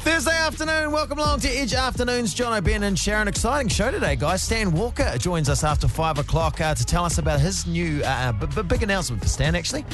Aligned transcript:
Thursday 0.00 0.30
afternoon, 0.36 0.92
welcome 0.92 1.18
along 1.18 1.40
to 1.40 1.48
Edge 1.48 1.74
Afternoons. 1.74 2.32
Jono, 2.34 2.62
Ben 2.62 2.84
and 2.84 2.96
Sharon. 2.98 3.26
Exciting 3.26 3.68
show 3.68 3.90
today, 3.90 4.14
guys. 4.14 4.40
Stan 4.42 4.70
Walker 4.72 5.18
joins 5.18 5.48
us 5.48 5.64
after 5.64 5.88
five 5.88 6.18
o'clock 6.18 6.60
uh, 6.60 6.74
to 6.74 6.84
tell 6.84 7.04
us 7.04 7.18
about 7.18 7.40
his 7.40 7.66
new 7.66 8.02
uh, 8.04 8.30
b- 8.32 8.46
b- 8.54 8.62
big 8.62 8.82
announcement 8.84 9.20
for 9.20 9.28
Stan, 9.28 9.54
actually. 9.56 9.84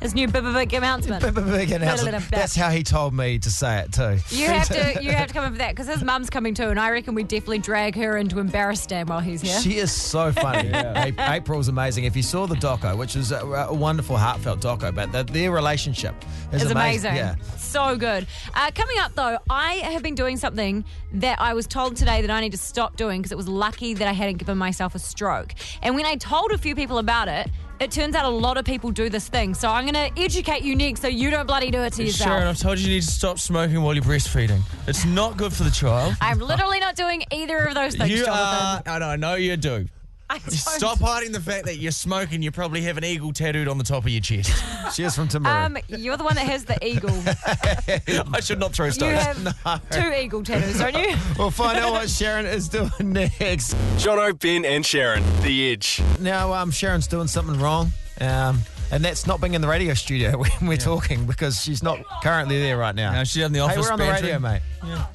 His 0.00 0.14
new 0.14 0.28
big, 0.28 0.44
big 0.44 0.72
announcement. 0.74 1.24
B- 1.24 1.30
b- 1.30 1.50
big 1.50 1.72
announcement. 1.72 2.30
That's 2.30 2.54
how 2.54 2.70
he 2.70 2.84
told 2.84 3.14
me 3.14 3.38
to 3.40 3.50
say 3.50 3.80
it, 3.80 3.92
too. 3.92 4.18
You 4.28 4.46
have 4.48 4.68
to 4.68 5.02
you 5.02 5.10
have 5.10 5.26
to 5.28 5.34
come 5.34 5.44
in 5.46 5.52
for 5.52 5.58
that 5.58 5.70
because 5.74 5.88
his 5.88 6.04
mum's 6.04 6.30
coming 6.30 6.54
too, 6.54 6.68
and 6.68 6.78
I 6.78 6.90
reckon 6.90 7.14
we 7.14 7.24
definitely 7.24 7.58
drag 7.58 7.96
her 7.96 8.16
into 8.16 8.38
embarrass 8.38 8.80
Stan 8.82 9.06
while 9.06 9.18
he's 9.20 9.40
here. 9.42 9.58
She 9.60 9.78
is 9.78 9.90
so 9.92 10.30
funny. 10.44 10.68
A- 10.68 11.12
April's 11.18 11.66
amazing. 11.68 12.04
If 12.04 12.14
you 12.16 12.22
saw 12.22 12.46
the 12.46 12.54
doco, 12.54 12.96
which 12.96 13.16
is 13.16 13.32
a, 13.32 13.38
a 13.40 13.74
wonderful, 13.74 14.16
heartfelt 14.16 14.60
doco, 14.60 14.94
but 14.94 15.10
the, 15.10 15.24
their 15.24 15.50
relationship 15.50 16.14
is 16.52 16.62
It's 16.62 16.70
amazing. 16.70 17.10
amazing. 17.10 17.16
Yeah. 17.16 17.56
So 17.56 17.96
good. 17.96 18.26
Uh, 18.54 18.70
coming 18.74 18.98
up, 19.00 19.14
though, 19.16 19.38
I 19.50 19.74
have 19.76 20.02
been 20.02 20.14
doing 20.14 20.36
something 20.36 20.84
that 21.14 21.40
I 21.40 21.54
was 21.54 21.66
told 21.66 21.96
today 21.96 22.20
that 22.22 22.30
I 22.30 22.40
need 22.40 22.52
to 22.52 22.58
stop 22.58 22.96
doing 22.96 23.20
because 23.20 23.32
it 23.32 23.36
was 23.38 23.48
lucky 23.48 23.94
that 23.94 24.06
I 24.06 24.12
hadn't 24.12 24.36
given 24.38 24.58
myself 24.58 24.94
a 24.94 24.98
stroke. 25.00 25.54
And 25.82 25.94
when 25.96 26.06
I 26.06 26.14
told 26.16 26.52
a 26.52 26.58
few 26.58 26.74
people 26.76 26.98
about 26.98 27.28
it, 27.28 27.48
it 27.80 27.90
turns 27.90 28.14
out 28.14 28.24
a 28.24 28.28
lot 28.28 28.56
of 28.56 28.64
people 28.64 28.90
do 28.90 29.08
this 29.08 29.28
thing. 29.28 29.54
So 29.54 29.68
I'm 29.68 29.84
going 29.86 30.12
to 30.12 30.20
educate 30.22 30.62
you 30.62 30.74
next 30.74 31.00
so 31.02 31.08
you 31.08 31.30
don't 31.30 31.46
bloody 31.46 31.70
do 31.70 31.82
it 31.82 31.92
to 31.94 32.04
yourself. 32.04 32.30
Sharon, 32.30 32.46
I've 32.46 32.58
told 32.58 32.78
you 32.78 32.88
you 32.88 32.94
need 32.96 33.02
to 33.02 33.10
stop 33.10 33.38
smoking 33.38 33.80
while 33.82 33.94
you're 33.94 34.02
breastfeeding. 34.04 34.60
It's 34.86 35.04
not 35.04 35.36
good 35.36 35.52
for 35.52 35.64
the 35.64 35.70
child. 35.70 36.14
I'm 36.20 36.38
literally 36.38 36.80
not 36.80 36.96
doing 36.96 37.24
either 37.30 37.58
of 37.66 37.74
those 37.74 37.94
things, 37.96 38.10
You 38.10 38.22
are, 38.22 38.26
Jonathan. 38.26 38.82
and 38.94 39.04
I 39.04 39.16
know 39.16 39.34
you 39.34 39.56
do. 39.56 39.86
I 40.30 40.38
don't. 40.38 40.50
Stop 40.52 40.98
hiding 40.98 41.32
the 41.32 41.40
fact 41.40 41.64
that 41.66 41.76
you're 41.76 41.92
smoking. 41.92 42.42
You 42.42 42.50
probably 42.50 42.82
have 42.82 42.98
an 42.98 43.04
eagle 43.04 43.32
tattooed 43.32 43.68
on 43.68 43.78
the 43.78 43.84
top 43.84 44.04
of 44.04 44.08
your 44.10 44.20
chest. 44.20 44.52
She 44.94 45.02
is 45.02 45.14
from 45.14 45.28
Timaru. 45.28 45.66
Um, 45.66 45.78
you're 45.88 46.16
the 46.16 46.24
one 46.24 46.34
that 46.36 46.46
has 46.46 46.64
the 46.64 46.82
eagle. 46.84 47.10
I 48.34 48.40
should 48.40 48.58
not 48.58 48.72
throw 48.72 48.88
stones. 48.88 49.22
You 49.22 49.50
stones. 49.50 49.56
have 49.64 49.90
two 49.90 50.12
eagle 50.12 50.42
tattoos, 50.42 50.78
don't 50.78 50.96
you? 50.96 51.14
we'll 51.38 51.50
find 51.50 51.76
out 51.78 51.92
what 51.92 52.08
Sharon 52.08 52.46
is 52.46 52.68
doing 52.70 52.90
next. 53.00 53.74
Jono, 53.98 54.36
Ben, 54.38 54.64
and 54.64 54.86
Sharon, 54.86 55.22
The 55.42 55.72
Edge. 55.72 56.00
Now, 56.20 56.54
um, 56.54 56.70
Sharon's 56.70 57.06
doing 57.06 57.26
something 57.28 57.60
wrong, 57.60 57.92
um, 58.22 58.60
and 58.90 59.04
that's 59.04 59.26
not 59.26 59.40
being 59.40 59.54
in 59.54 59.60
the 59.60 59.68
radio 59.68 59.94
studio 59.94 60.38
when 60.38 60.50
we're 60.68 60.76
talking 60.76 61.26
because 61.26 61.60
she's 61.60 61.82
not 61.82 61.98
currently 62.22 62.58
there 62.60 62.78
right 62.78 62.94
now. 62.94 63.12
No, 63.12 63.24
she's 63.24 63.42
in 63.42 63.52
the 63.52 63.60
office 63.60 63.76
Hey, 63.76 63.82
we're 63.82 63.92
on 63.92 63.98
the 63.98 64.10
radio, 64.10 64.38
mate. 64.38 64.62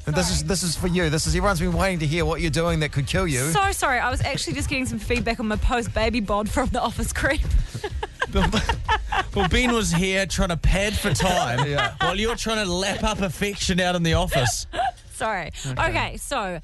And 0.05 0.15
this 0.15 0.29
is 0.29 0.43
this 0.43 0.63
is 0.63 0.75
for 0.75 0.87
you. 0.87 1.09
This 1.09 1.27
is 1.27 1.35
everyone's 1.35 1.59
been 1.59 1.73
waiting 1.73 1.99
to 1.99 2.07
hear 2.07 2.25
what 2.25 2.41
you're 2.41 2.51
doing 2.51 2.79
that 2.81 2.91
could 2.91 3.07
kill 3.07 3.27
you. 3.27 3.49
So 3.51 3.71
sorry. 3.71 3.99
I 3.99 4.09
was 4.09 4.21
actually 4.21 4.53
just 4.53 4.69
getting 4.69 4.85
some 4.85 4.99
feedback 4.99 5.39
on 5.39 5.47
my 5.47 5.55
post 5.55 5.93
baby 5.93 6.19
bod 6.19 6.49
from 6.49 6.69
the 6.69 6.81
office 6.81 7.13
creep. 7.13 7.41
Well, 9.35 9.47
Ben 9.49 9.73
was 9.73 9.91
here 9.91 10.25
trying 10.25 10.49
to 10.49 10.57
pad 10.57 10.93
for 10.93 11.13
time 11.13 11.59
while 11.99 12.17
you're 12.17 12.35
trying 12.35 12.63
to 12.65 12.71
lap 12.71 13.03
up 13.03 13.21
affection 13.21 13.79
out 13.79 13.95
in 13.95 14.03
the 14.03 14.13
office. 14.13 14.67
Sorry. 15.13 15.51
Okay. 15.67 16.17
so 16.17 16.59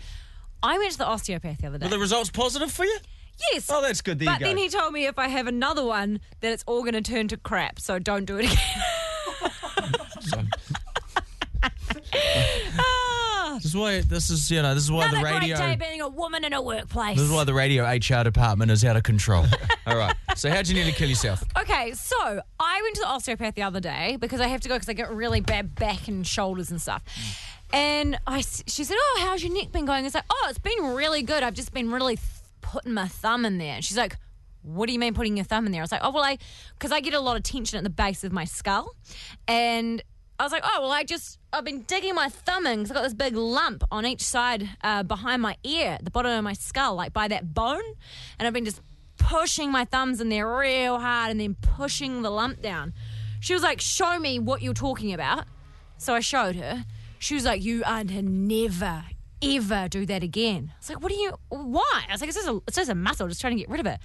I 0.62 0.78
went 0.78 0.92
to 0.92 0.98
the 0.98 1.06
osteopath 1.06 1.60
the 1.60 1.68
other 1.68 1.78
day. 1.78 1.86
Were 1.86 1.90
the 1.90 2.00
results 2.00 2.30
positive 2.30 2.72
for 2.72 2.86
you? 2.86 2.98
Yes. 3.52 3.70
Oh, 3.70 3.82
that's 3.82 4.02
good. 4.02 4.20
There 4.20 4.26
but 4.28 4.34
you 4.34 4.40
go. 4.40 4.46
then 4.46 4.58
he 4.58 4.70
told 4.70 4.94
me 4.94 5.06
if 5.06 5.18
I 5.20 5.28
have 5.28 5.48
another 5.48 5.84
one, 5.86 6.20
that 6.42 6.52
it's 6.52 6.64
all 6.68 6.82
going 6.82 6.94
to 6.94 7.02
turn 7.02 7.28
to 7.30 7.38
crap. 7.38 7.80
So 7.80 8.00
don't 8.00 8.26
do 8.26 8.38
it 8.40 8.46
again. 8.52 10.46
Ah, 12.80 13.54
This 13.56 13.66
is 13.66 13.76
why 13.76 14.02
this 14.02 14.30
is 14.30 14.50
you 14.52 14.62
know 14.62 14.74
this 14.74 14.84
is 14.84 14.92
why 14.92 15.06
Another 15.06 15.18
the 15.18 15.24
radio 15.24 15.58
great 15.58 15.80
day 15.80 15.88
being 15.88 16.02
a 16.02 16.08
woman 16.08 16.44
in 16.44 16.54
a 16.54 16.62
workplace. 16.62 17.18
this 17.18 17.26
is 17.26 17.32
why 17.32 17.44
the 17.44 17.54
radio 17.54 17.84
HR 17.86 18.24
department 18.24 18.72
is 18.72 18.84
out 18.86 18.96
of 18.96 19.04
control. 19.04 19.46
All 19.88 19.98
right. 19.98 20.16
So 20.36 20.50
how'd 20.50 20.68
you 20.68 20.76
nearly 20.76 20.92
kill 20.92 21.10
yourself? 21.10 21.44
Okay, 21.58 21.94
so 21.94 22.42
I 22.60 22.82
went 22.82 22.96
to 22.96 23.02
the 23.02 23.08
osteopath 23.08 23.56
the 23.56 23.64
other 23.64 23.80
day 23.80 24.18
because 24.20 24.40
I 24.40 24.48
have 24.48 24.62
to 24.62 24.70
go 24.70 24.76
because 24.76 24.90
I 24.90 24.94
get 24.94 25.12
really 25.12 25.42
bad 25.42 25.76
back 25.76 26.08
and 26.08 26.26
shoulders 26.26 26.72
and 26.72 26.82
stuff. 26.82 27.04
And 27.74 28.18
I 28.26 28.42
she 28.42 28.84
said, 28.84 28.98
"Oh, 29.00 29.18
how's 29.22 29.44
your 29.44 29.54
neck 29.54 29.72
been 29.72 29.86
going?" 29.86 30.06
It's 30.06 30.16
like, 30.16 30.26
"Oh, 30.30 30.48
it's 30.50 30.60
been 30.60 30.96
really 30.96 31.22
good. 31.22 31.44
I've 31.44 31.54
just 31.54 31.74
been 31.74 31.92
really 31.92 32.18
putting 32.62 32.94
my 32.94 33.08
thumb 33.08 33.46
in 33.46 33.58
there." 33.58 33.76
And 33.76 33.86
she's 33.86 33.98
like, 33.98 34.18
"What 34.62 34.88
do 34.88 34.94
you 34.94 35.00
mean 35.00 35.14
putting 35.14 35.38
your 35.38 35.46
thumb 35.46 35.66
in 35.66 35.72
there?" 35.72 35.82
I 35.82 35.84
was 35.84 35.92
like, 35.92 36.02
"Oh, 36.04 36.12
well, 36.12 36.24
I 36.24 36.38
because 36.74 36.92
I 36.92 37.00
get 37.00 37.14
a 37.14 37.20
lot 37.20 37.38
of 37.38 37.44
tension 37.44 37.78
at 37.78 37.84
the 37.84 37.90
base 37.90 38.24
of 38.24 38.32
my 38.32 38.46
skull, 38.46 38.96
and." 39.48 40.04
I 40.40 40.44
was 40.44 40.54
like, 40.54 40.64
oh, 40.64 40.80
well, 40.84 40.92
I 40.92 41.04
just, 41.04 41.38
I've 41.52 41.66
been 41.66 41.82
digging 41.82 42.16
my 42.16 42.30
thumb 42.30 42.66
in 42.66 42.78
because 42.78 42.92
I've 42.92 42.96
got 42.96 43.04
this 43.04 43.14
big 43.14 43.36
lump 43.36 43.84
on 43.92 44.06
each 44.06 44.22
side 44.22 44.70
uh, 44.82 45.04
behind 45.04 45.42
my 45.42 45.58
ear, 45.66 45.98
the 46.02 46.12
bottom 46.12 46.32
of 46.32 46.42
my 46.46 46.54
skull, 46.54 46.96
like 46.96 47.12
by 47.12 47.28
that 47.28 47.54
bone. 47.54 47.84
And 48.40 48.48
I've 48.48 48.54
been 48.54 48.64
just 48.64 48.80
pushing 49.18 49.70
my 49.70 49.84
thumbs 49.84 50.22
in 50.22 50.30
there 50.30 50.48
real 50.58 50.98
hard 50.98 51.32
and 51.32 51.42
then 51.42 51.58
pushing 51.62 52.22
the 52.22 52.30
lump 52.30 52.62
down. 52.62 52.94
She 53.42 53.54
was 53.54 53.64
like, 53.64 53.82
show 53.82 54.18
me 54.18 54.40
what 54.40 54.62
you're 54.62 54.74
talking 54.74 55.14
about. 55.14 55.44
So 55.98 56.16
I 56.16 56.22
showed 56.22 56.56
her. 56.56 56.86
She 57.20 57.36
was 57.36 57.44
like, 57.44 57.62
you 57.62 57.84
are 57.86 58.06
to 58.06 58.22
never, 58.22 59.04
ever 59.42 59.88
do 59.90 60.06
that 60.06 60.24
again. 60.24 60.72
I 60.74 60.78
was 60.80 60.90
like, 60.90 61.02
what 61.02 61.12
do 61.12 61.18
you, 61.18 61.34
why? 61.50 62.04
I 62.08 62.12
was 62.12 62.22
like, 62.22 62.30
it's 62.30 62.38
just 62.38 62.48
a, 62.48 62.62
it's 62.68 62.78
just 62.78 62.90
a 62.90 62.96
muscle, 62.96 63.28
just 63.28 63.42
trying 63.42 63.56
to 63.56 63.60
get 63.60 63.70
rid 63.70 63.80
of 63.80 63.86
it. 63.86 64.00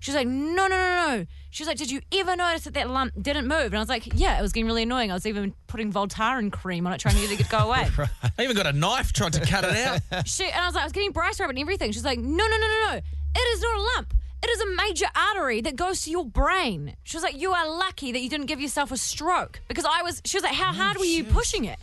She 0.00 0.10
was 0.10 0.16
like, 0.16 0.26
no, 0.28 0.66
no, 0.66 0.68
no, 0.68 1.16
no. 1.16 1.26
She 1.50 1.62
was 1.62 1.68
like, 1.68 1.76
did 1.76 1.90
you 1.90 2.00
ever 2.12 2.34
notice 2.34 2.64
that 2.64 2.74
that 2.74 2.88
lump 2.88 3.12
didn't 3.20 3.46
move? 3.46 3.66
And 3.66 3.76
I 3.76 3.80
was 3.80 3.88
like, 3.90 4.08
yeah, 4.14 4.38
it 4.38 4.42
was 4.42 4.52
getting 4.52 4.66
really 4.66 4.84
annoying. 4.84 5.10
I 5.10 5.14
was 5.14 5.26
even 5.26 5.54
putting 5.66 5.92
Voltaren 5.92 6.50
cream 6.50 6.86
on 6.86 6.94
it, 6.94 6.98
trying 6.98 7.16
to 7.16 7.20
get 7.20 7.38
it 7.38 7.44
to 7.44 7.50
go 7.50 7.58
away. 7.58 7.86
I 8.38 8.42
even 8.44 8.56
got 8.56 8.66
a 8.66 8.72
knife 8.72 9.12
trying 9.12 9.32
to 9.32 9.40
cut 9.40 9.64
it 9.64 9.76
out. 9.76 10.00
She, 10.26 10.44
and 10.44 10.54
I 10.56 10.66
was 10.66 10.74
like, 10.74 10.82
I 10.82 10.86
was 10.86 10.92
getting 10.92 11.12
Bryce 11.12 11.38
rub 11.38 11.50
and 11.50 11.58
everything. 11.58 11.92
She's 11.92 12.04
like, 12.04 12.18
no, 12.18 12.46
no, 12.46 12.56
no, 12.56 12.66
no, 12.66 12.92
no. 12.92 13.00
It 13.34 13.38
is 13.38 13.60
not 13.60 13.76
a 13.76 13.82
lump. 13.96 14.14
It 14.42 14.48
is 14.48 14.60
a 14.62 14.76
major 14.76 15.06
artery 15.14 15.60
that 15.60 15.76
goes 15.76 16.02
to 16.02 16.10
your 16.10 16.24
brain. 16.24 16.96
She 17.04 17.16
was 17.16 17.22
like, 17.22 17.38
you 17.38 17.52
are 17.52 17.68
lucky 17.68 18.10
that 18.12 18.20
you 18.20 18.30
didn't 18.30 18.46
give 18.46 18.60
yourself 18.60 18.90
a 18.90 18.96
stroke. 18.96 19.60
Because 19.68 19.84
I 19.84 20.00
was, 20.02 20.22
she 20.24 20.38
was 20.38 20.44
like, 20.44 20.54
how 20.54 20.72
hard 20.72 20.96
were 20.96 21.04
you 21.04 21.24
pushing 21.24 21.66
it? 21.66 21.78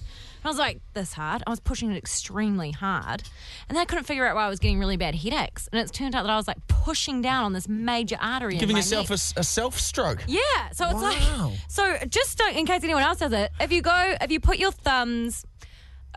And 0.48 0.52
I 0.52 0.56
was 0.56 0.60
like, 0.60 0.80
this 0.94 1.12
hard. 1.12 1.44
I 1.46 1.50
was 1.50 1.60
pushing 1.60 1.92
it 1.92 1.98
extremely 1.98 2.72
hard. 2.72 3.22
And 3.68 3.76
then 3.76 3.82
I 3.82 3.84
couldn't 3.84 4.06
figure 4.06 4.26
out 4.26 4.34
why 4.38 4.46
I 4.46 4.50
was 4.50 4.60
getting 4.60 4.80
really 4.80 4.96
bad 4.96 5.14
headaches. 5.14 5.68
And 5.74 5.82
it's 5.82 5.92
turned 5.92 6.16
out 6.16 6.22
that 6.24 6.30
I 6.30 6.38
was 6.38 6.48
like 6.48 6.66
pushing 6.70 7.22
down 7.22 7.44
on 7.44 7.52
this 7.52 7.68
major 7.68 8.16
artery. 8.22 8.54
in 8.54 8.60
Giving 8.62 8.78
yourself 8.78 9.10
a, 9.10 9.16
a 9.16 9.44
self 9.44 9.78
stroke. 9.78 10.24
Yeah, 10.26 10.40
so 10.72 10.86
it's 10.86 10.94
Wow. 10.94 11.50
like 11.50 11.60
so. 11.68 11.98
Just 12.08 12.38
don't, 12.38 12.56
in 12.56 12.66
case 12.66 12.82
anyone 12.86 13.04
else 13.04 13.18
does 13.20 13.34
it, 13.34 13.52
if 13.60 13.74
you 13.74 13.82
go, 13.82 14.16
if 14.22 14.32
you 14.32 14.40
put 14.40 14.58
your 14.58 14.72
thumbs, 14.72 15.44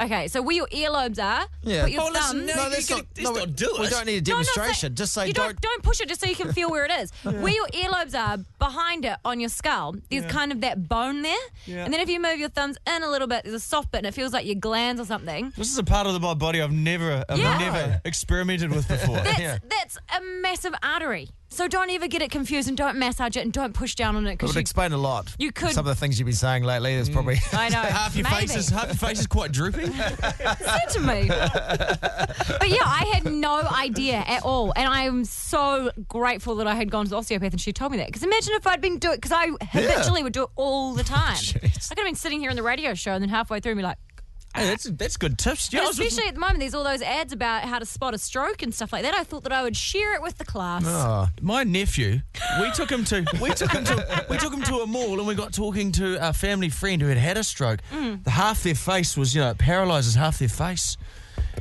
okay, 0.01 0.29
so 0.29 0.43
where 0.43 0.57
your 0.57 0.67
earlobes 0.69 1.19
are, 1.23 1.47
Yeah. 1.63 1.83
put 1.83 1.91
your 1.93 2.03
Oh, 2.03 2.09
listen, 2.13 2.39
thumbs. 2.39 2.47
no, 2.49 2.55
No, 2.55 2.65
you 2.65 2.71
that's 2.71 2.87
can- 2.89 2.97
not. 2.99 3.07
let's 3.17 3.21
no, 3.25 3.33
not 3.33 3.47
we- 3.49 3.53
do 3.53 3.75
We 3.79 3.87
it. 3.87 3.91
don't 3.91 4.07
need 4.07 4.29
a 4.29 4.31
No, 4.31 4.37
I'm 4.37 4.43
not 4.45 4.55
demonstration. 4.55 4.95
Just 4.95 5.13
say 5.13 5.27
you 5.29 5.33
don't. 5.33 5.47
don't, 5.49 5.61
don't 5.61 5.83
push 5.83 6.01
it 6.01 6.09
just 6.09 6.21
so 6.21 6.27
you 6.29 6.37
can 6.37 6.53
feel 6.53 6.71
where 6.71 6.85
it 6.85 6.91
is. 6.91 7.11
Where 7.25 7.53
your 7.53 7.67
earlobes 7.69 8.15
are 8.19 8.39
behind 8.59 9.05
it 9.05 9.17
on 9.25 9.41
your 9.41 9.49
skull, 9.51 9.95
there's 10.11 10.27
kind 10.27 10.53
of 10.53 10.61
that 10.63 10.89
bone 10.89 11.23
there. 11.23 11.35
Yeah. 11.67 11.85
And 11.85 11.93
then 11.93 12.01
if 12.01 12.09
you 12.09 12.21
move 12.21 12.39
your 12.39 12.49
thumbs 12.49 12.77
in 12.87 13.03
a 13.03 13.09
little 13.09 13.29
bit, 13.29 13.45
there's 13.45 13.55
a 13.55 13.61
soft 13.61 13.93
bit 13.93 13.99
and 13.99 14.07
it 14.07 14.15
feels 14.15 14.33
like 14.33 14.47
your 14.47 14.55
glands 14.57 15.01
or 15.01 15.05
something. 15.05 15.53
This 15.57 15.71
is 15.71 15.79
a 15.79 15.85
part 15.85 16.07
of 16.07 16.21
my 16.21 16.35
body 16.35 16.61
I've 16.61 16.73
never, 16.73 17.25
I've 17.29 17.39
Yeah. 17.39 17.59
never 17.59 18.01
experimented 18.05 18.71
with 18.73 18.89
before. 18.89 19.17
That's 19.17 19.39
Yeah. 19.39 19.59
that's 19.69 19.97
a 20.17 20.21
massive 20.41 20.75
artery. 20.83 21.29
So 21.53 21.67
don't 21.67 21.91
ever 21.91 22.07
get 22.07 22.23
it 22.23 22.31
confused 22.31 22.69
and 22.69 22.77
don't 22.77 22.97
massage 22.97 23.37
it 23.37 23.41
and 23.41 23.53
don't 23.53 23.73
push 23.75 23.97
down 23.97 24.15
on 24.15 24.25
it 24.27 24.31
It 24.31 24.33
because 24.35 24.51
would 24.51 24.55
you, 24.55 24.61
explain 24.61 24.93
a 24.93 24.97
lot. 24.97 25.35
you 25.39 25.51
could- 25.51 25.73
Some 25.73 25.85
of 25.85 25.89
the 25.95 25.95
things 26.01 26.19
you've 26.19 26.27
been 26.27 26.35
saying 26.35 26.63
lately. 26.63 26.95
There's 26.95 27.11
mm, 27.11 27.15
probably. 27.15 27.39
I 27.53 27.69
know. 27.69 27.79
half 27.83 28.15
your 28.15 28.23
maybe. 28.25 28.37
face 28.47 28.57
is 28.57 28.69
half 28.69 28.87
your 28.87 28.95
face 28.95 29.19
is 29.19 29.27
quite 29.27 29.51
droopy. 29.51 29.87
said 29.91 30.87
to 30.93 31.01
me. 31.01 31.27
but 31.27 32.69
yeah, 32.69 32.79
I 32.85 33.11
had 33.13 33.31
no 33.33 33.63
idea 33.63 34.23
at 34.27 34.45
all. 34.45 34.73
And 34.77 34.89
I 34.89 35.03
am 35.03 35.25
so 35.25 35.91
grateful 36.09 36.55
that 36.57 36.69
I 36.69 36.77
had 36.77 36.91
gone 36.91 37.05
to 37.07 37.11
the 37.11 37.17
osteopath 37.17 37.51
and 37.53 37.61
she 37.61 37.73
told 37.73 37.91
me 37.93 37.99
that. 37.99 38.07
Because 38.07 38.23
imagine 38.23 38.55
if 38.55 38.67
I'd 38.67 38.81
been 38.81 38.99
doing 38.99 39.17
because 39.17 39.33
I 39.33 39.49
habitually 39.61 40.23
would 40.23 40.33
do 40.33 40.45
it 40.45 40.51
all 40.55 40.95
the 40.95 41.05
time. 41.05 41.37
I 41.37 41.59
could 41.59 41.99
have 41.99 42.07
been 42.07 42.15
sitting 42.15 42.39
here 42.41 42.51
in 42.51 42.57
the 42.57 42.63
radio 42.63 42.95
show 42.95 43.11
and 43.13 43.21
then 43.23 43.29
halfway 43.29 43.59
through 43.59 43.75
be 43.75 43.83
like, 43.83 43.99
hey, 44.55 44.67
that's 44.67 44.85
that's 44.85 45.17
good 45.17 45.39
tips. 45.39 45.73
Yeah, 45.73 45.81
and 45.81 45.91
especially 45.91 46.27
at 46.27 46.35
the 46.35 46.41
moment, 46.41 46.61
there's 46.61 46.75
all 46.75 46.85
those 46.85 47.03
ads 47.03 47.33
about 47.33 47.63
how 47.63 47.79
to 47.79 47.87
spot 47.87 48.15
a 48.15 48.19
stroke 48.19 48.63
and 48.63 48.75
stuff 48.75 48.93
like 48.93 49.03
that. 49.03 49.15
I 49.15 49.25
thought 49.25 49.43
that 49.45 49.53
I 49.53 49.63
would 49.63 49.77
share 49.77 50.15
it 50.15 50.23
with 50.23 50.39
the 50.39 50.45
class. 50.45 50.85
Oh, 50.87 51.29
my 51.41 51.65
nephew, 51.65 52.21
we 52.61 52.71
took 52.73 52.91
him 52.91 53.05
to 53.05 53.25
we 53.41 53.51
took 53.51 53.71
him 53.71 53.85
to 53.85 54.27
we 54.29 54.39
took 54.39 54.53
him 54.53 54.63
to 54.63 54.77
a 54.79 54.87
mall 54.87 55.19
and 55.19 55.27
we 55.27 55.35
got 55.35 55.53
talking 55.53 55.93
to 55.93 56.29
a 56.29 56.33
family 56.33 56.69
friend 56.69 57.01
who 57.01 57.09
had 57.09 57.19
had 57.19 57.37
a 57.37 57.45
stroke. 57.45 57.81
Mm. 57.93 58.25
The 58.25 58.31
half 58.31 58.63
their 58.63 58.75
face 58.75 59.17
was 59.17 59.35
you 59.35 59.41
know 59.41 59.51
it 59.51 59.59
paralyzes 59.59 60.15
half 60.15 60.39
their 60.39 60.49
face. 60.49 60.97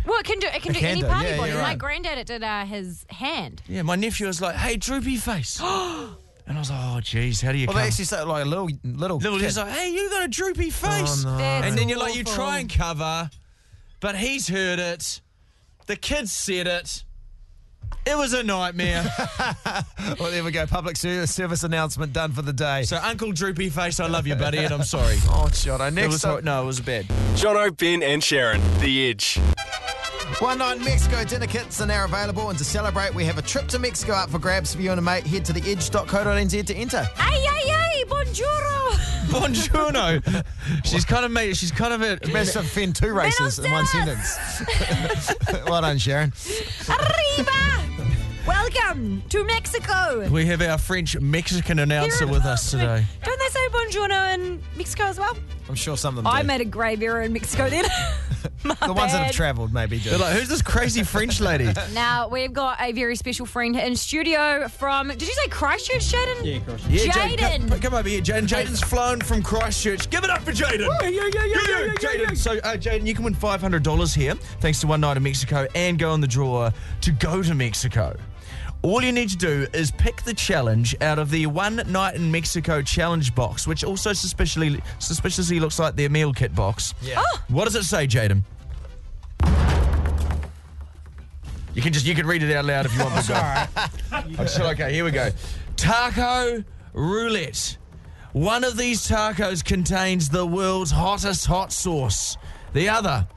Well, 0.05 0.19
it 0.19 0.25
can 0.25 0.39
do 0.39 0.47
it 0.47 0.61
can 0.61 0.73
do 0.73 0.79
can 0.79 0.89
any 0.89 1.01
do, 1.01 1.07
part 1.07 1.23
of 1.23 1.31
yeah, 1.31 1.37
body. 1.37 1.51
you're 1.51 1.61
My 1.61 1.75
granddad 1.75 2.17
it 2.17 2.27
did 2.27 2.43
uh, 2.43 2.65
his 2.65 3.05
hand. 3.09 3.61
Yeah, 3.67 3.83
my 3.83 3.95
nephew 3.95 4.27
was 4.27 4.41
like, 4.41 4.55
"Hey, 4.55 4.77
droopy 4.77 5.17
face," 5.17 5.61
and 6.49 6.57
I 6.57 6.61
was 6.61 6.71
like, 6.71 6.79
"Oh, 6.81 6.99
geez, 6.99 7.41
how 7.41 7.51
do 7.51 7.57
you 7.57 7.67
well, 7.67 7.75
come?" 7.75 7.83
they 7.83 7.87
actually 7.87 8.05
say 8.05 8.21
like 8.23 8.43
a 8.43 8.47
little 8.47 8.69
little. 8.83 9.17
Little, 9.17 9.37
kid. 9.37 9.45
he's 9.45 9.57
like, 9.57 9.71
"Hey, 9.71 9.91
you 9.91 10.09
got 10.09 10.25
a 10.25 10.27
droopy 10.27 10.67
oh, 10.67 10.71
face," 10.71 11.23
no. 11.23 11.37
That's 11.37 11.67
and 11.67 11.77
then 11.77 11.87
you're 11.87 11.99
like, 11.99 12.15
you 12.15 12.23
awful. 12.23 12.33
try 12.33 12.59
and 12.59 12.69
cover, 12.69 13.29
but 13.99 14.17
he's 14.17 14.47
heard 14.47 14.79
it. 14.79 15.21
The 15.85 15.95
kids 15.95 16.31
said 16.31 16.67
it. 16.67 17.03
It 18.05 18.17
was 18.17 18.33
a 18.33 18.43
nightmare. 18.43 19.05
Well, 20.19 20.31
there 20.31 20.43
we 20.43 20.51
go. 20.51 20.65
Public 20.65 20.97
ser- 20.97 21.27
service 21.27 21.63
announcement 21.63 22.13
done 22.13 22.31
for 22.31 22.41
the 22.41 22.51
day. 22.51 22.83
so, 22.83 22.97
Uncle 22.97 23.31
Droopy 23.31 23.69
Face, 23.69 23.99
I 23.99 24.07
love 24.07 24.27
you, 24.27 24.35
buddy, 24.35 24.57
and 24.57 24.73
I'm 24.73 24.83
sorry. 24.83 25.15
oh, 25.27 25.47
Jono. 25.51 25.87
It 25.87 25.93
Next 25.93 26.11
was 26.11 26.25
up, 26.25 26.43
no, 26.43 26.63
it 26.63 26.65
was 26.65 26.79
a 26.79 26.83
bad. 26.83 27.05
Jono, 27.35 27.75
Ben, 27.77 28.01
and 28.01 28.23
Sharon, 28.23 28.61
The 28.79 29.09
Edge. 29.09 29.39
One 30.39 30.59
night 30.59 30.77
in 30.77 30.85
Mexico 30.85 31.25
dinner 31.25 31.47
kits 31.47 31.81
are 31.81 31.85
now 31.85 32.05
available, 32.05 32.49
and 32.49 32.57
to 32.59 32.63
celebrate, 32.63 33.13
we 33.13 33.25
have 33.25 33.37
a 33.37 33.41
trip 33.41 33.67
to 33.67 33.79
Mexico 33.79 34.13
up 34.13 34.29
for 34.29 34.39
grabs 34.39 34.73
for 34.73 34.81
you 34.81 34.89
and 34.91 34.97
a 34.97 35.01
mate. 35.01 35.27
Head 35.27 35.43
to 35.45 35.53
the 35.53 35.59
edge.co.nz 35.69 36.65
to 36.65 36.73
enter. 36.75 37.05
Ay, 37.17 37.45
ay, 37.49 37.63
ay, 37.67 38.03
bonjour. 38.07 38.45
Buongiorno. 39.29 40.45
she's 40.85 41.03
kind 41.03 41.25
of 41.25 41.31
made. 41.31 41.57
She's 41.57 41.71
kind 41.71 41.93
of 41.93 42.01
a. 42.01 42.25
Managed 42.31 42.53
to 42.53 42.59
offend 42.59 42.95
two 42.95 43.13
races 43.13 43.59
in 43.59 43.69
one 43.69 43.85
sentence. 43.87 44.37
well 45.67 45.81
done, 45.81 45.97
Sharon. 45.97 46.31
Arriba. 46.87 47.51
Welcome 48.47 49.21
to 49.29 49.43
Mexico. 49.43 50.29
We 50.29 50.45
have 50.45 50.61
our 50.61 50.77
French 50.77 51.19
Mexican 51.19 51.79
announcer 51.79 52.25
with 52.25 52.45
us 52.45 52.71
today. 52.71 53.05
Don't 53.25 53.39
they 53.39 53.47
say 53.49 53.67
buongiorno 53.67 54.33
in 54.35 54.63
Mexico 54.77 55.03
as 55.03 55.19
well? 55.19 55.35
I'm 55.67 55.75
sure 55.75 55.97
some 55.97 56.17
of 56.17 56.23
them 56.23 56.33
I 56.33 56.41
do. 56.41 56.47
made 56.47 56.61
a 56.61 56.65
grave 56.65 57.03
error 57.03 57.21
in 57.21 57.33
Mexico 57.33 57.69
then. 57.69 57.83
My 58.63 58.75
the 58.85 58.93
ones 58.93 59.11
that 59.11 59.25
have 59.25 59.35
travelled 59.35 59.73
maybe 59.73 59.99
do. 59.99 60.09
They're 60.09 60.19
like, 60.19 60.35
who's 60.37 60.47
this 60.49 60.61
crazy 60.61 61.03
French 61.03 61.39
lady? 61.39 61.71
Now 61.93 62.27
we've 62.27 62.53
got 62.53 62.79
a 62.79 62.91
very 62.91 63.15
special 63.15 63.45
friend 63.45 63.75
in 63.75 63.95
studio 63.95 64.67
from. 64.67 65.09
Did 65.09 65.21
you 65.23 65.33
say 65.33 65.47
Christchurch, 65.49 66.11
Jaden? 66.11 66.45
Yeah, 66.45 66.59
cross. 66.59 66.85
Yeah, 66.87 67.11
Jaden, 67.11 67.37
Jaden. 67.37 67.69
come, 67.69 67.79
come 67.79 67.93
over 67.93 68.07
here, 68.07 68.21
Jaden. 68.21 68.47
Jaden's 68.47 68.81
flown 68.81 69.19
from 69.21 69.41
Christchurch. 69.41 70.09
Give 70.09 70.23
it 70.23 70.29
up 70.29 70.41
for 70.41 70.51
Jaden. 70.51 70.87
yeah, 71.01 71.09
yeah, 71.09 71.29
yeah, 71.33 71.45
yeah, 71.45 71.85
yeah, 71.85 71.93
Jaden. 71.95 72.37
So, 72.37 72.57
uh, 72.59 72.75
Jaden, 72.75 73.05
you 73.05 73.13
can 73.15 73.23
win 73.23 73.33
five 73.33 73.59
hundred 73.61 73.83
dollars 73.83 74.13
here, 74.13 74.35
thanks 74.61 74.79
to 74.81 74.87
one 74.87 75.01
night 75.01 75.17
in 75.17 75.23
Mexico, 75.23 75.67
and 75.75 75.97
go 75.97 76.13
in 76.13 76.21
the 76.21 76.27
draw 76.27 76.69
to 77.01 77.11
go 77.11 77.41
to 77.41 77.55
Mexico. 77.55 78.15
All 78.81 79.03
you 79.03 79.11
need 79.11 79.29
to 79.29 79.37
do 79.37 79.67
is 79.73 79.91
pick 79.91 80.21
the 80.23 80.33
challenge 80.33 80.95
out 81.01 81.19
of 81.19 81.31
the 81.31 81.45
one 81.47 81.81
night 81.87 82.15
in 82.15 82.31
Mexico 82.31 82.81
challenge 82.81 83.35
box, 83.35 83.67
which 83.67 83.83
also 83.83 84.13
suspiciously 84.13 84.81
suspiciously 84.99 85.59
looks 85.59 85.79
like 85.79 85.97
their 85.97 86.09
meal 86.09 86.31
kit 86.31 86.55
box. 86.55 86.93
Yeah. 87.01 87.15
Oh. 87.17 87.43
What 87.49 87.65
does 87.65 87.75
it 87.75 87.83
say, 87.83 88.07
Jaden? 88.07 88.43
You 91.73 91.81
can 91.81 91.91
just 91.91 92.05
you 92.05 92.15
can 92.15 92.25
read 92.25 92.41
it 92.41 92.55
out 92.55 92.65
loud 92.65 92.85
if 92.85 92.95
you 92.95 93.03
want. 93.03 93.25
to. 93.27 93.35
All 93.35 93.41
right. 93.41 94.39
I 94.39 94.45
said, 94.45 94.65
okay, 94.73 94.93
here 94.93 95.03
we 95.03 95.11
go. 95.11 95.29
Taco 95.75 96.63
roulette. 96.93 97.77
One 98.31 98.63
of 98.63 98.77
these 98.77 99.07
tacos 99.07 99.63
contains 99.63 100.29
the 100.29 100.45
world's 100.45 100.91
hottest 100.91 101.47
hot 101.47 101.73
sauce. 101.73 102.37
The 102.73 102.87
other 102.87 103.27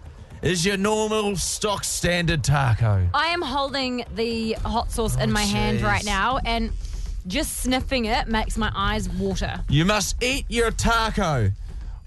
is 0.42 0.66
your 0.66 0.76
normal 0.76 1.36
stock 1.36 1.84
standard 1.84 2.42
taco. 2.44 3.08
I 3.14 3.28
am 3.28 3.42
holding 3.42 4.04
the 4.14 4.52
hot 4.64 4.90
sauce 4.90 5.16
in 5.16 5.30
my 5.32 5.42
hand 5.42 5.80
jeez. 5.80 5.84
right 5.84 6.04
now, 6.04 6.38
and 6.44 6.72
just 7.26 7.58
sniffing 7.62 8.06
it 8.06 8.26
makes 8.28 8.56
my 8.58 8.70
eyes 8.74 9.08
water. 9.08 9.60
You 9.68 9.84
must 9.84 10.22
eat 10.22 10.44
your 10.48 10.70
taco. 10.72 11.50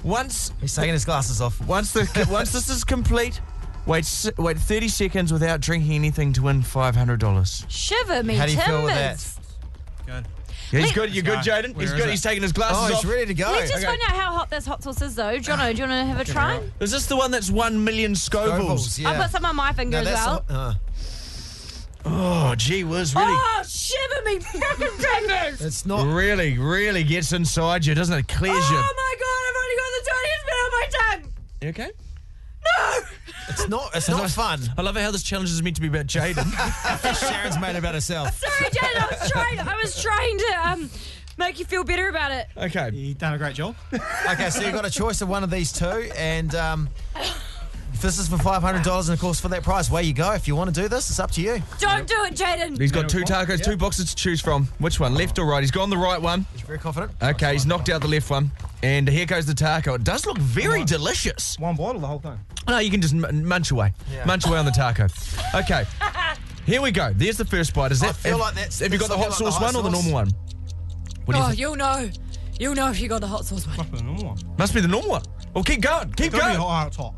Once 0.04 0.52
He's 0.62 0.76
taking 0.76 0.94
his 0.94 1.06
glasses 1.06 1.42
off. 1.42 1.60
once 1.66 1.94
the 1.94 2.28
once 2.32 2.52
this 2.52 2.70
is 2.70 2.84
complete, 2.84 3.40
wait 3.88 4.00
s- 4.04 4.30
wait 4.38 4.58
30 4.58 4.88
seconds 4.90 5.34
without 5.34 5.62
drinking 5.62 5.94
anything 5.94 6.32
to 6.34 6.44
win 6.44 6.62
$500. 6.62 7.66
Shiver 7.70 8.22
me 8.24 8.36
How 8.36 8.46
do 8.46 8.52
you 8.52 8.60
feel 8.60 8.84
with 8.84 8.94
timbers. 8.94 9.40
Good. 10.06 10.26
Yeah, 10.72 10.80
he's 10.82 10.92
good. 10.92 11.14
You're 11.14 11.24
good, 11.24 11.40
Jaden. 11.40 11.80
He's 11.80 11.92
good. 11.92 12.06
is 12.06 12.12
He's 12.12 12.22
taking 12.22 12.42
his 12.44 12.52
glasses 12.52 12.78
Oh, 12.78 12.94
off. 12.96 13.02
he's 13.04 13.06
ready 13.12 13.26
to 13.28 13.34
go. 13.34 13.52
Let's 13.52 13.72
just 13.72 13.84
Okay. 13.84 13.98
find 13.98 14.02
out 14.04 14.16
how 14.18 14.32
hot 14.34 14.50
this 14.50 14.66
hot 14.66 14.84
sauce 14.84 15.02
is, 15.02 15.16
though. 15.16 15.38
Jono, 15.38 15.72
do 15.72 15.82
you 15.84 15.88
want 15.88 15.92
to 16.02 16.06
have 16.06 16.20
a 16.20 16.26
try? 16.26 16.62
Is 16.80 16.92
this 16.92 17.06
the 17.06 17.16
one 17.16 17.32
that's 17.32 17.50
1 17.52 17.84
million 17.84 18.14
Scovilles? 18.14 18.60
Scovilles, 18.60 19.00
yeah. 19.00 19.10
I've 19.12 19.18
got 19.18 19.32
some 19.32 19.46
on 19.46 19.56
my 19.56 19.72
finger 19.74 19.98
No, 19.98 20.10
as 20.10 20.16
that's 20.16 20.26
well. 20.26 20.46
not- 20.50 20.56
uh, 20.70 20.74
Oh, 22.08 22.54
gee 22.56 22.84
whiz, 22.84 23.16
really. 23.16 23.28
Oh, 23.30 23.64
shiver 23.68 24.22
me 24.26 24.40
fucking 24.40 24.88
fingers! 24.98 25.62
it's 25.62 25.88
not. 25.88 26.06
Really, 26.06 26.56
really 26.58 27.04
gets 27.04 27.32
inside 27.34 27.84
you, 27.84 27.96
doesn't 27.96 28.16
it? 28.16 28.28
Clears 28.28 28.70
you. 28.70 28.78
Oh 28.78 28.94
my 28.96 29.16
god, 29.20 29.42
I've 29.50 29.56
only 29.64 29.76
got 29.82 29.92
the 29.98 30.12
tiniest 30.12 30.46
bit 30.46 30.54
on 30.54 30.72
my 30.72 30.88
tongue! 31.22 31.34
You 31.62 31.70
okay? 31.70 31.92
It's 33.50 33.68
not. 33.70 33.92
It's 33.96 34.10
not 34.10 34.30
fun. 34.32 34.60
I 34.78 34.82
love 34.82 34.96
how 34.96 35.12
this 35.12 35.24
challenge 35.24 35.50
is 35.52 35.62
meant 35.62 35.76
to 35.76 35.82
be 35.82 35.88
about 35.88 36.08
Jaden. 36.08 36.46
Sharon's 37.30 37.60
made 37.60 37.76
about 37.76 37.94
herself. 37.94 38.40
Sorry, 38.40 38.72
Jen, 38.72 39.02
I 39.04 39.08
was 39.20 39.32
trying 39.32 39.60
I 39.60 39.76
was 39.82 40.02
trying 40.02 40.38
to 40.38 40.60
um 40.70 40.90
make 41.38 41.60
you 41.60 41.66
feel 41.66 41.84
better 41.84 42.08
about 42.10 42.32
it. 42.32 42.48
okay. 42.58 42.90
You 42.94 43.14
done 43.14 43.34
a 43.34 43.38
great 43.38 43.56
job. 43.56 43.76
Okay, 43.94 44.50
so 44.50 44.62
you've 44.64 44.74
got 44.74 44.86
a 44.86 44.90
choice 44.92 45.22
of 45.22 45.30
one 45.30 45.44
of 45.44 45.52
these 45.52 45.72
two, 45.72 46.10
and 46.18 46.56
um, 46.56 46.90
if 47.94 48.02
this 48.02 48.18
is 48.18 48.28
for 48.28 48.38
five 48.38 48.62
hundred 48.64 48.84
dollars, 48.84 49.10
and 49.10 49.14
of 49.14 49.22
course 49.22 49.40
for 49.40 49.50
that 49.50 49.62
price, 49.64 49.90
away 49.90 50.04
you 50.04 50.14
go. 50.14 50.32
If 50.34 50.48
you 50.48 50.56
want 50.56 50.74
to 50.74 50.82
do 50.82 50.88
this, 50.88 51.10
it's 51.10 51.20
up 51.20 51.32
to 51.32 51.42
you. 51.42 51.62
Don't 51.80 52.08
do 52.08 52.16
it, 52.24 52.34
Jaden! 52.36 52.80
He's 52.80 52.92
got 52.92 53.08
two 53.10 53.20
Yeah. 53.20 53.26
tacos, 53.46 53.64
two 53.64 53.78
boxes 53.78 54.10
to 54.10 54.16
choose 54.16 54.42
from. 54.42 54.66
Which 54.80 55.00
one, 55.00 55.14
left 55.14 55.38
or 55.40 55.46
right? 55.46 55.62
He's 55.62 55.72
gone 55.72 55.90
the 55.90 55.98
right 55.98 56.22
one. 56.22 56.46
You're 56.58 56.66
very 56.68 56.80
confident. 56.80 57.12
Okay, 57.22 57.54
he's 57.54 57.66
knocked 57.66 57.90
out 57.90 58.02
the 58.02 58.08
left 58.08 58.30
one. 58.30 58.52
And 58.84 59.08
here 59.08 59.26
goes 59.26 59.46
the 59.46 59.54
taco. 59.54 59.96
It 59.96 60.04
does 60.04 60.26
look 60.26 60.38
very 60.38 60.84
delicious. 60.84 61.58
One 61.60 61.76
bottle, 61.76 62.02
the 62.02 62.08
whole 62.08 62.20
thing. 62.20 62.40
No, 62.68 62.78
you 62.80 62.92
can 62.92 63.02
just 63.02 63.14
m- 63.16 63.46
munch 63.46 63.72
away. 63.72 63.94
Yeah. 64.12 64.26
Munch 64.26 64.46
away 64.46 64.58
on 64.60 64.66
the 64.66 64.72
taco. 64.72 65.08
Okay. 65.56 65.86
Here 66.66 66.82
we 66.82 66.92
go. 66.92 67.12
There's 67.14 67.38
the 67.38 67.46
first 67.46 67.74
bite. 67.74 67.92
Is 67.92 68.02
I 68.04 68.08
that? 68.08 68.16
feel 68.16 68.32
have, 68.34 68.40
like 68.40 68.54
that's- 68.56 68.80
Have 68.80 68.92
you 68.92 69.00
got 69.00 69.10
the 69.10 69.18
hot 69.18 69.30
looking 69.30 69.46
sauce 69.52 69.58
the 69.60 69.64
one 69.66 69.74
hot 69.76 69.80
or 69.80 69.84
the 69.84 69.90
normal 69.92 70.12
one? 70.14 70.30
What 71.26 71.34
do 71.34 71.40
you 71.40 71.44
Oh, 71.44 71.48
think? 71.50 71.60
you'll 71.60 71.76
know. 71.76 72.10
You'll 72.60 72.76
know 72.76 72.90
if 72.90 73.00
you 73.00 73.08
got 73.08 73.22
the 73.22 73.28
hot 73.28 73.46
sauce 73.46 73.66
one. 73.68 73.78
Must 73.78 73.92
be 73.92 73.98
the 73.98 74.04
normal 74.04 74.26
one. 74.26 74.38
Must 74.58 74.74
be 74.74 74.82
the 74.82 74.88
normal 74.88 75.10
one. 75.12 75.22
Well, 75.54 75.64
keep 75.64 75.82
going. 75.82 76.12
Keep 76.14 76.32
Gotta 76.34 76.54
be 76.54 76.58
going. 76.58 76.60
hot, 76.60 76.96
oh, 77.00 77.16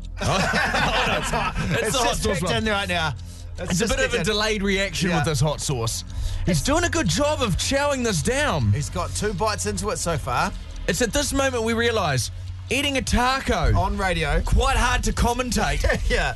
it's 1.18 1.30
hot. 1.30 1.54
It's 1.82 1.92
the 1.92 1.98
hot 1.98 2.16
sauce 2.16 2.22
kicked 2.38 2.42
one. 2.42 2.56
in 2.56 2.64
there 2.64 2.74
right 2.74 2.88
now. 2.88 3.14
It's 3.58 3.80
a 3.80 3.88
bit 3.88 3.98
of 4.00 4.14
a 4.14 4.18
in. 4.18 4.22
delayed 4.24 4.62
reaction 4.62 5.10
Yeah. 5.10 5.16
with 5.16 5.24
this 5.24 5.40
hot 5.40 5.60
sauce. 5.60 6.04
He's 6.46 6.62
doing 6.62 6.84
a 6.84 6.88
good 6.88 7.08
job 7.08 7.42
of 7.42 7.56
chowing 7.56 8.04
this 8.04 8.22
down. 8.22 8.70
He's 8.72 8.88
got 8.90 9.10
two 9.14 9.32
bites 9.34 9.66
into 9.66 9.88
it 9.90 9.96
so 9.98 10.16
far 10.16 10.52
It's 10.88 11.02
at 11.02 11.12
this 11.12 11.32
moment 11.32 11.64
we 11.64 11.74
realise 11.74 12.30
eating 12.70 12.96
a 12.96 13.02
taco 13.02 13.76
on 13.78 13.96
radio. 13.96 14.40
quite 14.40 14.76
hard 14.76 15.02
to 15.04 15.12
commentate, 15.12 15.82
yeah. 16.10 16.34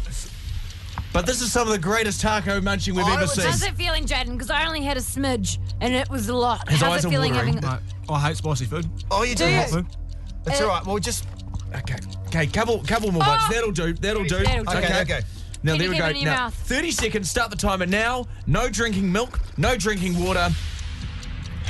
but 1.12 1.25
this 1.26 1.40
is 1.40 1.50
some 1.52 1.66
of 1.66 1.72
the 1.72 1.78
greatest 1.78 2.20
taco 2.20 2.60
munching 2.60 2.94
we've 2.94 3.04
I 3.06 3.12
ever 3.14 3.20
would 3.22 3.31
seen. 3.31 3.46
How's 3.46 3.62
it 3.62 3.75
feeling, 3.76 4.04
Jaden? 4.04 4.32
Because 4.32 4.50
I 4.50 4.66
only 4.66 4.82
had 4.82 4.96
a 4.96 5.00
smidge 5.00 5.58
and 5.81 5.94
it 5.94 6.08
was 6.10 6.28
a 6.28 6.34
lot. 6.34 6.69
His 6.69 6.81
How's 6.81 6.93
eyes 6.99 7.04
it 7.04 7.08
are 7.08 7.10
feeling 7.10 7.32
watering. 7.34 7.54
having 7.62 7.81
No, 8.08 8.14
I 8.14 8.20
hate 8.28 8.37
spicy 8.37 8.66
food. 8.66 8.87
Oh, 9.10 9.22
you 9.22 9.34
do. 9.34 9.44
Do 9.46 9.50
you? 9.50 9.56
Hot 9.58 9.70
food. 9.70 9.87
It's 10.46 10.60
Uh, 10.60 10.64
all 10.64 10.70
right. 10.70 10.87
Well, 10.87 10.98
just 10.98 11.25
Okay, 11.75 11.96
okay, 12.26 12.46
couple, 12.48 12.82
couple 12.84 13.10
more 13.12 13.22
bites. 13.22 13.44
Oh! 13.48 13.52
That'll 13.55 13.70
do. 13.72 13.94
That'll 13.94 14.25
do. 14.25 14.44
That'll 14.44 14.64
do. 14.64 14.70
okay. 14.76 14.88
There 14.88 14.98
we 14.98 15.05
go. 15.06 15.19
Now 15.62 15.72
Can 15.72 15.78
there 15.78 15.82
you 15.84 15.88
we 15.88 15.94
keep 15.96 16.02
go. 16.05 16.06
it 16.08 16.16
in 16.16 16.22
your 16.22 16.31
now, 16.32 16.37
mouth? 16.44 16.55
30 16.55 16.90
seconds. 16.90 17.31
Start 17.31 17.50
the 17.50 17.56
timer 17.56 17.87
now. 17.87 18.26
No 18.46 18.69
drinking 18.69 19.10
milk. 19.10 19.40
No 19.56 19.75
drinking 19.76 20.22
water. 20.22 20.50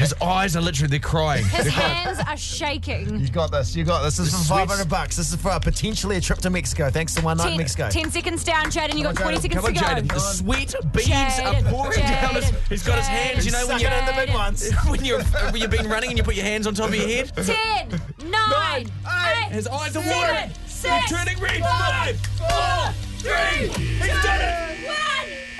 His 0.03 0.15
eyes 0.23 0.57
are 0.57 0.61
literally 0.61 0.89
they're 0.91 0.99
crying. 0.99 1.45
His 1.45 1.65
They're 1.65 1.73
crying. 1.73 1.95
hands 1.95 2.19
are 2.27 2.37
shaking. 2.37 3.21
You 3.21 3.29
got 3.31 3.51
this. 3.53 3.75
You 3.77 3.85
got 3.85 4.03
this. 4.03 4.17
This 4.19 4.29
is 4.35 4.49
for 4.49 4.55
500 4.55 4.89
bucks. 4.89 5.17
This 5.17 5.33
is 5.33 5.41
for 5.41 5.51
a 5.53 5.61
potentially 5.61 6.17
a 6.17 6.21
trip 6.21 6.39
to 6.41 6.51
Mexico. 6.51 6.91
Thanks 6.91 7.15
to 7.15 7.23
One 7.23 7.37
Night 7.37 7.45
in 7.45 7.51
Ten, 7.53 7.59
Mexico. 7.59 7.89
10 7.89 8.11
seconds 8.11 8.45
down, 8.45 8.65
Jaden. 8.67 8.97
You 8.97 9.05
got 9.05 9.17
on, 9.21 9.23
20 9.33 9.37
Jaden. 9.39 9.41
seconds 9.43 9.55
Come 9.55 9.65
on, 9.65 9.75
to 9.75 9.81
go. 9.81 9.87
Jaden. 9.87 10.13
The 10.13 10.19
sweet 10.19 10.75
beans 10.93 11.09
Jaden, 11.09 11.67
are 11.67 11.71
pouring 11.71 12.01
down 12.01 12.35
his. 12.35 12.45
Jaden, 12.47 12.69
He's 12.69 12.83
got 12.87 12.99
his 12.99 13.07
hands. 13.07 13.47
You 13.47 13.53
know 13.53 13.67
when 13.67 13.81
you're 13.81 13.91
in 13.91 14.07
the 14.07 14.13
big 14.27 14.35
ones. 14.35 14.73
when 14.89 15.05
you're 15.05 15.23
when 15.23 15.57
you've 15.63 15.71
been 15.71 15.89
running 15.89 16.11
and 16.11 16.19
you 16.19 16.25
put 16.25 16.35
your 16.35 16.45
hands 16.45 16.67
on 16.67 16.75
top 16.75 16.89
of 16.89 16.95
your 16.97 17.07
head. 17.07 17.33
10, 17.37 18.01
9, 18.31 18.43
eight, 18.81 18.89
His 19.53 19.67
eyes 19.69 19.97
are 19.97 20.03
seven, 20.03 20.09
watering. 20.11 20.51
six, 20.67 20.83
They're 20.83 21.01
turning 21.25 21.39
red. 21.41 21.61
Five, 21.61 22.19
four, 22.39 22.93
three. 23.19 23.69
He's 23.69 24.23
done 24.23 24.41
it. 24.41 24.87
one. 24.87 24.97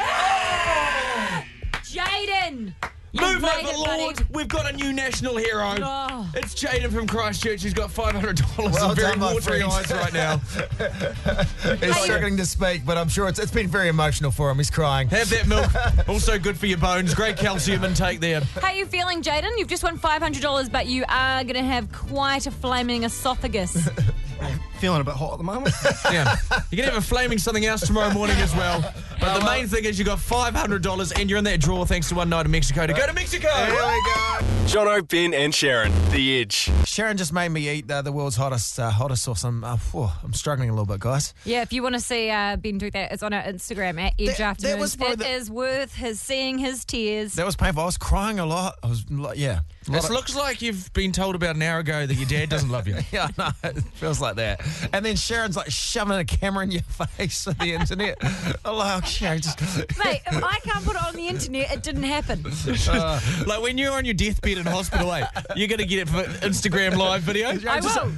Ah! 0.01 1.45
Jaden! 1.85 2.73
You've 3.13 3.25
Move 3.25 3.45
over, 3.45 3.59
it, 3.59 3.65
buddy. 3.65 4.03
Lord. 4.03 4.27
We've 4.31 4.49
got 4.49 4.73
a 4.73 4.75
new 4.75 4.91
national 4.91 5.37
hero. 5.37 5.75
Oh. 5.83 6.31
It's 6.35 6.55
Jaden 6.55 6.91
from 6.91 7.07
Christchurch. 7.07 7.63
He's 7.63 7.75
got 7.75 7.91
$500 7.91 8.57
Well 8.57 8.89
and 8.89 8.97
very 8.97 9.13
done, 9.13 9.21
watery 9.21 9.63
eyes 9.63 9.91
right 9.91 10.13
now. 10.15 10.39
He's 11.77 11.97
struggling 11.99 12.39
to 12.39 12.47
speak, 12.47 12.87
but 12.87 12.97
I'm 12.97 13.11
sure 13.11 13.29
it's, 13.29 13.39
it's 13.39 13.53
been 13.53 13.69
very 13.69 13.89
emotional 13.89 14.31
for 14.31 14.51
him. 14.51 14.57
He's 14.57 14.71
crying. 14.71 15.09
Have 15.09 15.29
that 15.29 15.47
milk. 15.47 16.09
also 16.09 16.39
good 16.39 16.57
for 16.57 16.65
your 16.65 16.79
bones. 16.79 17.13
Great 17.13 17.37
calcium 17.37 17.85
intake 17.85 18.21
there. 18.21 18.41
How 18.41 18.69
are 18.69 18.75
you 18.75 18.87
feeling, 18.87 19.23
Jaden? 19.23 19.59
You've 19.59 19.69
just 19.69 19.83
won 19.83 19.99
$500, 19.99 20.73
but 20.73 20.87
you 20.87 21.05
are 21.11 21.45
going 21.45 21.57
to 21.57 21.63
have 21.63 21.93
quite 21.93 22.47
a 22.47 22.51
flaming 22.51 23.03
esophagus. 23.05 23.91
Feeling 24.79 25.01
a 25.01 25.05
bit 25.05 25.15
hot 25.15 25.33
at 25.33 25.39
the 25.39 25.45
moment. 25.45 25.75
Yeah. 26.13 26.35
You're 26.71 26.79
going 26.79 26.89
to 26.89 26.95
have 26.95 26.97
a 26.97 27.07
flaming 27.07 27.39
something 27.39 27.65
else 27.65 27.87
tomorrow 27.87 28.13
morning 28.13 28.37
as 28.39 28.55
well. 28.55 28.83
But 29.21 29.39
the 29.39 29.45
main 29.47 29.67
thing 29.69 29.85
is 29.85 29.99
you 29.99 30.05
got 30.05 30.19
$500 30.19 31.19
and 31.21 31.31
you're 31.31 31.39
in 31.39 31.45
that 31.45 31.61
draw 31.61 31.85
thanks 31.85 32.09
to 32.09 32.15
one 32.15 32.29
night 32.29 32.45
in 32.45 32.51
Mexico 32.53 32.87
to 32.87 32.93
go 32.93 33.07
to 33.07 33.13
Mexico. 33.13 33.49
Here 33.49 33.71
we 33.71 33.77
go. 33.77 34.39
Jono, 34.67 35.07
Ben, 35.07 35.33
and 35.35 35.55
Sharon, 35.55 35.93
The 36.11 36.41
Edge. 36.41 36.71
Sharon 36.85 37.17
just 37.17 37.33
made 37.33 37.49
me 37.51 37.69
eat 37.71 37.91
uh, 37.91 38.03
the 38.03 38.13
world's 38.13 38.37
hottest 38.37 38.79
uh, 38.79 38.91
hottest 38.91 39.23
sauce. 39.25 39.45
I'm 39.45 39.65
uh, 39.65 39.77
phew, 39.77 40.09
I'm 40.23 40.33
struggling 40.33 40.69
a 40.71 40.73
little 40.73 40.87
bit, 40.87 41.01
guys. 41.01 41.35
yeah, 41.45 41.63
if 41.63 41.73
you 41.73 41.83
want 41.83 41.95
to 41.95 42.01
see 42.01 42.31
uh, 42.31 42.57
Ben 42.57 42.79
do 42.79 42.91
that, 42.91 43.13
it's 43.13 43.23
on 43.23 43.33
our 43.33 43.43
Instagram 43.43 44.01
at 44.01 44.15
Edge 44.19 44.37
That- 44.39 44.59
that 44.59 44.79
was 44.79 44.97
probably 44.97 45.15
It 45.15 45.19
the- 45.19 45.31
is 45.31 45.51
worth 45.51 45.95
his 45.95 46.21
seeing 46.21 46.59
his 46.59 46.85
tears. 46.85 47.35
That 47.35 47.47
was 47.47 47.57
painful. 47.57 47.83
I 47.83 47.87
was 47.87 47.99
crying 47.99 48.39
a 48.39 48.47
lot. 48.47 48.77
I 48.83 48.87
was 48.89 49.05
yeah. 49.37 49.61
A 49.89 49.91
lot 49.91 49.97
This 49.97 50.05
of- 50.07 50.11
looks 50.13 50.35
like 50.37 50.63
you've 50.63 50.93
been 50.93 51.13
told 51.13 51.35
about 51.35 51.57
an 51.57 51.63
hour 51.63 51.81
ago 51.81 52.07
that 52.07 52.15
your 52.15 52.29
dad 52.29 52.49
doesn't 52.49 52.71
love 52.71 52.87
you. 52.89 52.97
Yeah, 53.13 53.29
no, 53.37 53.49
it 53.65 53.79
feels 53.95 54.21
like 54.21 54.32
that. 54.37 54.61
And 54.93 55.05
then 55.05 55.17
Sharon's 55.17 55.57
like 55.57 55.71
shoving 55.71 56.17
a 56.19 56.25
camera 56.25 56.65
in 56.65 56.71
your 56.71 56.83
face 57.17 57.47
on 57.47 57.55
the 57.59 57.73
internet. 57.75 58.19
I'm 58.65 58.77
like, 58.77 59.07
Sharon 59.07 59.41
just. 59.41 59.61
Mate, 60.05 60.23
if 60.27 60.43
I 60.45 60.59
can't 60.63 60.85
put 60.85 60.97
it 60.97 61.03
on 61.03 61.15
the 61.15 61.29
internet, 61.29 61.73
it 61.73 61.83
didn't 61.83 62.03
happen. 62.05 62.43
Like 63.47 63.63
when 63.63 63.79
you're 63.79 63.93
on 63.93 64.05
your 64.05 64.15
deathbed 64.15 64.59
in 64.59 64.67
hospital, 64.67 65.13
eh, 65.13 65.27
you're 65.57 65.69
going 65.69 65.79
to 65.79 65.87
get 65.87 66.01
it 66.01 66.09
for 66.09 66.23
Instagram 66.47 66.97
live 66.97 67.23
video. 67.23 67.49
I 67.49 67.81
Just- 67.81 68.03
will. 68.05 68.13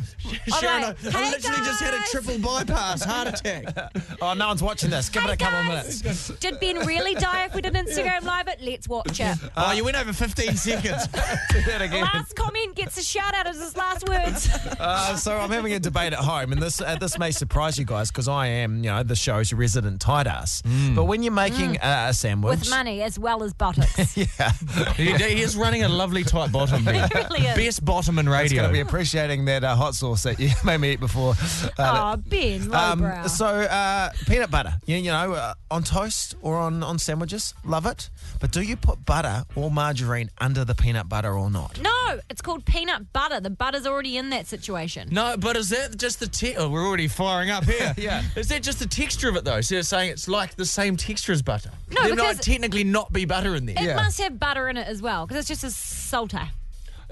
Sharon, 0.58 0.82
like, 0.82 1.04
I, 1.04 1.08
I 1.08 1.10
"Hey, 1.24 1.30
literally 1.30 1.58
just 1.64 1.82
had 1.82 1.94
a 1.94 1.98
triple 2.10 2.38
bypass 2.38 3.04
heart 3.04 3.28
attack. 3.28 3.92
Oh, 4.22 4.32
no 4.34 4.48
one's 4.48 4.62
watching 4.62 4.90
this. 4.90 5.08
Give 5.08 5.22
Hey, 5.22 5.30
it 5.30 5.34
a 5.34 5.36
couple 5.36 5.58
of 5.60 5.66
guys. 5.66 6.02
minutes. 6.02 6.28
Did 6.40 6.60
Ben 6.60 6.78
really 6.86 7.14
die 7.14 7.44
if 7.44 7.54
we 7.54 7.60
did 7.60 7.74
Instagram 7.74 8.22
live 8.22 8.48
it? 8.48 8.58
Let's 8.62 8.88
watch 8.88 9.20
it. 9.20 9.36
oh, 9.56 9.72
you 9.72 9.84
went 9.84 9.96
over 9.96 10.12
15 10.12 10.56
seconds. 10.56 11.06
Do 11.52 11.60
that 11.62 11.82
again. 11.82 12.02
Last 12.02 12.34
comment 12.36 12.74
gets 12.74 12.96
a 12.98 13.02
shout 13.02 13.34
out 13.34 13.46
as 13.46 13.58
his 13.60 13.76
last 13.76 14.08
words. 14.08 14.48
Uh, 14.78 15.16
so 15.16 15.36
I'm 15.36 15.50
having 15.50 15.72
a 15.74 15.78
debate 15.80 16.03
at 16.12 16.18
home, 16.20 16.52
and 16.52 16.60
this 16.62 16.80
uh, 16.80 16.96
this 17.00 17.18
may 17.18 17.30
surprise 17.30 17.78
you 17.78 17.84
guys 17.84 18.10
because 18.10 18.28
I 18.28 18.46
am, 18.48 18.84
you 18.84 18.90
know, 18.90 19.02
the 19.02 19.16
show's 19.16 19.52
resident 19.52 20.00
tight 20.00 20.26
ass. 20.26 20.62
But 20.94 21.04
when 21.04 21.22
you're 21.22 21.32
making 21.32 21.78
uh, 21.78 22.06
a 22.10 22.14
sandwich, 22.14 22.60
With 22.60 22.70
money 22.70 23.02
as 23.02 23.18
well 23.18 23.42
as 23.42 23.54
buttocks. 23.54 24.16
yeah, 24.16 24.52
he, 24.96 25.12
he 25.12 25.40
is 25.42 25.56
running 25.56 25.82
a 25.82 25.88
lovely 25.88 26.24
tight 26.24 26.52
bottom. 26.52 26.84
Ben. 26.84 26.96
It 27.04 27.14
really 27.14 27.46
is. 27.46 27.56
Best 27.56 27.84
bottom 27.84 28.18
in 28.18 28.26
it's 28.26 28.32
radio. 28.32 28.62
going 28.62 28.68
to 28.68 28.72
be 28.72 28.80
appreciating 28.80 29.44
that 29.46 29.64
uh, 29.64 29.74
hot 29.76 29.94
sauce 29.94 30.22
that 30.24 30.38
you 30.38 30.50
made 30.64 30.78
me 30.78 30.92
eat 30.92 31.00
before. 31.00 31.34
Uh, 31.78 32.14
Oh, 32.14 32.16
Ben, 32.16 32.62
Um, 32.74 33.00
lowbrow. 33.00 33.26
so 33.28 33.46
uh, 33.46 34.10
peanut 34.26 34.50
butter, 34.50 34.74
you, 34.86 34.96
you 34.96 35.10
know, 35.10 35.32
uh, 35.32 35.54
on 35.70 35.82
toast 35.84 36.34
or 36.42 36.56
on, 36.56 36.82
on 36.82 36.98
sandwiches, 36.98 37.54
love 37.64 37.86
it. 37.86 38.10
But 38.40 38.50
do 38.50 38.60
you 38.60 38.76
put 38.76 39.04
butter 39.04 39.44
or 39.54 39.70
margarine 39.70 40.30
under 40.38 40.64
the 40.64 40.74
peanut 40.74 41.08
butter 41.08 41.32
or 41.32 41.50
not? 41.50 41.80
no, 41.80 42.18
it's 42.28 42.42
called 42.42 42.64
peanut 42.64 43.12
butter. 43.12 43.40
The 43.40 43.50
butter's 43.50 43.86
already 43.86 44.16
in 44.16 44.30
that 44.30 44.46
situation. 44.46 45.08
No, 45.12 45.36
but 45.38 45.56
is 45.56 45.70
that 45.70 45.93
just 45.94 46.20
the 46.20 46.26
te- 46.26 46.56
oh, 46.56 46.68
we're 46.68 46.86
already 46.86 47.08
firing 47.08 47.50
up 47.50 47.64
here. 47.64 47.94
Yeah. 47.98 48.22
Is 48.36 48.48
that 48.48 48.62
just 48.62 48.78
the 48.80 48.86
texture 48.86 49.28
of 49.28 49.36
it 49.36 49.44
though? 49.44 49.60
So 49.60 49.74
you're 49.76 49.82
saying 49.82 50.10
it's 50.10 50.28
like 50.28 50.56
the 50.56 50.66
same 50.66 50.96
texture 50.96 51.32
as 51.32 51.42
butter? 51.42 51.70
No, 51.90 52.02
there 52.04 52.14
might 52.16 52.40
technically 52.40 52.84
not 52.84 53.12
be 53.12 53.24
butter 53.24 53.54
in 53.54 53.66
there. 53.66 53.76
It 53.78 53.84
Yeah. 53.84 53.96
must 53.96 54.18
have 54.20 54.38
butter 54.38 54.68
in 54.68 54.76
it 54.76 54.86
as 54.88 55.00
well 55.02 55.26
because 55.26 55.40
it's 55.40 55.48
just 55.48 55.64
a 55.64 55.70
salter. 55.70 56.48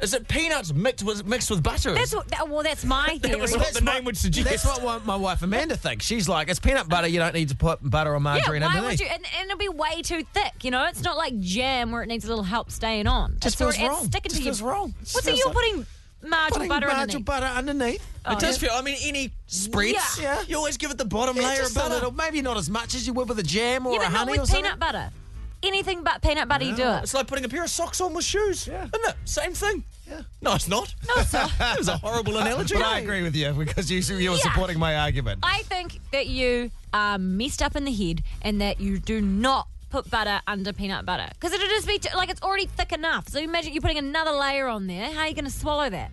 Is 0.03 0.15
it 0.15 0.27
peanuts 0.27 0.73
mixed 0.73 1.05
with 1.05 1.25
mixed 1.27 1.51
with 1.51 1.63
butter? 1.63 1.93
That's 1.95 2.15
what. 2.15 2.27
That, 2.29 2.49
well, 2.49 2.63
that's 2.63 2.85
my 2.85 3.19
theory. 3.19 3.19
that 3.35 3.39
was 3.41 3.53
what 3.53 3.61
That's 3.61 3.79
the 3.79 3.85
what- 3.85 3.95
name 3.95 4.05
would 4.05 4.17
suggest. 4.17 4.49
That's 4.49 4.65
what 4.65 4.83
wa- 4.83 5.01
my 5.05 5.15
wife 5.17 5.43
Amanda 5.43 5.77
thinks. 5.77 6.07
She's 6.07 6.29
like, 6.29 6.49
it's 6.49 6.59
peanut 6.59 6.89
butter. 6.89 7.07
You 7.07 7.19
don't 7.21 7.35
need 7.35 7.51
to 7.51 7.57
put 7.57 7.79
butter 7.89 8.11
or 8.11 8.15
yeah, 8.15 8.19
margarine 8.19 8.63
why 8.63 8.69
underneath. 8.69 8.91
would 8.93 9.01
you? 9.01 9.07
And, 9.07 9.23
and 9.39 9.47
it'll 9.51 9.59
be 9.59 9.69
way 9.69 10.01
too 10.03 10.25
thick. 10.33 10.65
You 10.65 10.71
know, 10.73 10.87
it's 10.87 11.03
not 11.03 11.17
like 11.19 11.39
jam 11.41 11.93
where 11.93 12.03
it 12.03 12.07
needs 12.09 12.25
a 12.25 12.29
little 12.29 12.43
help 12.43 12.71
staying 12.73 13.07
on. 13.07 13.35
Just 13.35 13.47
it's 13.47 13.55
feels 13.57 13.77
already- 13.77 13.89
wrong. 13.91 13.99
It's 13.99 14.07
sticking 14.07 14.31
Just 14.31 14.37
to 14.41 14.45
feels 14.45 14.61
you. 14.61 14.67
wrong. 14.67 14.95
What's 14.99 15.13
Just 15.13 15.27
it? 15.27 15.31
feels 15.31 15.39
You're 15.39 15.47
like- 15.49 15.55
putting 15.57 15.87
marginal 16.23 16.51
Putting 16.59 16.69
butter 16.69 16.87
marginal 16.87 17.03
underneath. 17.03 17.25
butter 17.27 17.47
underneath. 17.47 18.07
Oh, 18.25 18.33
It 18.35 18.39
does 18.41 18.63
yeah. 18.63 18.69
feel. 18.69 18.79
I 18.79 18.83
mean, 18.83 18.97
any 19.03 19.33
spreads. 19.47 20.19
Yeah. 20.21 20.43
You 20.47 20.57
always 20.57 20.77
give 20.77 20.91
it 20.91 20.99
the 20.99 21.05
bottom 21.05 21.37
Yeah, 21.37 21.43
layer 21.43 21.53
of 21.55 21.59
just 21.63 21.77
a 21.77 21.79
butter. 21.81 21.95
little, 21.95 22.13
maybe 22.13 22.41
not 22.43 22.57
as 22.57 22.71
much 22.71 22.95
as 22.95 23.07
you 23.07 23.13
would 23.15 23.29
with 23.29 23.39
a 23.39 23.43
jam 23.43 23.87
or 23.87 23.93
Yeah, 23.95 23.99
a 23.99 24.03
but 24.03 24.09
not 24.11 24.19
honey 24.19 24.39
or 24.39 24.41
with 24.43 24.51
something. 24.51 24.65
peanut 24.65 24.79
butter. 24.79 25.11
Anything 25.65 26.03
but 26.03 26.21
peanut 26.23 26.49
butter, 26.49 26.65
you 26.65 26.75
do 26.75 26.83
it. 26.89 27.03
It's 27.05 27.15
like 27.15 27.29
putting 27.29 27.45
a 27.45 27.49
pair 27.49 27.63
of 27.63 27.71
socks 27.71 28.01
on 28.01 28.15
with 28.15 28.25
shoes. 28.25 28.67
Yeah. 28.67 28.85
Isn't 28.87 29.09
it? 29.11 29.15
Same 29.25 29.53
thing. 29.53 29.85
Yeah. 30.09 30.23
No, 30.41 30.55
it's 30.57 30.67
not. 30.67 30.93
No, 31.07 31.15
it's 31.19 31.33
not. 31.33 31.51
That 31.59 31.79
was 31.79 31.87
a 31.89 31.97
horrible 31.99 32.37
analogy. 32.39 32.75
But 32.75 32.83
I 32.85 32.99
agree 32.99 33.23
with 33.23 33.37
you 33.37 33.53
because 33.53 33.89
you, 33.91 33.99
you 34.17 34.31
were 34.31 34.37
Yeah. 34.37 34.43
supporting 34.43 34.79
my 34.81 34.97
argument. 34.97 35.41
I 35.45 35.63
think 35.63 36.01
that 36.11 36.27
you 36.27 36.73
are 36.93 37.17
messed 37.19 37.63
up 37.63 37.77
in 37.77 37.85
the 37.85 37.93
head 37.95 38.23
and 38.43 38.61
that 38.61 38.81
you 38.81 38.99
do 38.99 39.21
not 39.21 39.69
put 39.93 40.11
butter 40.11 40.41
under 40.47 40.73
peanut 40.73 41.05
butter 41.05 41.29
because 41.35 41.53
it'll 41.53 41.69
just 41.69 41.87
be 41.87 41.99
t- 41.99 42.09
like 42.17 42.31
it's 42.31 42.43
already 42.43 42.67
thick 42.67 42.93
enough. 42.93 43.29
So 43.29 43.39
imagine 43.39 43.75
you're 43.75 43.83
putting 43.83 43.99
another 43.99 44.33
layer 44.33 44.67
on 44.67 44.87
there. 44.87 45.13
How 45.13 45.21
are 45.21 45.29
you 45.29 45.35
going 45.35 45.45
to 45.45 45.51
swallow 45.51 45.89
that? 45.91 46.13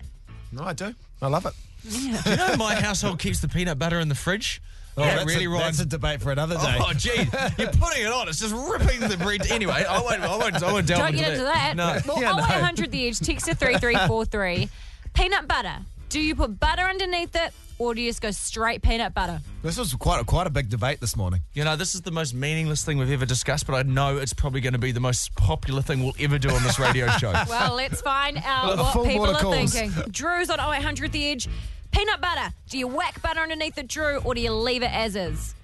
no, 0.52 0.62
I 0.64 0.74
do. 0.74 0.94
I 1.22 1.26
love 1.28 1.46
it. 1.46 1.52
Do 1.88 1.98
you 1.98 2.36
know 2.36 2.56
my 2.56 2.74
household 2.74 3.18
keeps 3.18 3.40
the 3.40 3.48
peanut 3.48 3.78
butter 3.78 3.98
in 4.00 4.08
the 4.10 4.14
fridge? 4.14 4.60
Oh, 4.96 5.02
yeah, 5.04 5.14
that's 5.16 5.26
really, 5.26 5.46
a, 5.46 5.48
Ryan. 5.48 5.62
That's 5.64 5.80
a 5.80 5.86
debate 5.86 6.20
for 6.20 6.30
another 6.32 6.56
day. 6.56 6.76
Oh, 6.78 6.92
gee, 6.92 7.10
you're 7.58 7.68
putting 7.72 8.04
it 8.04 8.12
on. 8.12 8.28
It's 8.28 8.40
just 8.40 8.54
ripping 8.54 9.00
the 9.08 9.16
bread. 9.16 9.50
Anyway, 9.50 9.72
I 9.88 10.00
won't. 10.00 10.20
I 10.20 10.36
won't. 10.36 10.62
I 10.62 10.72
won't 10.72 10.86
delve 10.86 11.00
Don't 11.00 11.16
get 11.16 11.32
into 11.32 11.44
that. 11.44 11.74
No. 11.76 11.98
Well, 12.06 12.20
Yeah, 12.20 12.32
no. 12.32 12.38
0800 12.44 12.90
the 12.90 13.08
edge, 13.08 13.20
text 13.20 13.46
to 13.46 13.54
3343. 13.54 14.68
peanut 15.14 15.48
butter. 15.48 15.78
Do 16.10 16.20
you 16.20 16.34
put 16.34 16.58
butter 16.58 16.82
underneath 16.82 17.36
it 17.36 17.52
or 17.78 17.94
do 17.94 18.02
you 18.02 18.10
just 18.10 18.20
go 18.20 18.32
straight 18.32 18.82
peanut 18.82 19.14
butter? 19.14 19.40
This 19.62 19.78
was 19.78 19.94
quite 19.94 20.20
a, 20.20 20.24
quite 20.24 20.48
a 20.48 20.50
big 20.50 20.68
debate 20.68 20.98
this 20.98 21.16
morning. 21.16 21.40
You 21.54 21.62
know, 21.62 21.76
this 21.76 21.94
is 21.94 22.00
the 22.00 22.10
most 22.10 22.34
meaningless 22.34 22.84
thing 22.84 22.98
we've 22.98 23.12
ever 23.12 23.26
discussed, 23.26 23.64
but 23.64 23.74
I 23.74 23.82
know 23.82 24.18
it's 24.18 24.34
probably 24.34 24.60
going 24.60 24.72
to 24.72 24.80
be 24.80 24.90
the 24.90 24.98
most 24.98 25.36
popular 25.36 25.82
thing 25.82 26.02
we'll 26.02 26.16
ever 26.18 26.36
do 26.36 26.50
on 26.50 26.64
this 26.64 26.80
radio 26.80 27.06
show. 27.18 27.32
Well, 27.48 27.76
let's 27.76 28.00
find 28.00 28.38
out 28.44 28.72
A 28.72 28.82
what 28.82 29.06
people 29.06 29.26
are 29.26 29.40
calls. 29.40 29.72
thinking. 29.72 30.10
Drew's 30.10 30.50
on 30.50 30.58
0800 30.58 31.12
the 31.12 31.30
edge. 31.30 31.48
Peanut 31.92 32.20
butter. 32.20 32.52
Do 32.68 32.76
you 32.76 32.88
whack 32.88 33.22
butter 33.22 33.40
underneath 33.40 33.78
it, 33.78 33.86
Drew, 33.86 34.16
or 34.18 34.34
do 34.34 34.40
you 34.40 34.50
leave 34.50 34.82
it 34.82 34.92
as 34.92 35.14
is? 35.14 35.54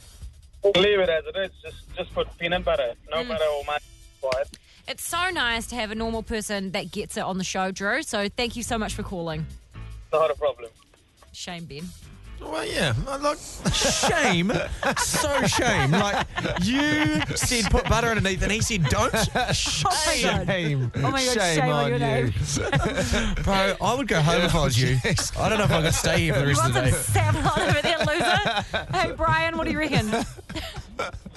Leave 0.62 1.00
it 1.00 1.08
as 1.08 1.24
it 1.26 1.36
is. 1.36 1.50
Just 1.60 1.96
just 1.96 2.14
put 2.14 2.28
peanut 2.38 2.64
butter. 2.64 2.94
No 3.10 3.24
mm. 3.24 3.28
butter 3.28 3.44
or 3.44 3.64
much 3.64 3.82
required. 4.22 4.46
It's 4.88 5.02
so 5.02 5.30
nice 5.30 5.66
to 5.68 5.74
have 5.74 5.90
a 5.90 5.96
normal 5.96 6.22
person 6.22 6.70
that 6.70 6.92
gets 6.92 7.16
it 7.16 7.24
on 7.24 7.38
the 7.38 7.44
show, 7.44 7.72
Drew. 7.72 8.02
So 8.02 8.28
thank 8.28 8.54
you 8.54 8.62
so 8.62 8.78
much 8.78 8.94
for 8.94 9.02
calling. 9.02 9.44
Not 10.12 10.30
a 10.30 10.34
problem. 10.34 10.70
Shame, 11.32 11.64
Ben. 11.66 11.88
Well, 12.40 12.66
yeah. 12.66 12.92
Uh, 13.08 13.16
Look, 13.16 13.38
shame, 13.72 14.52
so 14.98 15.46
shame. 15.46 15.90
Like 15.90 16.26
you 16.62 17.22
said, 17.34 17.64
put 17.70 17.88
butter 17.88 18.08
underneath, 18.08 18.42
and 18.42 18.52
he 18.52 18.60
said, 18.60 18.84
"Don't." 18.84 19.12
Oh 19.88 20.02
my 20.06 20.22
God. 20.22 20.46
shame. 20.46 20.92
Oh 20.96 21.00
my 21.10 21.24
God, 21.24 21.34
shame, 21.34 21.60
shame 21.60 21.64
on 21.64 21.84
on 21.84 21.88
your 21.88 21.98
you. 21.98 22.04
name. 22.04 23.34
Bro, 23.42 23.76
I 23.80 23.94
would 23.96 24.06
go 24.08 24.20
home 24.20 24.42
if 24.42 24.54
I 24.54 24.64
was 24.64 24.80
you. 24.80 24.98
I 25.38 25.48
don't 25.48 25.58
know 25.58 25.64
if 25.64 25.70
I 25.72 25.82
could 25.82 25.94
stay 25.94 26.18
here 26.20 26.34
for 26.34 26.40
the 26.40 26.46
rest 26.48 26.62
want 26.62 26.76
of 26.76 26.84
the 26.84 26.92
some 26.92 27.14
day. 27.14 27.40
Savlon 27.40 27.68
over 27.68 27.82
there, 27.82 27.98
loser? 28.00 28.86
hey, 28.92 29.12
Brian, 29.16 29.56
what 29.56 29.64
do 29.64 29.70
you 29.72 29.78
reckon? 29.78 30.10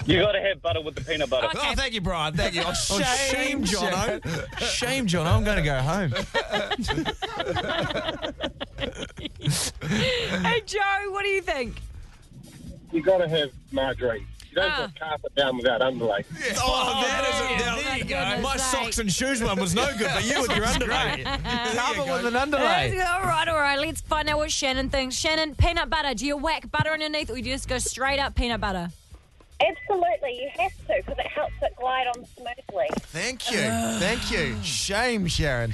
You 0.06 0.20
got 0.20 0.32
to 0.32 0.40
have 0.40 0.62
butter 0.62 0.80
with 0.80 0.94
the 0.94 1.02
peanut 1.02 1.28
butter. 1.30 1.46
Okay. 1.48 1.58
Oh, 1.60 1.74
thank 1.74 1.92
you, 1.94 2.00
Brian. 2.00 2.34
Thank 2.34 2.54
you. 2.54 2.62
Oh, 2.64 2.68
Oh, 2.90 3.00
shame, 3.02 3.62
Jono. 3.64 4.58
Shame, 4.58 5.06
John. 5.06 5.26
I'm 5.26 5.44
going 5.44 5.58
to 5.58 5.62
go 5.62 5.78
home. 5.80 6.12
hey, 10.42 10.62
Joe, 10.66 11.10
what 11.10 11.22
do 11.24 11.28
you 11.28 11.42
think? 11.42 11.76
You 12.92 13.02
got 13.02 13.18
to 13.18 13.28
have 13.28 13.50
margarine. 13.72 14.26
You 14.50 14.56
don't 14.56 14.70
Ah. 14.72 14.86
put 14.86 14.98
carpet 14.98 15.34
down 15.36 15.56
without 15.58 15.80
underlay. 15.80 16.24
Oh, 16.58 17.00
that 17.02 17.24
is 17.28 17.38
yeah, 17.40 17.54
it. 17.54 17.60
Now, 17.60 17.76
there 17.76 17.98
you 17.98 18.04
go. 18.04 18.16
My 18.16 18.34
goodness 18.36 18.64
socks 18.64 18.98
and 18.98 19.12
shoes 19.12 19.40
one 19.40 19.60
was 19.60 19.76
no 19.76 19.86
good, 19.96 20.10
but 20.12 20.24
you 20.24 20.40
with 20.42 20.56
your 20.56 20.64
underlay. 20.64 21.22
Carpet 21.22 22.06
with 22.06 22.26
an 22.26 22.34
All 22.34 22.42
underlay. 22.42 22.96
right, 22.98 23.46
all 23.48 23.54
right. 23.56 23.78
Let's 23.78 24.00
find 24.00 24.28
out 24.28 24.38
what 24.38 24.50
Shannon 24.50 24.90
thinks. 24.90 25.14
Shannon, 25.14 25.54
peanut 25.54 25.88
butter. 25.88 26.14
Do 26.14 26.26
you 26.26 26.36
whack 26.36 26.68
butter 26.72 26.90
underneath, 26.90 27.30
or 27.30 27.34
do 27.34 27.38
you 27.38 27.54
just 27.54 27.68
go 27.68 27.78
straight 27.78 28.18
up 28.18 28.34
peanut 28.34 28.60
butter? 28.60 28.88
Absolutely, 29.60 30.40
you 30.40 30.48
have 30.58 30.72
to 30.86 30.94
because 30.96 31.18
it 31.18 31.26
helps 31.26 31.54
it 31.62 31.74
glide 31.76 32.06
on 32.06 32.24
smoothly. 32.24 32.86
Thank 32.98 33.50
you. 33.50 33.58
Thank 33.98 34.30
you. 34.30 34.56
Shame, 34.62 35.26
Sharon. 35.26 35.72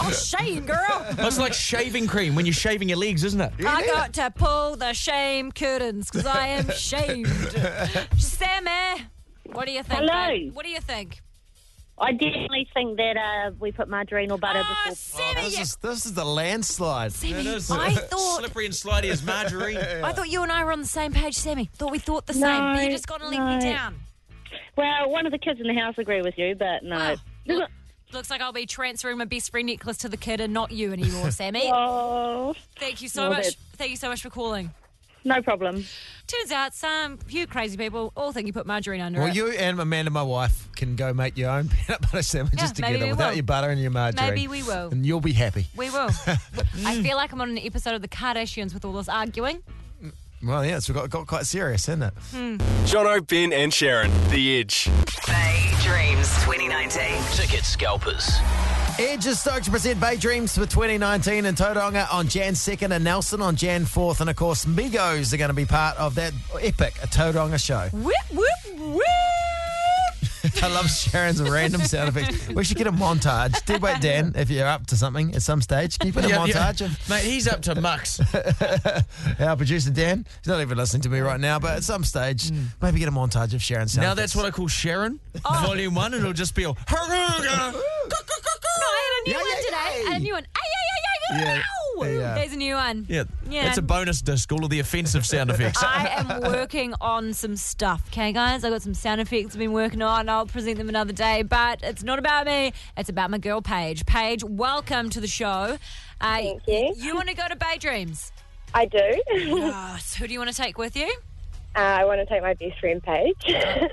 Oh, 0.00 0.10
shame, 0.12 0.66
girl. 0.66 1.06
It's 1.18 1.38
like 1.38 1.52
shaving 1.54 2.06
cream 2.06 2.34
when 2.34 2.44
you're 2.46 2.52
shaving 2.52 2.88
your 2.88 2.98
legs, 2.98 3.24
isn't 3.24 3.40
it? 3.40 3.52
I 3.64 3.86
got 3.86 4.12
to 4.14 4.30
pull 4.30 4.76
the 4.76 4.92
shame 4.92 5.52
curtains 5.52 6.10
because 6.10 6.26
I 6.26 6.48
am 6.48 6.70
shamed. 6.72 7.28
Sammy, 8.18 9.04
what 9.52 9.66
do 9.66 9.72
you 9.72 9.82
think? 9.82 10.00
Hello. 10.00 10.28
babe? 10.28 10.54
What 10.54 10.64
do 10.64 10.70
you 10.70 10.80
think? 10.80 11.20
I 12.02 12.12
definitely 12.12 12.68
think 12.74 12.96
that 12.96 13.16
uh, 13.16 13.52
we 13.60 13.70
put 13.72 13.88
margarine 13.88 14.30
or 14.32 14.38
butter 14.38 14.60
Ah, 14.64 14.82
before. 14.90 14.96
Sammy, 14.96 15.40
This 15.46 15.56
you- 15.56 15.62
is, 15.62 15.76
this 15.76 16.04
is 16.06 16.14
the 16.14 16.24
landslide. 16.24 17.12
Sammy, 17.12 17.34
It 17.40 17.46
is. 17.46 17.70
I 17.70 17.92
thought 17.94 18.40
Slippery 18.40 18.66
and 18.66 18.74
slidey 18.74 19.04
as 19.10 19.22
margarine. 19.22 19.76
I 20.02 20.12
thought 20.12 20.28
you 20.28 20.42
and 20.42 20.50
I 20.50 20.64
were 20.64 20.72
on 20.72 20.80
the 20.80 20.86
same 20.86 21.12
page, 21.12 21.34
Sammy. 21.36 21.70
Thought 21.74 21.92
we 21.92 21.98
thought 22.00 22.26
the 22.26 22.34
same, 22.34 22.42
No, 22.42 22.74
but 22.74 22.84
you 22.84 22.90
just 22.90 23.06
got 23.06 23.20
to 23.20 23.28
let 23.28 23.32
me 23.38 23.54
no. 23.54 23.60
down. 23.60 24.00
Well, 24.76 25.10
one 25.10 25.26
of 25.26 25.32
the 25.32 25.38
kids 25.38 25.60
in 25.60 25.66
the 25.66 25.74
house 25.80 25.94
agree 25.96 26.22
with 26.22 26.34
you, 26.36 26.54
but 26.56 26.82
no. 26.82 27.14
Oh, 27.14 27.52
look- 27.54 27.70
looks 28.12 28.28
like 28.30 28.40
I'll 28.42 28.52
be 28.52 28.66
transferring 28.66 29.16
my 29.18 29.24
best 29.24 29.50
friend 29.50 29.66
necklace 29.68 29.96
to 29.98 30.08
the 30.08 30.18
kid 30.18 30.40
and 30.40 30.52
not 30.52 30.70
you 30.72 30.92
anymore, 30.92 31.30
Sammy. 31.40 31.70
Oh, 31.72 32.54
Thank 32.78 33.00
you 33.00 33.08
so 33.08 33.22
Well, 33.22 33.30
much. 33.30 33.36
that's- 33.44 33.56
Thank 33.76 33.90
you 33.92 33.96
so 33.96 34.08
much 34.08 34.22
for 34.22 34.28
calling. 34.30 34.70
No 35.24 35.42
problem. 35.42 35.84
Turns 36.26 36.50
out 36.52 36.74
some 36.74 37.18
few 37.18 37.46
crazy 37.46 37.76
people 37.76 38.12
all 38.16 38.32
think 38.32 38.46
you 38.46 38.52
put 38.52 38.66
margarine 38.66 39.00
under 39.00 39.18
it. 39.20 39.22
Well, 39.22 39.30
it. 39.30 39.36
you 39.36 39.48
and 39.50 39.78
Amanda, 39.80 40.10
my 40.10 40.22
wife, 40.22 40.68
can 40.76 40.96
go 40.96 41.12
make 41.12 41.36
your 41.36 41.50
own 41.50 41.68
peanut 41.86 42.00
butter 42.02 42.22
sandwiches 42.22 42.72
Yeah, 42.76 42.80
maybe 42.86 42.92
together 42.94 43.04
we 43.06 43.10
without 43.12 43.28
will. 43.30 43.36
your 43.36 43.42
butter 43.44 43.70
and 43.70 43.80
your 43.80 43.90
margarine. 43.90 44.28
Maybe 44.28 44.48
we 44.48 44.62
will. 44.62 44.88
And 44.90 45.04
you'll 45.04 45.20
be 45.20 45.32
happy. 45.32 45.66
We 45.76 45.90
will. 45.90 46.10
I 46.86 47.02
feel 47.02 47.16
like 47.16 47.32
I'm 47.32 47.40
on 47.40 47.50
an 47.50 47.58
episode 47.58 47.94
of 47.94 48.02
the 48.02 48.08
Kardashians 48.08 48.72
with 48.74 48.84
all 48.84 48.92
this 48.92 49.08
arguing. 49.08 49.62
Well, 50.44 50.64
yeah, 50.66 50.76
it's 50.78 50.90
got, 50.90 51.08
got 51.08 51.28
quite 51.28 51.46
serious, 51.46 51.82
isn't 51.88 52.02
it? 52.02 52.14
Hmm. 52.32 52.56
Jono, 52.84 53.24
Ben, 53.24 53.52
and 53.52 53.72
Sharon, 53.72 54.10
The 54.30 54.58
Edge. 54.58 54.90
Bay 55.28 55.70
Dreams 55.82 56.28
2019. 56.44 57.22
Ticket 57.32 57.64
scalpers. 57.64 58.28
Edge 58.98 59.26
is 59.26 59.40
stoked 59.40 59.64
to 59.64 59.70
present 59.70 60.00
Bay 60.00 60.16
Dreams 60.16 60.54
for 60.54 60.66
2019 60.66 61.46
in 61.46 61.54
Tauranga 61.54 62.06
on 62.12 62.28
Jan 62.28 62.52
2nd 62.52 62.94
and 62.94 63.02
Nelson 63.04 63.40
on 63.40 63.56
Jan 63.56 63.84
4th. 63.84 64.20
And 64.20 64.28
of 64.30 64.36
course, 64.36 64.64
Migos 64.64 65.32
are 65.32 65.36
going 65.38 65.48
to 65.48 65.54
be 65.54 65.64
part 65.64 65.96
of 65.98 66.14
that 66.16 66.32
epic 66.60 66.94
Tauranga 67.10 67.62
show. 67.64 67.88
Whip, 67.96 68.14
whip, 68.32 68.78
whip. 68.78 69.06
I 70.62 70.68
love 70.68 70.90
Sharon's 70.90 71.40
random 71.42 71.80
sound 71.82 72.08
effects. 72.10 72.48
We 72.54 72.64
should 72.64 72.76
get 72.76 72.86
a 72.86 72.92
montage. 72.92 73.64
Dead 73.64 73.80
weight 73.80 74.00
Dan, 74.00 74.32
if 74.36 74.50
you're 74.50 74.66
up 74.66 74.86
to 74.88 74.96
something 74.96 75.34
at 75.34 75.42
some 75.42 75.62
stage, 75.62 75.98
can 75.98 76.08
you 76.08 76.12
put 76.12 76.24
a 76.24 76.28
Yeah, 76.28 76.44
yeah. 76.44 76.52
montage 76.52 76.84
of 76.84 77.08
Mate, 77.08 77.24
he's 77.24 77.48
up 77.48 77.62
to 77.62 77.80
mucks. 77.80 78.20
our 79.40 79.56
producer 79.56 79.90
Dan? 79.90 80.26
He's 80.42 80.48
not 80.48 80.60
even 80.60 80.76
listening 80.76 81.02
to 81.02 81.08
me 81.08 81.20
right 81.20 81.40
now, 81.40 81.58
but 81.58 81.76
at 81.76 81.84
some 81.84 82.04
stage, 82.04 82.50
hmm. 82.50 82.64
maybe 82.82 82.98
get 82.98 83.08
a 83.08 83.12
montage 83.12 83.54
of 83.54 83.62
Sharon's 83.62 83.92
sound 83.92 84.04
now 84.04 84.12
effects. 84.12 84.32
that's 84.32 84.36
what 84.36 84.44
I 84.44 84.50
call 84.50 84.68
Sharon. 84.68 85.20
Oh. 85.44 85.62
Volume 85.66 85.94
one, 85.94 86.12
and 86.12 86.22
it'll 86.22 86.32
just 86.32 86.54
be 86.54 86.64
all. 86.64 86.76
No, 89.26 89.32
I 89.32 89.34
had 89.34 89.34
a 89.34 89.34
new 89.34 89.34
Yeah, 89.34 89.38
one 89.38 89.46
yeah, 89.48 89.60
today. 89.64 90.04
I 90.08 90.16
a 90.16 90.18
new 90.20 90.32
one. 90.34 90.46
Ay, 90.54 90.60
ay, 90.60 91.36
ay, 91.36 91.36
ay, 91.38 91.40
Yeah, 91.54 91.62
ow. 91.62 92.04
yeah. 92.04 92.34
There's 92.34 92.52
a 92.52 92.56
new 92.56 92.74
one. 92.74 93.06
Yeah, 93.08 93.24
Yeah. 93.48 93.64
that's 93.64 93.78
a 93.78 93.82
bonus 93.82 94.20
disc. 94.22 94.50
All 94.52 94.64
of 94.64 94.70
the 94.70 94.80
offensive 94.80 95.24
sound 95.24 95.50
effects. 95.54 95.82
I 95.82 96.08
am 96.18 96.40
working 96.42 96.94
on 97.00 97.32
some 97.32 97.56
stuff, 97.56 98.02
okay, 98.08 98.32
guys? 98.32 98.64
I 98.64 98.70
got 98.70 98.82
some 98.82 98.94
sound 98.94 99.20
effects 99.20 99.54
I've 99.54 99.58
been 99.58 99.72
working 99.72 100.02
on. 100.02 100.28
I'll 100.28 100.46
present 100.46 100.78
them 100.78 100.88
another 100.88 101.12
day, 101.12 101.42
but 101.42 101.80
it's 101.82 102.02
not 102.02 102.18
about 102.18 102.46
me. 102.46 102.72
It's 102.96 103.08
about 103.08 103.30
my 103.30 103.38
girl, 103.38 103.62
Paige. 103.62 104.04
Paige, 104.06 104.44
welcome 104.44 105.10
to 105.10 105.20
the 105.20 105.28
show. 105.28 105.78
Uh, 106.20 106.36
Thank 106.36 106.62
you. 106.66 106.94
You 106.96 107.14
want 107.14 107.28
to 107.28 107.34
go 107.34 107.46
to 107.48 107.56
Bay 107.56 107.78
Dreams? 107.78 108.32
I 108.74 108.86
do. 108.86 108.98
Yes. 109.32 110.14
Who 110.14 110.26
do 110.26 110.32
you 110.32 110.38
want 110.38 110.50
to 110.50 110.56
take 110.56 110.78
with 110.78 110.96
you? 110.96 111.12
uh, 111.74 111.78
I 111.78 112.04
want 112.04 112.20
to 112.20 112.26
take 112.26 112.42
my 112.42 112.54
best 112.54 112.78
friend 112.80 113.02
Paige. 113.02 113.34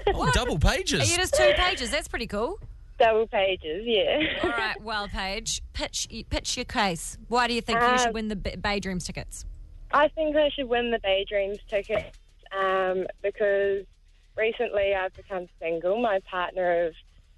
Oh, 0.07 0.29
double 0.33 0.57
pages. 0.69 1.01
Are 1.01 1.05
you 1.05 1.15
just 1.17 1.33
two 1.33 1.51
pages? 1.55 1.91
That's 1.91 2.07
pretty 2.07 2.27
cool. 2.27 2.59
Double 2.99 3.27
pages, 3.27 3.83
yeah. 3.85 4.19
All 4.43 4.49
right, 4.49 4.81
well, 4.83 5.07
Paige, 5.07 5.61
pitch 5.73 6.07
pitch 6.29 6.57
your 6.57 6.65
case. 6.65 7.17
Why 7.29 7.47
do 7.47 7.53
you 7.53 7.61
think 7.61 7.79
you 7.81 7.97
should 7.97 8.07
Um, 8.07 8.13
win 8.13 8.27
the 8.27 8.35
Bay 8.35 8.79
Dreams 8.79 9.05
tickets? 9.05 9.45
I 9.91 10.09
think 10.09 10.35
I 10.35 10.49
should 10.49 10.67
win 10.69 10.91
the 10.91 10.99
Bay 10.99 11.25
Dreams 11.27 11.59
tickets 11.69 12.17
um, 12.51 13.07
because 13.23 13.85
recently 14.37 14.93
I've 14.93 15.13
become 15.15 15.47
single. 15.61 15.99
My 16.01 16.19
partner 16.29 16.87
of 16.87 16.93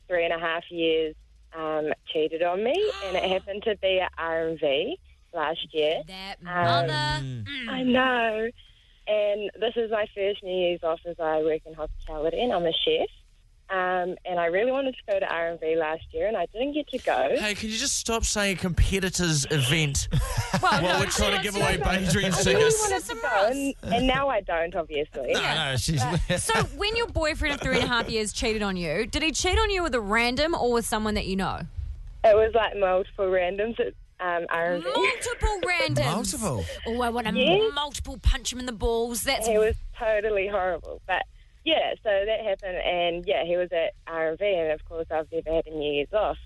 three 0.07 0.25
and 0.25 0.33
a 0.33 0.39
half 0.39 0.63
years 0.71 1.15
um, 1.55 1.93
cheated 2.11 2.41
on 2.43 2.63
me, 2.63 2.91
and 3.05 3.15
it 3.17 3.23
happened 3.31 3.63
to 3.63 3.75
be 3.77 3.99
at 3.99 4.11
R&V 4.17 4.97
last 5.33 5.67
year. 5.73 6.01
That 6.07 6.35
Um, 6.39 6.87
mother. 6.87 7.43
I 7.69 7.83
know. 7.83 8.49
And 9.07 9.51
this 9.59 9.73
is 9.75 9.91
my 9.91 10.05
first 10.15 10.43
New 10.43 10.53
Year's 10.55 10.83
off 10.83 10.99
as 11.05 11.19
I 11.19 11.41
work 11.41 11.61
in 11.65 11.73
hospitality 11.73 12.39
and 12.41 12.53
I'm 12.53 12.65
a 12.65 12.71
chef. 12.71 13.07
Um, 13.71 14.15
and 14.25 14.37
I 14.37 14.47
really 14.47 14.71
wanted 14.73 14.95
to 14.97 15.13
go 15.13 15.17
to 15.19 15.25
R&V 15.33 15.77
last 15.77 16.01
year 16.11 16.27
and 16.27 16.35
I 16.35 16.45
didn't 16.47 16.73
get 16.73 16.89
to 16.89 16.97
go. 16.97 17.29
Hey, 17.39 17.55
can 17.55 17.69
you 17.69 17.77
just 17.77 17.95
stop 17.95 18.25
saying 18.25 18.57
competitors 18.57 19.45
event 19.49 20.09
Well, 20.61 20.71
while 20.73 20.81
no, 20.81 20.99
we're 20.99 21.05
trying 21.05 21.37
to 21.37 21.41
give 21.41 21.55
away 21.55 21.77
Bay 21.77 22.05
Dreams 22.11 22.45
I 22.45 22.51
really 22.51 22.63
tickets? 22.65 22.81
wanted 22.81 23.03
to 23.05 23.15
go 23.21 23.47
and, 23.49 23.73
and 23.93 24.07
now 24.07 24.27
I 24.27 24.41
don't, 24.41 24.75
obviously. 24.75 25.31
No, 25.31 25.41
no, 25.41 25.75
she's. 25.77 26.03
So, 26.43 26.63
when 26.75 26.97
your 26.97 27.07
boyfriend 27.07 27.55
of 27.55 27.61
three 27.61 27.75
and 27.75 27.85
a 27.85 27.87
half 27.87 28.09
years 28.09 28.33
cheated 28.33 28.61
on 28.61 28.75
you, 28.75 29.05
did 29.05 29.23
he 29.23 29.31
cheat 29.31 29.57
on 29.57 29.69
you 29.69 29.83
with 29.83 29.95
a 29.95 30.01
random 30.01 30.53
or 30.53 30.73
with 30.73 30.85
someone 30.85 31.13
that 31.13 31.25
you 31.27 31.37
know? 31.37 31.61
It 32.25 32.35
was 32.35 32.51
like 32.53 32.75
multiple 32.77 33.27
randoms 33.27 33.79
at 33.79 33.93
um, 34.19 34.47
R&V. 34.49 34.83
Multiple 34.83 35.59
randoms. 35.65 36.05
Multiple. 36.05 36.65
Oh, 36.87 37.01
I 37.01 37.09
want 37.09 37.27
to 37.27 37.33
Yeah. 37.33 37.69
multiple 37.73 38.19
punch 38.21 38.51
him 38.51 38.59
in 38.59 38.65
the 38.65 38.71
balls. 38.73 39.23
That's 39.23 39.47
It 39.47 39.57
was 39.57 39.75
totally 39.97 40.47
horrible. 40.49 41.01
But 41.07 41.23
yeah, 41.63 41.93
so 42.03 42.09
that 42.25 42.41
happened 42.41 42.77
and 42.77 43.25
yeah, 43.27 43.43
he 43.45 43.57
was 43.57 43.69
at 43.71 43.93
R&V 44.07 44.43
and 44.43 44.71
of 44.71 44.83
course 44.85 45.07
I've 45.11 45.31
never 45.31 45.55
had 45.55 45.67
a 45.67 45.71
New 45.71 45.91
Year's 45.91 46.13
off. 46.13 46.37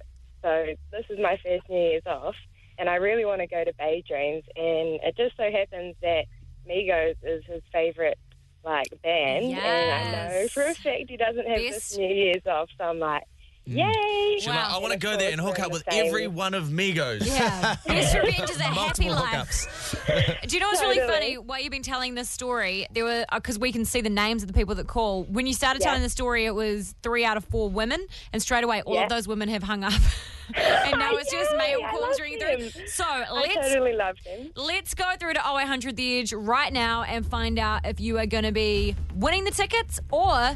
So 0.41 0.65
this 0.91 1.05
is 1.10 1.19
my 1.19 1.39
first 1.43 1.69
New 1.69 1.79
Year's 1.79 2.05
off 2.05 2.36
and 2.77 2.89
I 2.89 2.95
really 2.95 3.25
want 3.25 3.41
to 3.41 3.48
go 3.48 3.63
to 3.63 3.74
Bay 3.77 4.03
Dreams 4.07 4.43
and 4.55 5.00
it 5.03 5.15
just 5.17 5.38
so 5.38 5.50
happens 5.51 5.95
that 6.01 6.25
Migos 6.69 7.15
is 7.24 7.43
his 7.45 7.62
favourite 7.72 8.17
like 8.63 8.88
band 9.03 9.45
and 9.45 9.91
I 9.91 10.12
know 10.41 10.48
for 10.48 10.63
a 10.63 10.74
fact 10.74 11.03
he 11.07 11.17
doesn't 11.17 11.48
have 11.48 11.57
Best- 11.57 11.89
this 11.91 11.98
New 11.98 12.13
Year's 12.13 12.45
off 12.48 12.69
so 12.77 12.84
I'm 12.86 13.00
like, 13.00 13.24
yay! 13.65 14.36
She's 14.39 14.48
like, 14.48 14.57
I 14.57 14.77
want 14.79 14.93
to 14.93 15.00
go 15.00 15.17
there 15.17 15.31
and 15.31 15.39
hook 15.41 15.60
up 15.60 15.72
with 15.72 15.84
same- 15.89 16.07
every 16.07 16.27
one 16.27 16.53
of 16.53 16.65
Migos. 16.65 17.25
yeah. 17.25 17.75
Best 17.88 18.15
revenge 18.15 18.50
is 18.50 18.57
a 18.60 18.63
happy 18.63 19.05
Multiple 19.10 19.13
life. 19.15 20.41
Do 20.48 20.55
you 20.55 20.60
know 20.60 20.67
what's 20.67 20.81
really 20.81 20.95
Totally. 20.98 21.13
funny? 21.13 21.38
While 21.38 21.62
you've 21.62 21.72
been 21.72 21.81
telling 21.84 22.15
this 22.15 22.29
story, 22.29 22.86
there 22.91 23.03
were 23.03 23.25
uh, 23.29 23.39
because 23.39 23.57
we 23.60 23.72
can 23.72 23.86
see 23.86 24.01
the 24.01 24.10
names 24.10 24.43
of 24.43 24.48
the 24.48 24.53
people 24.53 24.75
that 24.75 24.88
call. 24.88 25.24
When 25.25 25.48
you 25.48 25.53
started 25.53 25.81
Yeah. 25.81 25.88
telling 25.88 26.01
the 26.03 26.10
story, 26.10 26.45
it 26.45 26.53
was 26.55 26.95
three 27.03 27.25
out 27.25 27.38
of 27.38 27.45
four 27.45 27.69
women, 27.69 28.05
and 28.34 28.41
straight 28.41 28.63
away 28.63 28.81
all 28.84 28.95
Yeah. 28.95 29.03
of 29.03 29.10
those 29.10 29.27
women 29.27 29.50
have 29.50 29.63
hung 29.63 29.84
up. 29.84 29.93
and 30.55 31.00
now 31.00 31.15
it's 31.15 31.31
just 31.31 31.51
Yay, 31.51 31.57
male 31.57 31.79
I 31.84 31.89
calls 31.89 32.01
love 32.03 32.19
ringing 32.22 32.39
them. 32.39 32.69
through. 32.69 32.88
So 32.88 33.03
I 33.03 33.31
let's 33.31 33.55
totally 33.69 33.93
loved 33.93 34.25
him. 34.27 34.51
Let's 34.55 34.93
go 34.93 35.05
through 35.19 35.34
to 35.34 35.39
0800 35.39 35.95
The 35.95 36.19
Edge 36.19 36.34
right 36.34 36.72
now 36.72 37.01
and 37.03 37.25
find 37.25 37.57
out 37.57 37.86
if 37.86 38.00
you 38.00 38.19
are 38.19 38.27
going 38.27 38.43
to 38.43 38.51
be 38.51 38.95
winning 39.15 39.43
the 39.43 39.51
tickets 39.51 40.00
or 40.12 40.55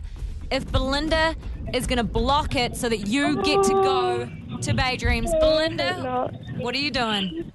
if 0.51 0.71
Belinda 0.71 1.35
is 1.73 1.87
going 1.87 1.97
to 1.97 2.03
block 2.03 2.55
it 2.55 2.75
so 2.75 2.89
that 2.89 3.07
you 3.07 3.41
get 3.43 3.63
to 3.63 3.73
go 3.73 4.29
to 4.61 4.73
Bay 4.73 4.97
Dreams. 4.97 5.31
Belinda, 5.39 6.31
what 6.57 6.75
are 6.75 6.79
you 6.79 6.91
doing? 6.91 7.51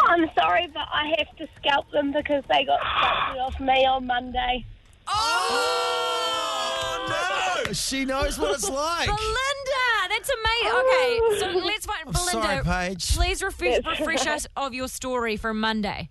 I'm 0.00 0.28
sorry, 0.38 0.68
but 0.72 0.86
I 0.92 1.14
have 1.18 1.34
to 1.36 1.48
scalp 1.56 1.90
them 1.90 2.12
because 2.12 2.44
they 2.50 2.64
got 2.64 2.80
scalped 2.80 3.38
off 3.38 3.60
me 3.60 3.86
on 3.86 4.06
Monday. 4.06 4.66
Oh, 5.08 5.86
no! 7.08 7.72
She 7.72 8.04
knows 8.04 8.38
what 8.38 8.54
it's 8.54 8.68
like. 8.68 9.06
Belinda, 9.06 10.08
that's 10.08 10.30
amazing. 10.30 10.78
Okay, 10.78 11.20
so 11.38 11.50
oh. 11.50 11.62
let's 11.64 11.86
find 11.86 12.04
Belinda. 12.04 12.30
sorry, 12.30 12.62
Paige. 12.62 13.16
Please 13.16 13.42
refresh, 13.42 13.84
refresh 13.86 14.26
us 14.26 14.46
of 14.56 14.74
your 14.74 14.88
story 14.88 15.36
from 15.36 15.60
Monday. 15.60 16.10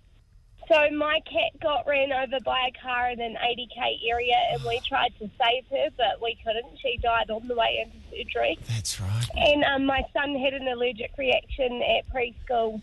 So 0.68 0.90
my 0.96 1.20
cat 1.20 1.60
got 1.62 1.86
ran 1.86 2.12
over 2.12 2.40
by 2.44 2.68
a 2.68 2.82
car 2.82 3.10
in 3.10 3.20
an 3.20 3.36
80k 3.36 3.98
area, 4.10 4.34
and 4.52 4.64
we 4.64 4.80
tried 4.86 5.12
to 5.20 5.30
save 5.38 5.64
her, 5.70 5.88
but 5.96 6.20
we 6.20 6.36
couldn't. 6.44 6.78
She 6.82 6.96
died 6.98 7.30
on 7.30 7.46
the 7.46 7.54
way 7.54 7.84
into 7.84 7.96
surgery. 8.10 8.58
That's 8.68 9.00
right. 9.00 9.26
And 9.36 9.62
um, 9.64 9.86
my 9.86 10.02
son 10.12 10.34
had 10.34 10.54
an 10.54 10.66
allergic 10.66 11.12
reaction 11.16 11.82
at 11.82 12.12
preschool 12.12 12.82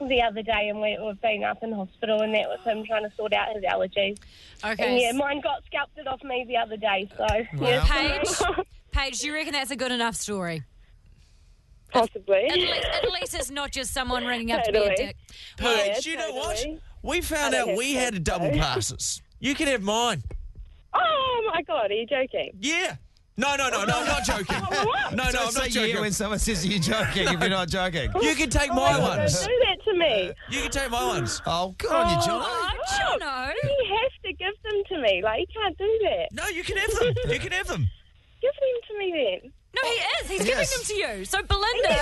the 0.00 0.22
other 0.22 0.42
day, 0.42 0.68
and 0.70 0.80
we, 0.80 0.98
we've 1.04 1.20
been 1.20 1.44
up 1.44 1.62
in 1.62 1.72
hospital, 1.72 2.22
and 2.22 2.34
that 2.34 2.48
was 2.48 2.60
him 2.64 2.82
trying 2.86 3.08
to 3.08 3.14
sort 3.14 3.34
out 3.34 3.54
his 3.54 3.62
allergies. 3.64 4.18
And 4.62 4.80
Okay. 4.80 5.02
yeah, 5.02 5.12
mine 5.12 5.42
got 5.42 5.62
scalped 5.66 5.98
off 6.06 6.22
me 6.24 6.44
the 6.48 6.56
other 6.56 6.78
day, 6.78 7.10
so 7.16 7.26
Wow. 7.58 7.68
yeah, 7.68 7.84
Paige, 7.86 8.64
Paige, 8.90 9.20
do 9.20 9.26
you 9.26 9.34
reckon 9.34 9.52
that's 9.52 9.70
a 9.70 9.76
good 9.76 9.92
enough 9.92 10.14
story? 10.16 10.62
possibly. 11.92 12.46
At 12.48 12.56
least, 12.56 12.86
at 12.94 13.12
least 13.12 13.34
it's 13.34 13.50
not 13.50 13.70
just 13.70 13.92
someone 13.92 14.24
ringing 14.24 14.50
up 14.50 14.64
to 14.64 14.72
be 14.72 14.78
a 14.78 14.96
dick. 14.96 15.16
Paige, 15.58 16.06
Yeah, 16.06 16.10
you 16.12 16.16
know 16.16 16.32
what? 16.32 16.66
Totally. 17.02 17.18
We 17.18 17.20
found 17.22 17.54
out 17.54 17.76
we 17.76 17.94
had 17.94 18.24
double 18.24 18.50
passes. 18.50 19.22
You 19.40 19.54
can 19.54 19.66
have 19.68 19.82
mine. 19.82 20.22
Oh 20.94 21.50
my 21.52 21.62
god, 21.62 21.90
are 21.90 21.94
you 21.94 22.06
joking? 22.06 22.52
Yeah. 22.60 22.96
No, 23.36 23.56
no, 23.56 23.70
no, 23.70 23.84
no, 23.84 24.00
I'm 24.00 24.06
not 24.06 24.24
joking. 24.24 24.56
No, 25.12 25.24
no, 25.30 25.46
I'm 25.46 25.54
not 25.54 25.68
joking. 25.70 26.00
when 26.00 26.12
someone 26.12 26.38
says 26.38 26.66
you're 26.66 26.78
joking 26.78 27.28
if 27.28 27.40
you're 27.40 27.48
not 27.48 27.68
joking. 27.68 28.10
You 28.22 28.34
can 28.34 28.50
take 28.50 28.70
Oh 28.70 28.74
my 28.74 28.92
my 28.92 28.98
God, 28.98 29.18
ones. 29.18 29.40
Don't 29.40 29.48
do 29.48 29.64
that 29.66 29.84
to 29.84 29.98
me. 29.98 30.32
You 30.50 30.60
can 30.62 30.70
take 30.70 30.90
my 30.90 31.06
ones. 31.06 31.40
Oh, 31.46 31.74
good 31.78 31.90
on 31.92 32.08
you, 32.10 32.26
John. 32.26 32.42
Oh, 32.44 32.68
Jono. 32.90 33.52
You 33.62 33.96
have 34.00 34.22
to 34.24 34.32
give 34.34 34.54
them 34.62 34.82
to 34.88 35.02
me. 35.02 35.22
Like, 35.22 35.40
you 35.40 35.46
can't 35.54 35.76
do 35.78 35.98
that. 36.04 36.28
No, 36.32 36.46
you 36.48 36.62
can 36.62 36.76
have 36.76 36.90
them. 36.94 37.14
You 37.28 37.38
can 37.38 37.52
have 37.52 37.66
them. 37.66 37.88
Give 38.42 38.50
them 38.50 38.80
to 38.88 38.98
me 38.98 39.38
then. 39.42 39.52
No, 39.74 39.88
he 39.88 39.94
is. 39.94 40.28
He's 40.30 40.46
Yes. 40.46 40.70
giving 40.70 40.76
them 40.76 40.84
to 40.86 41.18
you. 41.18 41.24
So, 41.24 41.42
Belinda, 41.42 42.00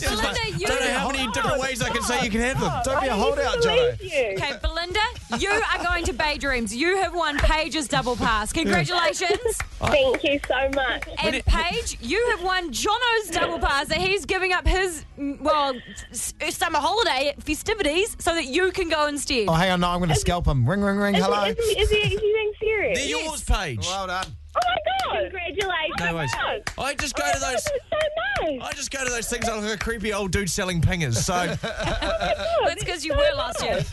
She's 0.00 0.10
like, 0.22 0.34
Belinda, 0.34 0.58
you. 0.58 0.66
I 0.66 0.68
don't 0.68 0.80
know 0.80 0.98
how 0.98 1.10
many 1.10 1.32
different 1.32 1.60
ways 1.60 1.80
I 1.80 1.90
can 1.90 2.02
say 2.02 2.24
you 2.24 2.30
can 2.30 2.40
have 2.40 2.60
them. 2.60 2.72
Don't 2.84 3.00
be 3.00 3.06
a 3.08 3.14
holdout, 3.14 3.56
need 3.56 3.62
to 3.62 3.68
Jono. 3.68 4.32
Okay, 4.36 4.58
Belinda, 4.60 5.00
you 5.38 5.48
are 5.50 5.84
going 5.84 6.04
to 6.06 6.12
Bay 6.12 6.38
Dreams. 6.38 6.74
You 6.74 6.96
have 6.96 7.14
won 7.14 7.38
Paige's 7.38 7.86
double 7.88 8.16
pass. 8.16 8.52
Congratulations. 8.52 9.56
Thank 9.80 10.24
you 10.24 10.40
so 10.48 10.68
much. 10.74 11.04
And 11.22 11.44
Paige, 11.46 11.98
you 12.00 12.26
have 12.30 12.42
won 12.42 12.72
Jono's 12.72 13.28
double 13.30 13.60
pass 13.60 13.86
that 13.88 13.98
he's 13.98 14.24
giving 14.24 14.52
up 14.52 14.66
his, 14.66 15.04
mm, 15.18 15.40
well, 15.40 15.74
s- 16.10 16.34
summer 16.50 16.78
holiday 16.80 17.34
festivities 17.38 18.16
so 18.18 18.34
that 18.34 18.46
you 18.46 18.72
can 18.72 18.88
go 18.88 19.06
instead. 19.06 19.46
Oh, 19.48 19.52
hang 19.52 19.70
on, 19.70 19.80
no, 19.80 19.88
I'm 19.90 19.98
going 19.98 20.08
to 20.08 20.16
scalp 20.16 20.46
him. 20.48 20.68
Ring, 20.68 20.80
ring, 20.80 20.96
ring. 20.96 21.14
Is, 21.14 21.24
Hello. 21.24 21.44
he, 21.44 21.50
is, 21.50 21.90
he, 21.90 21.98
is 21.98 22.10
he 22.10 22.16
being 22.18 22.52
serious? 22.58 22.98
They're 22.98 23.08
yours, 23.08 23.44
Paige. 23.44 23.86
Well 23.86 24.08
done. 24.08 24.26
Oh 24.56 24.60
my 24.66 24.76
god! 25.14 25.22
Congratulations! 25.30 25.94
No 26.00 26.14
worries. 26.14 26.32
Oh, 26.78 26.82
I 26.82 26.94
just 26.94 27.14
go 27.14 27.24
to 27.32 27.38
those. 27.38 27.40
That's 27.40 27.64
so 27.64 28.46
nice. 28.46 28.60
I 28.62 28.72
just 28.74 28.90
go 28.90 29.04
to 29.04 29.10
those 29.10 29.28
things 29.28 29.46
like 29.48 29.74
a 29.74 29.76
creepy 29.76 30.12
old 30.12 30.30
dude 30.32 30.50
selling 30.50 30.80
pingers. 30.80 31.14
So 31.16 31.32
That's 31.62 32.74
because 32.82 33.04
you 33.04 33.12
were 33.14 33.30
last 33.36 33.62
year. 33.62 33.84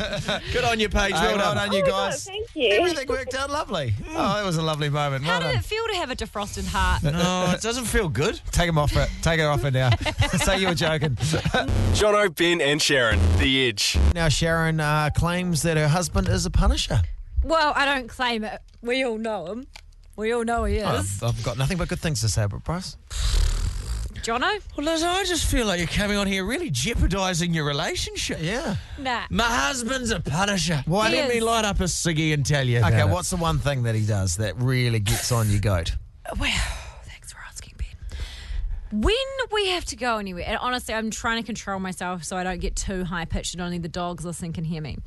good 0.54 0.64
on 0.64 0.80
you, 0.80 0.88
Paige. 0.90 1.14
Hey, 1.14 1.28
Well 1.28 1.38
well 1.38 1.56
done. 1.56 1.70
done, 1.70 1.72
you 1.74 1.80
Oh 1.80 1.86
my 1.86 1.90
God, 1.90 2.12
guys. 2.12 2.24
thank 2.26 2.48
you. 2.56 2.70
Everything 2.70 3.08
worked 3.08 3.34
out 3.36 3.50
lovely. 3.50 3.94
Oh, 4.12 4.42
it 4.42 4.46
was 4.46 4.58
a 4.58 4.62
lovely 4.62 4.90
moment. 4.90 5.24
How 5.26 5.32
Well 5.34 5.42
did 5.42 5.48
done. 5.48 5.56
it 5.58 5.66
feel 5.66 5.86
to 5.88 5.96
have 5.96 6.10
a 6.12 6.16
defrosted 6.16 6.68
heart? 6.68 7.04
No, 7.04 7.52
it 7.56 7.62
doesn't 7.62 7.86
feel 7.86 8.08
good. 8.10 8.40
Take 8.52 8.70
him 8.70 8.78
off 8.78 8.96
it. 8.96 9.10
Take 9.22 9.40
it 9.40 9.44
off 9.46 9.64
it 9.66 9.72
now. 9.74 9.90
Say 10.38 10.60
you 10.60 10.68
were 10.68 10.76
joking. 10.76 11.16
Jono, 11.16 12.34
Ben, 12.34 12.62
and 12.62 12.82
Sharon, 12.82 13.20
The 13.38 13.68
Edge. 13.68 13.98
now, 14.14 14.30
Sharon 14.30 14.80
uh, 14.80 15.10
claims 15.16 15.62
that 15.64 15.78
her 15.78 15.88
husband 15.88 16.28
is 16.30 16.46
a 16.46 16.52
punisher. 16.52 17.02
Well, 17.44 17.74
I 17.76 17.86
don't 17.86 18.08
claim 18.08 18.44
it. 18.44 18.60
We 18.82 19.04
all 19.04 19.18
know 19.18 19.46
him. 19.48 19.68
We 20.16 20.32
all 20.34 20.44
know 20.46 20.64
he 20.64 20.78
is. 20.78 20.86
I've, 20.86 21.24
I've 21.24 21.44
got 21.44 21.58
nothing 21.58 21.78
but 21.78 21.88
good 21.90 22.00
things 22.00 22.22
to 22.22 22.30
say 22.30 22.44
about 22.44 22.64
Bryce. 22.64 22.96
Jono? 24.24 24.60
Well, 24.76 24.86
listen, 24.86 25.08
I 25.08 25.24
just 25.24 25.46
feel 25.46 25.68
like 25.68 25.78
you're 25.78 25.88
coming 25.88 26.18
on 26.18 26.26
here 26.26 26.44
really 26.46 26.72
jeopardising 26.72 27.54
your 27.54 27.66
relationship. 27.66 28.40
Yeah. 28.42 28.78
Nah. 28.98 29.24
My 29.30 29.44
husband's 29.44 30.10
a 30.12 30.20
punisher. 30.20 30.84
Why 30.88 31.10
Let 31.12 31.24
He 31.26 31.30
me 31.30 31.38
is. 31.38 31.44
light 31.44 31.66
up 31.66 31.80
a 31.80 31.84
ciggy 31.84 32.34
and 32.34 32.44
tell 32.46 32.66
you. 32.66 32.80
Okay, 32.80 32.88
about 32.88 33.10
it. 33.10 33.14
what's 33.14 33.30
the 33.30 33.36
one 33.38 33.60
thing 33.60 33.84
that 33.84 33.94
he 33.94 34.06
does 34.06 34.38
that 34.38 34.56
really 34.58 35.00
gets 35.00 35.32
on 35.32 35.50
your 35.50 35.60
goat? 35.62 35.96
Well, 36.40 36.50
thanks 37.04 37.32
for 37.34 37.40
asking. 37.48 37.76
Ben. 37.78 39.02
When 39.02 39.16
we 39.52 39.68
have 39.70 39.86
to 39.86 39.96
go 39.96 40.18
anywhere, 40.18 40.46
and 40.48 40.58
honestly, 40.58 40.96
I'm 40.96 41.12
trying 41.12 41.38
to 41.40 41.46
control 41.46 41.80
myself 41.80 42.24
so 42.24 42.36
I 42.36 42.44
don't 42.44 42.60
get 42.60 42.76
too 42.76 43.04
high 43.04 43.26
pitched 43.26 43.54
and 43.54 43.62
only 43.62 43.78
the 43.78 43.88
dogs 43.90 44.26
listening 44.26 44.54
can 44.54 44.64
hear 44.64 44.82
me. 44.82 44.98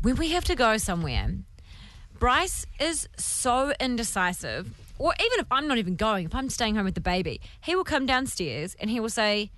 When 0.00 0.16
we 0.16 0.30
have 0.30 0.44
to 0.44 0.54
go 0.54 0.78
somewhere, 0.78 1.28
Bryce 2.18 2.66
is 2.80 3.08
so 3.16 3.72
indecisive. 3.78 4.74
Or 4.98 5.14
even 5.20 5.38
if 5.38 5.46
I'm 5.52 5.68
not 5.68 5.78
even 5.78 5.94
going, 5.94 6.26
if 6.26 6.34
I'm 6.34 6.50
staying 6.50 6.74
home 6.74 6.84
with 6.84 6.96
the 6.96 7.00
baby, 7.00 7.40
he 7.60 7.76
will 7.76 7.84
come 7.84 8.06
downstairs 8.06 8.76
and 8.80 8.90
he 8.90 8.98
will 8.98 9.08
say, 9.08 9.52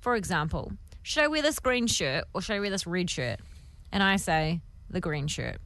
for 0.00 0.16
example, 0.16 0.72
should 1.02 1.22
I 1.22 1.28
wear 1.28 1.42
this 1.42 1.60
green 1.60 1.86
shirt 1.86 2.24
or 2.34 2.42
should 2.42 2.56
I 2.56 2.60
wear 2.60 2.70
this 2.70 2.86
red 2.86 3.08
shirt? 3.08 3.38
And 3.92 4.02
I 4.02 4.16
say, 4.16 4.60
the 4.88 5.00
green 5.00 5.28
shirt. 5.28 5.58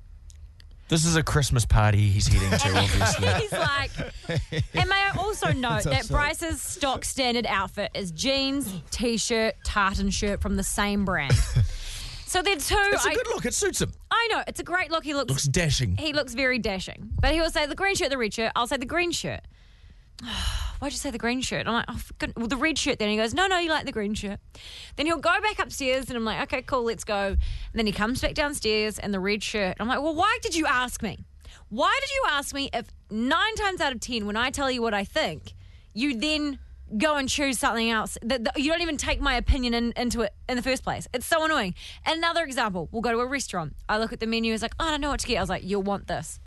This 0.88 1.06
is 1.06 1.16
a 1.16 1.22
Christmas 1.22 1.64
party 1.64 2.08
he's 2.08 2.26
heading 2.26 2.50
to, 2.50 2.78
obviously. 2.78 3.28
He's 3.40 3.52
like, 3.52 3.90
and 4.74 4.88
may 4.88 4.96
I 4.96 5.12
also 5.18 5.50
note 5.54 5.84
that 5.84 6.06
Bryce's 6.08 6.60
stock 6.60 7.06
standard 7.06 7.46
outfit 7.46 7.90
is 7.94 8.10
jeans, 8.10 8.70
t-shirt, 8.90 9.54
tartan 9.64 10.10
shirt 10.10 10.42
from 10.42 10.56
the 10.56 10.62
same 10.62 11.06
brand. 11.06 11.32
So 12.34 12.42
they're 12.42 12.56
two. 12.56 12.74
It's 12.92 13.06
a 13.06 13.10
I, 13.10 13.14
good 13.14 13.28
look. 13.28 13.44
It 13.44 13.54
suits 13.54 13.80
him. 13.80 13.92
I 14.24 14.28
know 14.36 14.44
it's 14.46 14.60
a 14.60 14.64
great 14.64 14.90
look. 14.90 15.04
He 15.04 15.14
looks, 15.14 15.28
Looks 15.30 15.44
dashing. 15.44 15.96
he 15.96 16.12
looks 16.12 16.34
very 16.34 16.58
dashing. 16.58 17.10
But 17.20 17.32
he 17.34 17.40
will 17.40 17.50
say 17.50 17.66
the 17.66 17.74
green 17.74 17.94
shirt, 17.94 18.10
the 18.10 18.18
red 18.18 18.32
shirt. 18.34 18.52
I'll 18.56 18.66
say 18.66 18.76
the 18.76 18.86
green 18.86 19.10
shirt. 19.12 19.40
Why'd 20.78 20.92
you 20.92 20.98
say 20.98 21.10
the 21.10 21.18
green 21.18 21.40
shirt? 21.40 21.66
I'm 21.66 21.72
like, 21.74 21.84
oh, 21.88 21.96
for 21.96 22.14
good- 22.14 22.32
well, 22.36 22.46
the 22.46 22.56
red 22.56 22.78
shirt. 22.78 22.98
Then 22.98 23.08
he 23.08 23.16
goes, 23.16 23.32
no, 23.34 23.46
no, 23.46 23.58
you 23.58 23.70
like 23.70 23.86
the 23.86 23.92
green 23.92 24.14
shirt. 24.14 24.38
Then 24.96 25.06
he'll 25.06 25.18
go 25.18 25.40
back 25.40 25.58
upstairs, 25.58 26.08
and 26.08 26.16
I'm 26.16 26.24
like, 26.24 26.40
okay, 26.42 26.62
cool, 26.62 26.84
let's 26.84 27.04
go. 27.04 27.28
And 27.28 27.38
then 27.74 27.86
he 27.86 27.92
comes 27.92 28.20
back 28.20 28.34
downstairs, 28.34 28.98
and 28.98 29.12
the 29.14 29.20
red 29.20 29.42
shirt. 29.42 29.76
I'm 29.80 29.88
like, 29.88 30.02
well, 30.02 30.14
why 30.14 30.38
did 30.42 30.54
you 30.54 30.66
ask 30.66 31.02
me? 31.02 31.24
Why 31.68 31.96
did 32.00 32.10
you 32.10 32.24
ask 32.30 32.54
me 32.54 32.70
if 32.72 32.86
nine 33.10 33.54
times 33.56 33.80
out 33.80 33.92
of 33.92 34.00
ten, 34.00 34.26
when 34.26 34.36
I 34.36 34.50
tell 34.50 34.70
you 34.70 34.82
what 34.82 34.94
I 34.94 35.04
think, 35.04 35.54
you 35.94 36.18
then 36.18 36.58
go 36.98 37.16
and 37.16 37.28
choose 37.28 37.58
something 37.58 37.90
else? 37.90 38.16
That 38.22 38.44
that- 38.44 38.58
you 38.58 38.70
don't 38.70 38.82
even 38.82 38.96
take 38.96 39.20
my 39.20 39.34
opinion 39.34 39.74
in, 39.74 39.92
into 39.96 40.22
it 40.22 40.32
in 40.48 40.56
the 40.56 40.62
first 40.62 40.82
place. 40.82 41.06
It's 41.14 41.26
so 41.26 41.44
annoying. 41.44 41.74
Another 42.06 42.42
example: 42.44 42.88
we'll 42.92 43.02
go 43.02 43.12
to 43.12 43.18
a 43.20 43.26
restaurant. 43.26 43.74
I 43.88 43.98
look 43.98 44.12
at 44.12 44.20
the 44.20 44.26
menu. 44.26 44.52
It's 44.54 44.62
like, 44.62 44.74
oh, 44.80 44.86
I 44.86 44.90
don't 44.90 45.00
know 45.00 45.10
what 45.10 45.20
to 45.20 45.26
get. 45.26 45.38
I 45.38 45.40
was 45.40 45.50
like, 45.50 45.62
you'll 45.64 45.82
want 45.82 46.06
this. 46.08 46.40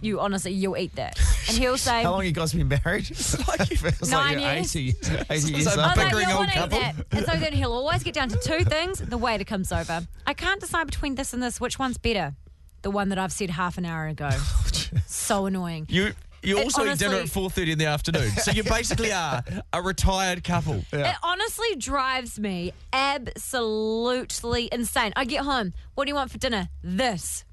You 0.00 0.18
honestly, 0.18 0.50
you'll 0.52 0.76
eat 0.76 0.96
that. 0.96 1.18
And 1.48 1.58
he'll 1.58 1.76
say, 1.76 2.02
How 2.04 2.12
long 2.12 2.24
you 2.24 2.30
guys 2.30 2.52
been 2.54 2.68
married? 2.68 3.10
like 3.48 3.60
it 3.72 3.78
feels 3.78 4.10
Nine 4.10 4.38
like 4.38 4.42
you're 4.44 4.54
years. 4.54 4.76
80, 4.76 5.24
80 5.28 5.52
years 5.52 5.64
So 5.64 5.70
old. 5.72 5.80
I 5.80 5.88
was 5.88 5.96
like, 5.96 5.96
bickering 6.06 6.28
you'll 6.28 6.38
old 6.38 6.38
want 6.38 6.50
to 6.52 6.56
eat 6.56 6.60
couple. 6.60 6.78
that. 6.78 6.94
And 7.10 7.26
so 7.26 7.36
then 7.36 7.52
he'll 7.52 7.72
always 7.72 8.02
get 8.04 8.14
down 8.14 8.28
to 8.28 8.36
two 8.38 8.64
things. 8.64 9.00
The 9.00 9.18
waiter 9.18 9.42
comes 9.44 9.72
over. 9.72 10.06
I 10.24 10.34
can't 10.34 10.60
decide 10.60 10.86
between 10.86 11.16
this 11.16 11.32
and 11.34 11.42
this. 11.42 11.60
Which 11.60 11.80
one's 11.80 11.98
better? 11.98 12.34
The 12.82 12.92
one 12.92 13.08
that 13.10 13.18
I've 13.18 13.32
said 13.32 13.50
half 13.50 13.76
an 13.76 13.84
hour 13.84 14.06
ago. 14.06 14.28
Oh, 14.32 14.68
so 15.08 15.46
annoying. 15.46 15.86
You 15.88 16.12
you 16.42 16.58
It 16.58 16.64
also 16.64 16.84
eat 16.86 16.98
dinner 16.98 17.16
at 17.16 17.28
four 17.28 17.50
thirty 17.50 17.72
in 17.72 17.78
the 17.78 17.86
afternoon, 17.86 18.30
so 18.30 18.50
you 18.50 18.62
basically 18.78 19.12
are 19.12 19.42
a 19.72 19.82
retired 19.82 20.44
couple. 20.44 20.84
It 20.92 21.16
honestly 21.22 21.76
drives 21.76 22.38
me 22.38 22.72
absolutely 22.92 24.68
insane. 24.72 25.12
I 25.16 25.24
get 25.24 25.44
home. 25.44 25.72
What 25.94 26.04
do 26.04 26.10
you 26.10 26.14
want 26.14 26.30
for 26.30 26.38
dinner? 26.38 26.68
This. 26.82 27.44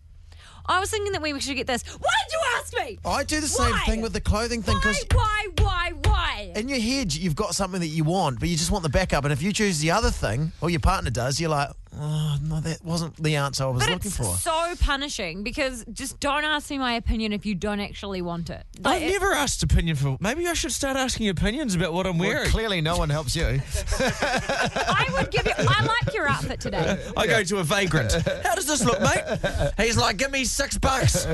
I 0.65 0.79
was 0.79 0.91
thinking 0.91 1.13
that 1.13 1.21
we 1.23 1.37
should 1.39 1.55
get 1.55 1.65
this. 1.65 1.81
Why 1.83 2.11
did 2.27 2.33
you 2.33 2.39
ask 2.55 2.73
me? 2.75 2.99
I 3.03 3.23
do 3.23 3.39
the 3.41 3.47
same 3.47 3.71
Why? 3.71 3.83
thing 3.87 4.01
with 4.01 4.13
the 4.13 4.21
clothing 4.21 4.61
thing 4.61 4.75
Why, 4.75 4.81
because 4.81 5.05
why, 5.11 5.47
why, 5.57 5.91
why? 6.05 6.51
in 6.55 6.69
your 6.69 6.79
head 6.79 7.15
you've 7.15 7.35
got 7.35 7.55
something 7.55 7.79
that 7.81 7.87
you 7.87 8.03
want, 8.03 8.39
but 8.39 8.49
you 8.49 8.55
just 8.55 8.69
want 8.69 8.83
the 8.83 8.89
backup. 8.89 9.23
And 9.23 9.33
if 9.33 9.41
you 9.41 9.51
choose 9.51 9.79
the 9.79 9.89
other 9.89 10.11
thing, 10.11 10.51
or 10.61 10.69
your 10.69 10.79
partner 10.79 11.09
does, 11.09 11.39
you're 11.39 11.49
like, 11.49 11.69
oh 11.99 12.37
no, 12.41 12.59
that 12.61 12.83
wasn't 12.83 13.15
the 13.21 13.35
answer 13.35 13.63
I 13.65 13.67
was 13.67 13.83
But 13.83 13.89
looking 13.91 14.07
it's 14.07 14.17
for. 14.17 14.35
so 14.37 14.73
punishing 14.79 15.43
because 15.43 15.83
just 15.91 16.19
don't 16.19 16.43
ask 16.45 16.69
me 16.69 16.77
my 16.77 16.93
opinion 16.93 17.33
if 17.33 17.45
you 17.45 17.55
don't 17.55 17.79
actually 17.79 18.21
want 18.21 18.49
it. 18.49 18.63
Like, 18.81 18.95
I've 19.03 19.09
it- 19.09 19.11
never 19.11 19.33
asked 19.33 19.61
opinion 19.63 19.95
for. 19.95 20.17
Maybe 20.19 20.47
I 20.47 20.53
should 20.53 20.71
start 20.71 20.97
asking 20.97 21.29
opinions 21.29 21.75
about 21.75 21.93
what 21.93 22.07
I'm 22.07 22.17
Well, 22.17 22.29
wearing. 22.29 22.49
clearly, 22.49 22.81
no 22.81 22.97
one 22.97 23.09
helps 23.09 23.35
you. 23.35 23.45
I 23.99 25.07
would 25.13 25.31
give 25.31 25.45
you. 25.45 25.53
I 25.57 25.85
like 25.85 26.13
your 26.13 26.27
outfit 26.27 26.59
today. 26.59 26.97
I 27.17 27.27
go 27.27 27.43
to 27.43 27.57
a 27.57 27.63
vagrant. 27.63 28.11
How 28.13 28.55
does 28.55 28.65
this 28.67 28.83
look, 28.83 28.99
mate? 29.01 29.73
He's 29.77 29.97
like, 29.97 30.17
give 30.17 30.31
me 30.31 30.45
six 30.45 30.77
bucks. 30.77 31.25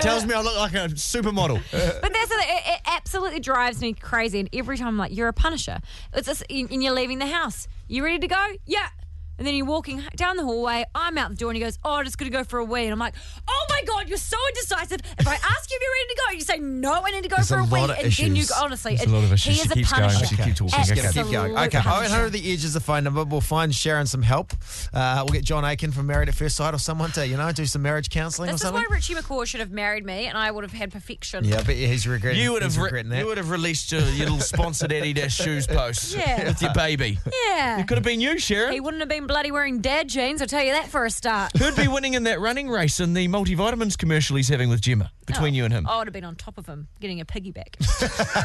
Tells 0.00 0.24
me 0.26 0.34
I 0.34 0.40
look 0.40 0.56
like 0.56 0.74
a 0.74 0.88
supermodel. 0.88 1.60
But 1.70 2.12
that's 2.12 2.28
the, 2.28 2.36
it, 2.36 2.62
it 2.74 2.80
absolutely 2.86 3.40
drives 3.40 3.80
me 3.80 3.92
crazy. 3.92 4.40
And 4.40 4.48
every 4.52 4.76
time 4.76 4.88
I'm 4.88 4.98
like, 4.98 5.14
you're 5.16 5.28
a 5.28 5.32
punisher. 5.32 5.78
It's 6.12 6.26
just, 6.26 6.42
and 6.50 6.70
and 6.70 6.82
you're 6.82 6.92
leaving 6.94 7.18
the 7.18 7.26
house. 7.26 7.68
You 7.88 8.04
ready 8.04 8.18
to 8.20 8.26
go? 8.28 8.46
Yeah. 8.66 8.88
And 9.38 9.46
then 9.46 9.54
you're 9.54 9.66
walking 9.66 10.02
down 10.16 10.36
the 10.36 10.44
hallway. 10.44 10.84
I'm 10.94 11.18
out 11.18 11.30
the 11.30 11.36
door, 11.36 11.50
and 11.50 11.56
he 11.56 11.62
goes, 11.62 11.78
"Oh, 11.84 11.94
I'm 11.94 12.04
just 12.04 12.18
gonna 12.18 12.30
go 12.30 12.44
for 12.44 12.58
a 12.60 12.64
wee." 12.64 12.84
And 12.84 12.92
I'm 12.92 12.98
like, 12.98 13.14
"Oh 13.48 13.66
my 13.68 13.82
god, 13.86 14.08
you're 14.08 14.16
so 14.18 14.36
indecisive. 14.50 15.00
If 15.18 15.26
I 15.26 15.34
ask 15.34 15.70
you 15.70 15.76
if 15.76 15.82
you're 15.82 15.92
ready 15.92 16.08
to 16.08 16.20
go, 16.26 16.32
you 16.34 16.40
say 16.42 16.58
no, 16.58 17.02
I 17.04 17.10
need 17.10 17.22
to 17.24 17.28
go 17.28 17.36
There's 17.36 17.48
for 17.48 17.58
a 17.58 17.62
a, 17.62 17.64
wee." 17.66 17.80
lot 17.80 17.90
of 17.90 17.96
and 17.98 18.12
then 18.12 18.36
you 18.36 18.42
issues. 18.42 18.50
go, 18.50 18.62
honestly, 18.64 18.96
There's 18.96 19.10
a 19.10 19.14
lot 19.14 19.24
of 19.24 19.30
it- 19.32 19.34
issues. 19.34 19.44
he 19.44 19.58
She 19.60 19.64
is 19.66 19.70
a 19.70 19.74
keeps 19.74 19.90
going. 19.92 20.02
punisher. 20.10 20.26
She 20.26 20.36
keep 20.36 20.54
talking. 20.54 20.68
Just 20.68 20.92
Okay. 20.92 21.00
gonna 21.02 21.12
keep 21.12 21.32
going. 21.32 21.52
Okay, 21.58 21.78
Absolute 21.78 21.86
0800 21.86 22.08
punisher. 22.10 22.30
the 22.30 22.52
edge 22.52 22.64
is 22.64 22.72
the 22.74 22.80
phone 22.80 23.04
number. 23.04 23.24
We'll 23.24 23.40
find 23.40 23.74
Sharon 23.74 24.06
some 24.06 24.22
help. 24.22 24.52
Uh, 24.92 25.16
we'll 25.24 25.32
get 25.32 25.44
John 25.44 25.64
Aiken 25.64 25.90
from 25.92 26.06
Married 26.06 26.28
at 26.28 26.34
First 26.34 26.56
Sight 26.56 26.72
or 26.74 26.78
someone 26.78 27.10
to, 27.12 27.26
you 27.26 27.36
know, 27.36 27.50
do 27.52 27.66
some 27.66 27.82
marriage 27.82 28.10
counselling 28.10 28.50
or 28.50 28.52
This 28.52 28.60
is 28.62 28.66
something. 28.68 28.84
why 28.88 28.94
Richie 28.94 29.14
McCaw 29.14 29.46
should 29.46 29.60
have 29.60 29.70
married 29.72 30.04
me, 30.04 30.26
and 30.26 30.38
I 30.38 30.50
would 30.50 30.62
have 30.64 30.72
had 30.72 30.92
perfection. 30.92 31.44
yeah, 31.44 31.62
but 31.64 31.74
he's 31.74 32.06
regretting. 32.06 32.40
You 32.40 32.52
would 32.52 32.62
he's 32.62 32.74
have 32.74 32.82
re- 32.82 32.86
regretting 32.88 33.10
that. 33.10 33.18
you 33.18 33.26
would 33.26 33.38
have 33.38 33.50
released 33.50 33.90
your, 33.90 34.00
your 34.02 34.26
little 34.30 34.40
sponsored 34.40 34.90
Adidas 34.90 35.30
shoes 35.30 35.66
post 35.66 36.14
Yeah. 36.16 36.44
with 36.48 36.62
your 36.62 36.72
baby. 36.72 37.18
Yeah. 37.48 37.80
It 37.80 37.88
could 37.88 37.98
have 37.98 38.04
been 38.04 38.20
you, 38.20 38.38
Sharon. 38.38 38.72
He 38.72 38.80
wouldn't 38.80 39.00
have 39.00 39.08
been 39.08 39.23
bloody 39.26 39.50
wearing 39.50 39.80
dad 39.80 40.08
jeans. 40.08 40.40
I'll 40.40 40.46
tell 40.46 40.62
you 40.62 40.72
that 40.72 40.88
for 40.88 41.04
a 41.04 41.10
start. 41.10 41.52
Who'd 41.58 41.76
be 41.76 41.88
winning 41.88 42.14
in 42.14 42.24
that 42.24 42.40
running 42.40 42.68
race 42.68 43.00
in 43.00 43.14
the 43.14 43.28
multivitamins 43.28 43.96
commercial 43.96 44.36
he's 44.36 44.48
having 44.48 44.68
with 44.68 44.80
Gemma 44.80 45.10
between 45.26 45.54
you 45.54 45.64
and 45.64 45.72
him? 45.72 45.86
I 45.86 45.98
would 45.98 46.06
have 46.06 46.12
been 46.12 46.24
on 46.24 46.36
top 46.36 46.58
of 46.58 46.66
him, 46.66 46.88
getting 47.00 47.20
a 47.20 47.24
piggyback. 47.24 47.76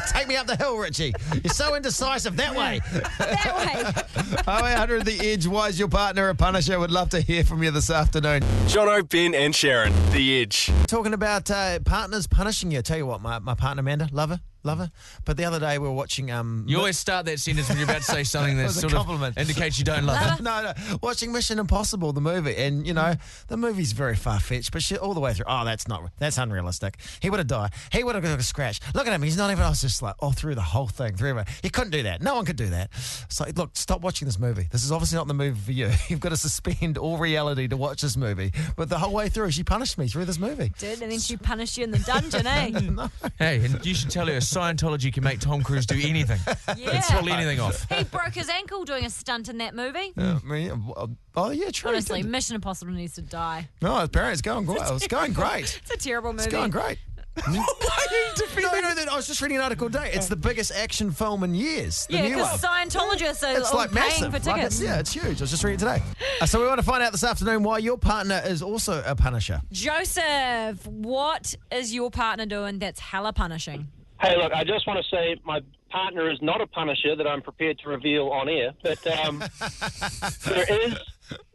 Take 0.12 0.28
me 0.28 0.36
up 0.36 0.46
the 0.46 0.56
hill, 0.56 0.76
Richie. 0.76 1.12
You're 1.42 1.52
so 1.52 1.74
indecisive 1.74 2.36
that 2.36 2.54
way. 2.54 2.80
that 3.18 4.04
way. 4.46 4.72
0800 4.72 5.04
the 5.04 5.20
edge. 5.20 5.46
Why 5.46 5.68
is 5.68 5.78
your 5.78 5.88
partner 5.88 6.28
a 6.28 6.34
punisher? 6.34 6.78
Would 6.78 6.90
love 6.90 7.10
to 7.10 7.20
hear 7.20 7.44
from 7.44 7.62
you 7.62 7.70
this 7.70 7.90
afternoon. 7.90 8.42
Jono, 8.66 9.08
Ben, 9.08 9.34
and 9.34 9.54
Sharon, 9.54 9.92
The 10.12 10.42
Edge. 10.42 10.70
Talking 10.86 11.14
about 11.14 11.50
uh, 11.50 11.80
partners 11.80 12.26
punishing 12.26 12.70
you. 12.70 12.82
Tell 12.82 12.98
you 12.98 13.06
what, 13.06 13.20
my, 13.20 13.38
my 13.38 13.54
partner 13.54 13.80
Amanda, 13.80 14.08
love 14.12 14.30
her, 14.30 14.40
love 14.62 14.78
her. 14.78 14.90
But 15.24 15.36
the 15.36 15.44
other 15.44 15.58
day 15.60 15.78
we 15.78 15.86
were 15.88 15.94
watching. 15.94 16.30
Um, 16.30 16.64
You 16.68 16.78
always 16.78 16.98
start 16.98 17.26
that 17.26 17.40
sentence 17.40 17.68
when 17.68 17.78
you're 17.78 17.84
about 17.84 17.98
to 17.98 18.02
say 18.04 18.24
something 18.34 18.56
that 18.56 18.64
was 18.64 18.76
a 18.76 18.80
sort 18.80 18.92
compliment. 18.92 19.36
of 19.36 19.42
indicates 19.42 19.78
you 19.78 19.84
don't 19.84 20.04
love 20.04 20.16
her. 20.18 20.42
no, 20.42 20.62
no, 20.62 20.96
watching 21.02 21.32
Mission 21.32 21.58
Impossible, 21.58 22.12
the 22.12 22.20
movie, 22.20 22.56
and 22.56 22.86
you 22.86 22.94
know 22.94 23.14
the 23.48 23.56
movie's 23.56 23.92
very 23.92 24.16
far 24.16 24.40
fetched, 24.40 24.72
but 24.72 24.82
she, 24.82 24.96
all 24.96 25.14
the 25.14 25.20
way 25.20 25.32
through, 25.34 25.46
oh, 25.48 25.64
that's 25.64 25.88
not, 25.88 26.02
that's 26.18 26.38
unrealistic. 26.38 26.98
He 27.20 27.30
would 27.30 27.38
have 27.38 27.46
died. 27.46 27.70
He 27.92 28.04
would 28.04 28.14
have 28.14 28.24
got 28.24 28.38
a 28.38 28.42
scratch. 28.42 28.80
Look 28.94 29.06
at 29.06 29.12
him, 29.12 29.22
he's 29.22 29.36
not 29.36 29.50
even. 29.50 29.64
I 29.64 29.68
was 29.68 29.80
just 29.80 30.02
like, 30.02 30.14
oh, 30.20 30.30
through 30.32 30.54
the 30.54 30.60
whole 30.62 30.88
thing, 30.88 31.16
through 31.16 31.38
it. 31.38 31.48
You 31.62 31.70
couldn't 31.70 31.90
do 31.92 32.02
that. 32.04 32.22
No 32.22 32.34
one 32.34 32.44
could 32.44 32.56
do 32.56 32.66
that. 32.70 32.90
So 33.28 33.44
look, 33.56 33.70
stop 33.74 34.00
watching 34.02 34.26
this 34.26 34.38
movie. 34.38 34.66
This 34.70 34.84
is 34.84 34.92
obviously 34.92 35.16
not 35.16 35.26
the 35.28 35.34
movie 35.34 35.58
for 35.60 35.72
you. 35.72 35.90
You've 36.08 36.20
got 36.20 36.30
to 36.30 36.36
suspend 36.36 36.98
all 36.98 37.18
reality 37.18 37.68
to 37.68 37.76
watch 37.76 38.02
this 38.02 38.16
movie. 38.16 38.52
But 38.76 38.88
the 38.88 38.98
whole 38.98 39.12
way 39.12 39.28
through, 39.28 39.50
she 39.52 39.64
punished 39.64 39.98
me 39.98 40.06
through 40.08 40.24
this 40.26 40.38
movie. 40.38 40.72
Did, 40.78 41.02
and 41.02 41.12
then 41.12 41.18
she 41.18 41.36
punished 41.36 41.76
you 41.78 41.84
in 41.84 41.90
the 41.90 41.98
dungeon, 42.00 42.46
eh? 42.46 43.08
Hey, 43.38 43.64
and 43.64 43.84
you 43.84 43.94
should 43.94 44.10
tell 44.10 44.26
her 44.26 44.40
Scientology 44.50 45.12
can 45.12 45.24
make 45.24 45.40
Tom 45.40 45.62
Cruise 45.62 45.86
do 45.86 45.98
anything. 46.02 46.40
Yeah. 46.76 46.96
It's 46.98 47.10
pull 47.10 47.28
anything 47.28 47.60
off. 47.60 47.88
He 47.90 48.04
broke 48.04 48.32
his 48.34 48.48
ankle 48.48 48.84
doing 48.84 49.04
a 49.04 49.10
stunt 49.10 49.48
in 49.48 49.58
that 49.58 49.74
movie. 49.74 50.12
I 50.16 50.38
mean, 50.44 50.92
oh 51.34 51.50
yeah, 51.50 51.70
true. 51.70 51.90
Honestly, 51.90 52.22
Mission 52.22 52.54
Impossible 52.54 52.92
needs 52.92 53.14
to 53.14 53.22
die. 53.22 53.68
no, 53.82 53.98
apparently 54.02 54.32
it's 54.32 54.42
going 54.42 54.64
great. 54.66 54.80
It's 54.82 55.06
going 55.06 55.32
great. 55.32 55.80
It's 55.82 55.90
a 55.90 55.96
terrible 55.96 56.32
movie. 56.32 56.44
It's 56.44 56.52
going 56.52 56.70
great. 56.70 56.98
Why 57.44 57.46
are 57.48 57.54
you 57.56 58.62
No, 58.62 58.80
no, 58.80 58.92
no, 59.04 59.12
I 59.12 59.16
was 59.16 59.26
just 59.26 59.40
reading 59.40 59.56
an 59.58 59.62
article 59.62 59.88
today. 59.88 60.10
It's 60.12 60.26
the 60.28 60.36
biggest 60.36 60.72
action 60.72 61.10
film 61.12 61.42
in 61.44 61.54
years. 61.54 62.06
The 62.06 62.16
Yeah, 62.16 62.28
because 62.28 62.60
Scientologists 62.60 63.42
are 63.48 63.56
It's 63.58 63.72
like 63.72 63.92
paying 63.92 64.04
massive. 64.04 64.32
for 64.32 64.50
Like 64.50 64.56
tickets. 64.56 64.76
it's, 64.80 64.82
yeah, 64.84 64.98
it's 64.98 65.12
huge. 65.12 65.40
I 65.40 65.42
was 65.42 65.50
just 65.50 65.62
reading 65.64 65.76
it 65.86 65.90
today. 65.92 66.02
Uh, 66.40 66.46
so 66.46 66.60
we 66.60 66.66
want 66.66 66.78
to 66.80 66.86
find 66.86 67.02
out 67.02 67.12
this 67.12 67.24
afternoon 67.24 67.62
why 67.62 67.78
your 67.78 67.96
partner 67.98 68.42
is 68.44 68.62
also 68.62 69.02
a 69.06 69.14
punisher. 69.14 69.60
Joseph, 69.72 70.84
what 70.86 71.54
is 71.70 71.94
your 71.94 72.10
partner 72.10 72.46
doing 72.46 72.78
that's 72.80 73.00
hella 73.00 73.32
punishing? 73.32 73.88
Hey, 74.20 74.36
look, 74.36 74.52
I 74.52 74.64
just 74.64 74.86
want 74.86 75.02
to 75.02 75.16
say 75.16 75.36
my 75.44 75.60
partner 75.90 76.30
is 76.30 76.38
not 76.42 76.60
a 76.60 76.66
punisher 76.66 77.16
that 77.16 77.26
I'm 77.26 77.40
prepared 77.42 77.78
to 77.80 77.88
reveal 77.88 78.28
on 78.28 78.48
air, 78.48 78.72
but 78.82 79.04
um, 79.06 79.38
there 80.44 80.64
is 80.86 80.94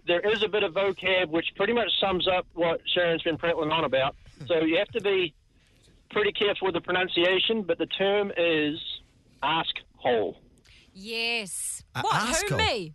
there 0.08 0.19
is 0.32 0.43
a 0.43 0.47
bit 0.47 0.63
of 0.63 0.73
vocab 0.73 1.30
which 1.30 1.45
pretty 1.56 1.73
much 1.73 1.89
sums 1.99 2.28
up 2.28 2.45
what 2.54 2.80
Sharon's 2.93 3.21
been 3.23 3.38
prattling 3.38 3.71
on 3.71 3.84
about. 3.86 4.15
So 4.47 4.62
you 4.62 4.78
have 4.78 4.88
to 4.89 5.01
be 5.01 5.34
pretty 6.12 6.32
careful 6.32 6.65
with 6.67 6.75
the 6.75 6.82
pronunciation, 6.82 7.63
but 7.63 7.78
the 7.78 7.86
term 7.88 8.32
is 8.38 8.80
ask 9.43 9.73
hole. 9.97 10.38
Yes. 10.93 11.84
A 11.95 12.01
what? 12.01 12.15
asshole. 12.15 12.58
Who? 12.60 12.65
Me? 12.65 12.93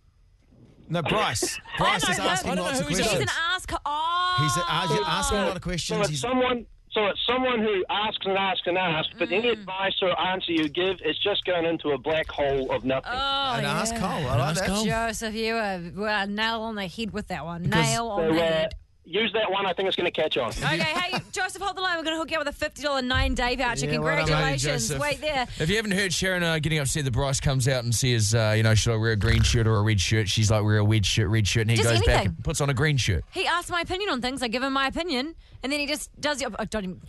No, 0.89 1.01
Bryce. 1.01 1.59
Bryce 1.77 2.09
is 2.09 2.19
asking 2.19 2.55
lots 2.57 2.79
of 2.81 2.87
who 2.87 2.95
he 2.95 3.01
is. 3.01 3.09
He's 3.11 3.19
an 3.21 3.27
ask. 3.53 3.71
Oh. 3.85 4.35
He's 4.41 4.57
a- 4.57 4.59
uh, 4.61 4.65
asking 5.07 5.37
a 5.37 5.41
lot 5.45 5.49
of 5.55 5.55
So 5.55 5.59
questions. 5.69 5.99
it's 6.01 6.09
He's, 6.09 6.19
someone. 6.21 6.65
So 6.93 7.05
it's 7.05 7.19
someone 7.25 7.59
who 7.59 7.85
asks 7.89 8.25
and 8.25 8.37
asks 8.37 8.67
and 8.67 8.77
asks, 8.77 9.13
but 9.17 9.31
any 9.31 9.47
advice 9.47 9.93
or 10.01 10.19
answer 10.19 10.51
you 10.51 10.67
give 10.67 10.97
is 11.05 11.17
just 11.19 11.45
going 11.45 11.65
into 11.65 11.91
a 11.91 11.97
black 11.97 12.27
hole 12.29 12.69
of 12.69 12.83
nothing. 12.83 13.13
Oh, 13.13 13.53
an 13.55 13.63
yeah. 13.63 13.79
asshole. 13.79 14.27
I 14.29 14.35
like 14.37 14.55
that. 14.57 14.85
Joseph, 14.85 15.33
you 15.33 15.55
are 15.55 15.79
well, 15.95 16.27
nail 16.27 16.61
on 16.61 16.75
the 16.75 16.87
head 16.87 17.11
with 17.11 17.27
that 17.29 17.45
one. 17.45 17.63
Because- 17.63 17.87
Nail 17.87 18.07
on 18.07 18.35
the 18.35 18.41
uh, 18.41 18.45
head. 18.45 18.73
Use 19.05 19.31
that 19.33 19.49
one. 19.51 19.65
I 19.65 19.73
think 19.73 19.87
it's 19.87 19.95
going 19.97 20.11
to 20.11 20.21
catch 20.21 20.37
on. 20.37 20.49
Okay, 20.49 20.77
hey, 20.79 21.19
Joseph, 21.31 21.61
hold 21.61 21.75
the 21.77 21.81
line. 21.81 21.97
We're 21.97 22.03
going 22.03 22.15
to 22.15 22.19
hook 22.19 22.31
you 22.31 22.37
up 22.39 22.45
with 22.45 22.61
a 22.61 22.69
$50 22.69 23.03
nine 23.03 23.33
day 23.35 23.55
voucher. 23.55 23.85
Yeah, 23.87 23.97
well 23.97 24.15
done, 24.15 24.17
mate, 24.17 24.27
Congratulations. 24.27 24.87
Joseph. 24.89 24.99
Wait 25.01 25.21
there. 25.21 25.47
If 25.59 25.69
you 25.69 25.75
haven't 25.75 25.91
heard 25.91 26.13
Sharon 26.13 26.43
uh, 26.43 26.59
getting 26.59 26.79
upset 26.79 27.05
that 27.05 27.11
Bryce 27.11 27.39
comes 27.39 27.67
out 27.67 27.83
and 27.83 27.93
says, 27.93 28.33
uh, 28.35 28.53
you 28.55 28.63
know, 28.63 28.75
should 28.75 28.93
I 28.93 28.97
wear 28.97 29.11
a 29.11 29.15
green 29.15 29.41
shirt 29.43 29.67
or 29.67 29.75
a 29.75 29.81
red 29.81 29.99
shirt? 29.99 30.27
She's 30.29 30.51
like, 30.51 30.63
wear 30.63 30.77
a 30.77 30.83
red 30.85 31.05
shirt, 31.05 31.29
red 31.29 31.47
shirt. 31.47 31.61
And 31.61 31.71
he 31.71 31.77
Just 31.77 31.89
goes 31.89 31.99
back 31.99 32.07
anything. 32.09 32.27
and 32.37 32.43
puts 32.43 32.61
on 32.61 32.69
a 32.69 32.73
green 32.73 32.97
shirt. 32.97 33.23
He 33.31 33.45
asked 33.47 33.69
my 33.69 33.81
opinion 33.81 34.09
on 34.09 34.21
things. 34.21 34.41
I 34.43 34.47
give 34.47 34.63
him 34.63 34.73
my 34.73 34.87
opinion, 34.87 35.35
and 35.63 35.71
then 35.71 35.79
he 35.79 35.87
just 35.87 36.09
does 36.21 36.39
the. 36.39 36.53
I 36.59 36.65
don't 36.65 36.83
even. 36.83 37.01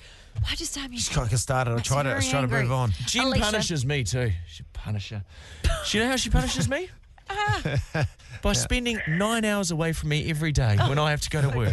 I 0.51 0.55
just 0.55 0.77
I 0.79 0.89
mean, 0.89 0.99
Just 0.99 1.15
got 1.15 1.25
to 1.25 1.31
get 1.31 1.39
started. 1.41 1.75
I 1.75 1.81
tried 1.81 2.05
me 2.05 2.09
to, 2.09 2.13
I 2.13 2.17
was 2.17 2.25
very 2.27 2.47
trying 2.47 2.49
to 2.49 2.63
move 2.63 2.73
on. 2.73 2.91
Jen 3.07 3.27
Alicia. 3.27 3.45
punishes 3.45 3.85
me 3.85 4.03
too. 4.03 4.33
She 4.49 4.63
punish 4.73 5.11
her. 5.11 5.23
Do 5.63 5.99
you 5.99 6.03
know 6.05 6.11
how 6.11 6.17
she 6.17 6.31
punishes 6.31 6.69
me? 6.71 6.89
Ah. 7.31 8.07
By 8.43 8.53
spending 8.55 9.01
nine 9.09 9.45
hours 9.45 9.71
away 9.71 9.93
from 9.93 10.09
me 10.11 10.29
every 10.31 10.53
day 10.53 10.77
when 10.77 10.99
I 10.99 11.11
have 11.11 11.21
to 11.23 11.31
go 11.31 11.43
to 11.43 11.57
work. 11.57 11.73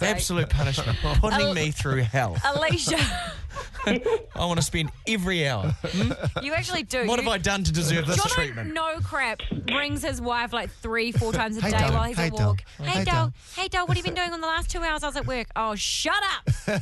Absolute 0.00 0.50
punishment. 0.50 0.98
Putting 1.20 1.54
me 1.54 1.70
through 1.70 2.02
hell. 2.02 2.36
Alicia, 2.44 2.98
I 3.86 4.46
want 4.46 4.58
to 4.58 4.64
spend 4.64 4.90
every 5.08 5.46
hour. 5.48 5.74
you 6.42 6.52
actually 6.54 6.82
do. 6.84 7.06
What 7.06 7.18
you, 7.18 7.24
have 7.24 7.32
I 7.32 7.38
done 7.38 7.64
to 7.64 7.72
deserve 7.72 8.06
this 8.06 8.18
Jono, 8.18 8.28
treatment? 8.30 8.74
no 8.74 8.98
crap, 9.02 9.40
rings 9.72 10.02
his 10.02 10.20
wife 10.20 10.52
like 10.52 10.70
three, 10.70 11.12
four 11.12 11.32
times 11.32 11.56
a 11.56 11.62
Hey, 11.62 11.70
day 11.70 11.78
Dal. 11.78 11.92
while 11.92 12.04
he's 12.04 12.16
Hey, 12.16 12.26
at 12.26 12.36
Dal. 12.36 12.48
walk. 12.48 12.62
Hey, 12.78 12.84
Hey, 12.84 13.04
Dal. 13.04 13.04
Dal. 13.04 13.32
Hey, 13.56 13.68
Dal, 13.68 13.86
what 13.86 13.96
have 13.96 14.06
you 14.06 14.12
been 14.12 14.20
doing 14.22 14.32
on 14.32 14.40
the 14.40 14.46
last 14.46 14.70
two 14.70 14.80
hours 14.82 15.02
I 15.02 15.06
was 15.06 15.16
at 15.16 15.26
work? 15.26 15.46
Oh, 15.56 15.74
shut 15.74 16.14
up. 16.22 16.80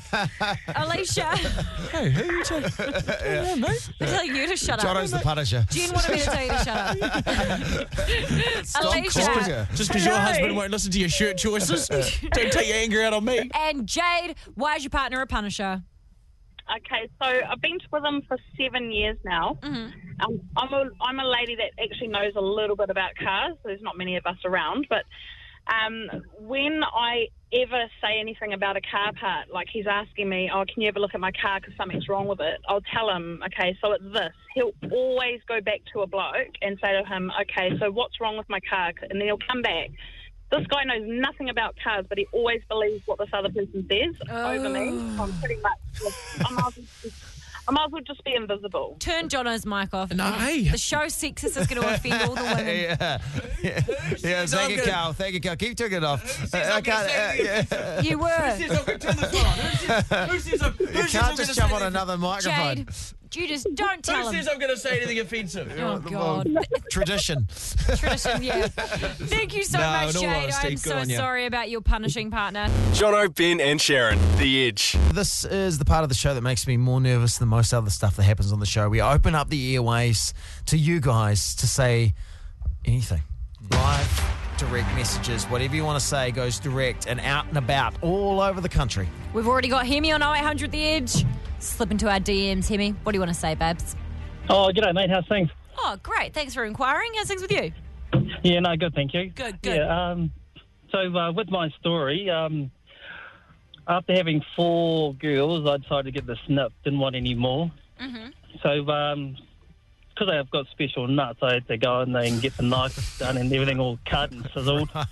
Alicia, 0.77 1.25
Hey, 1.91 2.11
who 2.11 2.23
are 2.29 2.33
you 2.33 2.45
telling? 2.45 2.65
Yeah, 3.29 3.55
mate. 3.57 3.91
I'm 4.01 4.07
telling 4.07 4.35
you 4.37 4.47
to 4.49 4.57
shut 4.57 4.83
up. 4.83 4.87
Jono's 4.97 5.11
the 5.11 5.19
punisher. 5.19 5.65
Jen 5.71 5.93
wanted 5.93 6.13
me 6.13 6.19
to 6.19 6.25
tell 6.25 6.43
you 6.43 6.51
to 6.51 6.59
shut 6.59 7.03
up. 7.03 8.65
Stop 8.67 8.85
Alicia. 8.95 9.21
calling 9.21 9.45
her. 9.45 9.69
Just 9.75 9.91
because 9.91 10.05
your 10.05 10.15
husband 10.17 10.57
won't 10.57 10.71
listen 10.71 10.91
to 10.93 10.99
your 11.01 11.09
shirt 11.09 11.37
choices, 11.39 11.89
don't 11.89 12.53
take 12.53 12.69
your 12.69 12.77
anger 12.77 13.03
out 13.03 13.13
on 13.13 13.25
me. 13.25 13.51
And 13.55 13.87
Jade, 13.87 14.35
why 14.55 14.77
is 14.77 14.83
your 14.85 14.91
partner 14.91 15.21
a 15.21 15.27
punisher? 15.27 15.83
Okay, 16.77 17.09
so 17.23 17.29
I've 17.29 17.61
been 17.61 17.79
with 17.91 18.05
him 18.05 18.23
for 18.29 18.37
seven 18.61 18.93
years 18.93 19.17
now. 19.25 19.57
Um, 20.21 20.41
I'm 20.57 20.73
a 20.73 20.85
I'm 21.01 21.19
a 21.21 21.25
lady 21.25 21.57
that 21.57 21.83
actually 21.83 22.09
knows 22.09 22.33
a 22.37 22.41
little 22.41 22.77
bit 22.77 22.91
about 22.91 23.11
cars. 23.17 23.57
There's 23.65 23.81
not 23.83 23.97
many 23.97 24.17
of 24.17 24.27
us 24.27 24.37
around, 24.45 24.87
but 24.91 25.05
um, 25.73 26.09
when 26.41 26.83
I 26.83 27.29
ever 27.53 27.85
say 28.03 28.21
anything 28.21 28.53
about 28.53 28.77
a 28.77 28.81
car 28.81 29.13
part, 29.19 29.47
like 29.53 29.69
he's 29.73 29.87
asking 29.89 30.29
me, 30.29 30.51
"Oh, 30.53 30.65
can 30.73 30.83
you 30.83 30.89
ever 30.89 30.99
look 30.99 31.15
at 31.15 31.21
my 31.21 31.33
car 31.33 31.61
because 31.61 31.75
something's 31.77 32.09
wrong 32.09 32.27
with 32.27 32.41
it?" 32.41 32.61
I'll 32.69 32.83
tell 32.93 33.09
him, 33.11 33.43
"Okay, 33.47 33.77
so 33.83 33.93
it's 33.93 34.05
this." 34.13 34.33
He'll 34.55 34.73
always 34.93 35.41
go 35.49 35.61
back 35.61 35.81
to 35.95 36.01
a 36.01 36.07
bloke 36.07 36.55
and 36.61 36.79
say 36.83 36.93
to 36.93 37.09
him, 37.09 37.31
"Okay, 37.43 37.79
so 37.79 37.91
what's 37.91 38.21
wrong 38.21 38.37
with 38.37 38.49
my 38.49 38.61
car?" 38.61 38.93
And 39.09 39.21
then 39.21 39.29
he'll 39.29 39.39
come 39.49 39.63
back. 39.63 39.91
This 40.51 40.67
guy 40.69 40.85
knows 40.85 41.03
nothing 41.07 41.51
about 41.51 41.77
cars, 41.83 42.07
but 42.09 42.17
he 42.19 42.27
always 42.33 42.63
believes 42.69 43.07
what 43.07 43.19
this 43.19 43.29
other 43.33 43.51
person 43.51 43.87
says 43.89 44.15
over 44.31 44.69
me. 44.71 44.91
So 45.17 45.23
I'm 45.25 45.33
pretty 45.41 45.57
much, 45.61 45.79
I 46.45 46.53
might, 46.53 46.67
as 46.69 46.77
well 46.77 46.85
just, 47.03 47.15
I 47.69 47.71
might 47.71 47.85
as 47.85 47.93
well 47.93 48.03
just 48.03 48.25
be 48.25 48.35
invisible. 48.35 48.97
Turn 48.99 49.29
Jono's 49.29 49.67
mic 49.67 49.93
off. 49.93 50.11
No, 50.11 50.25
hey. 50.33 50.69
The 50.69 50.79
show 50.79 51.01
sexist 51.01 51.59
is 51.61 51.67
going 51.67 51.83
to 51.83 51.95
offend 51.95 52.23
all 52.23 52.35
the 52.35 52.43
women. 52.57 52.67
yeah. 52.67 53.19
yeah. 53.63 53.81
Yeah, 54.21 54.47
thank 54.47 54.71
you, 54.71 54.79
gonna- 54.79 54.91
Carl. 54.91 55.13
Thank 55.13 55.35
you, 55.35 55.41
Carl. 55.43 55.57
Keep 55.57 55.77
turning 55.77 55.99
it 55.99 56.05
off. 56.05 56.55
Uh, 56.55 56.57
I 56.57 56.71
I'm 56.77 56.83
can't. 56.83 57.07
Uh, 57.41 57.43
yeah. 57.43 58.01
You 58.03 58.19
were. 58.19 58.29
Who 58.29 58.65
says 58.69 58.79
I'm, 58.79 58.85
who 58.87 58.93
You 60.25 60.39
says 60.39 60.63
I'm 60.63 60.71
can't 61.09 61.13
gonna 61.13 61.37
just 61.37 61.55
jump 61.59 61.73
on 61.75 61.83
another 61.83 62.17
microphone. 62.17 62.77
Jade, 62.77 62.89
you 63.37 63.49
just 63.49 63.67
don't 63.75 64.03
tell 64.05 64.23
Who 64.23 64.29
him. 64.29 64.35
says 64.35 64.49
I'm 64.49 64.59
going 64.59 64.73
to 64.75 64.81
say 64.81 64.97
anything 64.99 65.19
offensive? 65.21 65.73
Oh, 65.79 65.99
God. 65.99 66.49
Tradition. 66.91 67.47
Tradition, 67.97 68.43
yeah. 68.43 68.67
Thank 68.69 69.55
you 69.55 69.65
so 69.65 69.79
No, 69.79 69.85
much, 69.91 70.11
in 70.11 70.17
all 70.17 70.23
Jade. 70.23 70.43
honesty, 70.45 70.67
I'm 70.69 70.73
good 70.75 70.79
so 70.81 70.97
on 70.99 71.09
ya. 71.11 71.17
sorry 71.19 71.47
about 71.47 71.71
your 71.71 71.81
punishing 71.81 72.31
partner. 72.31 72.67
Jono, 72.93 73.35
Ben, 73.35 73.61
and 73.61 73.81
Sharon, 73.81 74.19
The 74.39 74.67
Edge. 74.69 74.97
This 75.13 75.45
is 75.45 75.79
the 75.79 75.85
part 75.85 76.03
of 76.03 76.09
the 76.09 76.15
show 76.15 76.35
that 76.35 76.43
makes 76.43 76.67
me 76.67 76.77
more 76.77 77.01
nervous 77.01 77.39
than 77.39 77.49
most 77.49 77.73
other 77.75 77.91
stuff 77.91 78.17
that 78.17 78.23
happens 78.25 78.53
on 78.53 78.61
the 78.61 78.67
show. 78.67 78.89
We 78.89 79.01
open 79.01 79.35
up 79.35 79.49
the 79.49 79.75
airways 79.75 80.33
to 80.67 80.77
you 80.79 81.01
guys 81.01 81.55
to 81.57 81.67
say 81.67 82.15
anything. 82.85 83.23
Live, 83.71 84.25
direct 84.57 84.89
messages, 84.95 85.45
whatever 85.47 85.75
you 85.77 85.85
want 85.85 86.01
to 86.01 86.05
say 86.07 86.31
goes 86.31 86.59
direct 86.59 87.07
and 87.07 87.21
out 87.21 87.47
and 87.49 87.57
about 87.59 87.95
all 88.03 88.41
over 88.41 88.61
the 88.61 88.69
country. 88.69 89.09
We've 89.35 89.47
already 89.49 89.69
got 89.69 89.87
Hemi 89.87 90.13
on 90.13 90.23
0800 90.23 90.71
The 90.71 90.85
Edge. 90.87 91.25
Slip 91.59 91.91
into 91.91 92.09
our 92.11 92.21
DMs, 92.21 92.69
Hemi. 92.69 92.91
What 93.03 93.13
do 93.13 93.17
you 93.17 93.21
want 93.21 93.33
to 93.33 93.39
say, 93.39 93.55
Babs? 93.55 93.97
Oh, 94.49 94.71
g'day, 94.75 94.95
mate. 94.95 95.11
How's 95.11 95.27
things? 95.29 95.49
Oh, 95.79 95.97
great. 96.03 96.33
Thanks 96.35 96.55
for 96.55 96.65
inquiring. 96.65 97.11
How's 97.17 97.29
things 97.29 97.43
with 97.43 97.53
you? 97.53 97.73
Yeah, 98.43 98.61
no, 98.61 98.77
good, 98.77 98.95
thank 98.95 99.15
you. 99.15 99.31
Good, 99.31 99.61
good. 99.63 99.77
Yeah, 99.77 100.11
um, 100.11 100.33
so 100.91 100.99
uh, 100.99 101.33
with 101.33 101.51
my 101.51 101.69
story, 101.81 102.31
um, 102.31 102.71
after 103.87 104.15
having 104.15 104.43
four 104.57 105.15
girls, 105.15 105.69
I 105.69 105.79
decided 105.79 106.05
to 106.05 106.11
get 106.13 106.27
the 106.27 106.37
snip. 106.47 106.73
Didn't 106.85 106.99
want 106.99 107.17
any 107.17 107.35
more. 107.35 107.71
Mm-hmm. 108.01 108.29
So, 108.63 108.89
um, 108.91 109.37
because 110.19 110.35
I've 110.35 110.51
got 110.51 110.67
special 110.69 111.07
nuts, 111.07 111.39
I 111.43 111.55
had 111.55 111.69
to 111.69 111.77
go 111.77 112.01
in 112.01 112.13
there 112.13 112.25
and 112.25 112.41
get 112.41 112.57
the 112.57 112.63
knife 112.63 113.19
done 113.19 113.37
and 113.37 113.53
everything 113.53 113.79
all 113.79 113.99
cut 114.07 114.33
and 114.33 114.49
sizzled. 114.55 114.91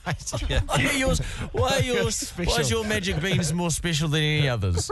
Yeah. 0.49 0.61
Why 0.67 0.85
are 0.85 0.93
yours? 0.93 1.19
Why 1.53 1.77
are 1.79 1.83
yours? 1.83 2.31
Why 2.31 2.57
is 2.59 2.71
your 2.71 2.85
magic 2.85 3.21
beans 3.21 3.53
more 3.53 3.71
special 3.71 4.09
than 4.09 4.23
any 4.23 4.49
others? 4.49 4.91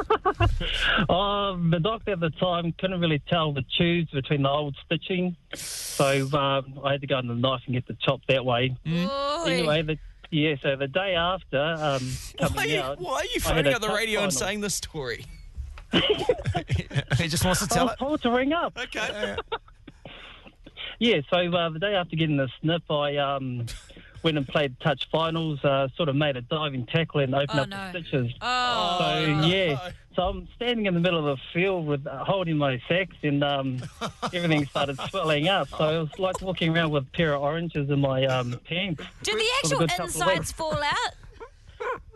Oh, 1.09 1.59
the 1.71 1.81
doctor 1.81 2.13
at 2.13 2.21
the 2.21 2.31
time 2.31 2.73
couldn't 2.79 3.01
really 3.01 3.21
tell 3.29 3.53
the 3.53 3.65
tubes 3.77 4.11
between 4.11 4.43
the 4.43 4.49
old 4.49 4.77
stitching, 4.85 5.37
so 5.55 6.29
um, 6.37 6.81
I 6.85 6.93
had 6.93 7.01
to 7.03 7.07
go 7.07 7.19
in 7.19 7.29
the 7.29 7.35
knife 7.35 7.63
and 7.67 7.75
get 7.75 7.87
the 7.87 7.97
chop 8.01 8.21
that 8.29 8.45
way. 8.45 8.77
Oy. 8.87 9.45
Anyway, 9.47 9.83
the, 9.83 9.99
yeah, 10.31 10.55
so 10.63 10.77
the 10.77 10.89
day 10.89 11.15
after 11.15 11.59
um, 11.61 12.11
coming 12.39 12.55
Why 12.55 12.63
are 12.63 12.67
you, 12.67 12.81
out, 12.81 13.01
why 13.01 13.13
are 13.13 13.25
you 13.25 13.31
I 13.31 13.49
had 13.49 13.57
phoning 13.57 13.73
a 13.73 13.77
up 13.77 13.81
the 13.83 13.89
cup 13.89 13.97
radio 13.97 14.23
and 14.23 14.33
saying 14.33 14.61
this 14.61 14.75
story? 14.75 15.25
he 15.93 17.29
just 17.29 17.45
wants 17.45 17.67
to 17.67 17.73
I 17.73 17.75
tell 17.75 17.85
was 17.87 17.95
it. 17.95 17.99
told 17.99 18.23
to 18.23 18.31
ring 18.31 18.53
up. 18.53 18.79
Okay. 18.79 19.37
Yeah, 20.99 21.21
so 21.31 21.37
uh, 21.37 21.69
the 21.71 21.79
day 21.79 21.95
after 21.95 22.17
getting 22.17 22.37
the 22.37 22.49
snip, 22.61 22.83
I 22.91 23.17
um, 23.17 23.67
went 24.23 24.37
and 24.39 24.47
played 24.47 24.79
touch 24.81 25.09
finals, 25.11 25.63
uh, 25.65 25.89
sort 25.97 26.09
of 26.09 26.17
made 26.17 26.37
a 26.37 26.41
diving 26.43 26.87
tackle 26.87 27.21
and 27.21 27.35
opened 27.35 27.59
Oh, 27.59 27.63
up 27.63 27.69
no. 27.69 27.77
the 27.93 28.01
stitches. 28.01 28.33
Oh, 28.41 28.97
So, 29.01 29.47
yeah, 29.47 29.91
so 30.17 30.23
I'm 30.23 30.49
standing 30.57 30.87
in 30.87 30.95
the 30.95 31.01
middle 31.01 31.19
of 31.29 31.37
the 31.37 31.43
field 31.53 31.87
with 31.87 32.07
uh, 32.07 32.25
holding 32.25 32.57
my 32.57 32.81
sacks 32.89 33.17
and 33.23 33.43
um, 33.43 33.83
everything 34.33 34.65
started 34.67 34.99
swelling 35.11 35.49
up. 35.49 35.69
So 35.77 35.89
it 35.89 35.99
was 36.01 36.19
like 36.19 36.41
walking 36.41 36.75
around 36.75 36.91
with 36.91 37.05
a 37.05 37.11
pair 37.17 37.35
of 37.35 37.43
oranges 37.43 37.91
in 37.91 38.01
my 38.01 38.25
um, 38.27 38.59
pants. 38.69 39.03
did 39.23 39.39
the 39.39 39.47
actual 39.63 39.79
good 39.81 39.91
couple 39.91 40.05
of 40.05 40.15
insides 40.15 40.53
fall 40.53 40.81
out? 40.83 41.13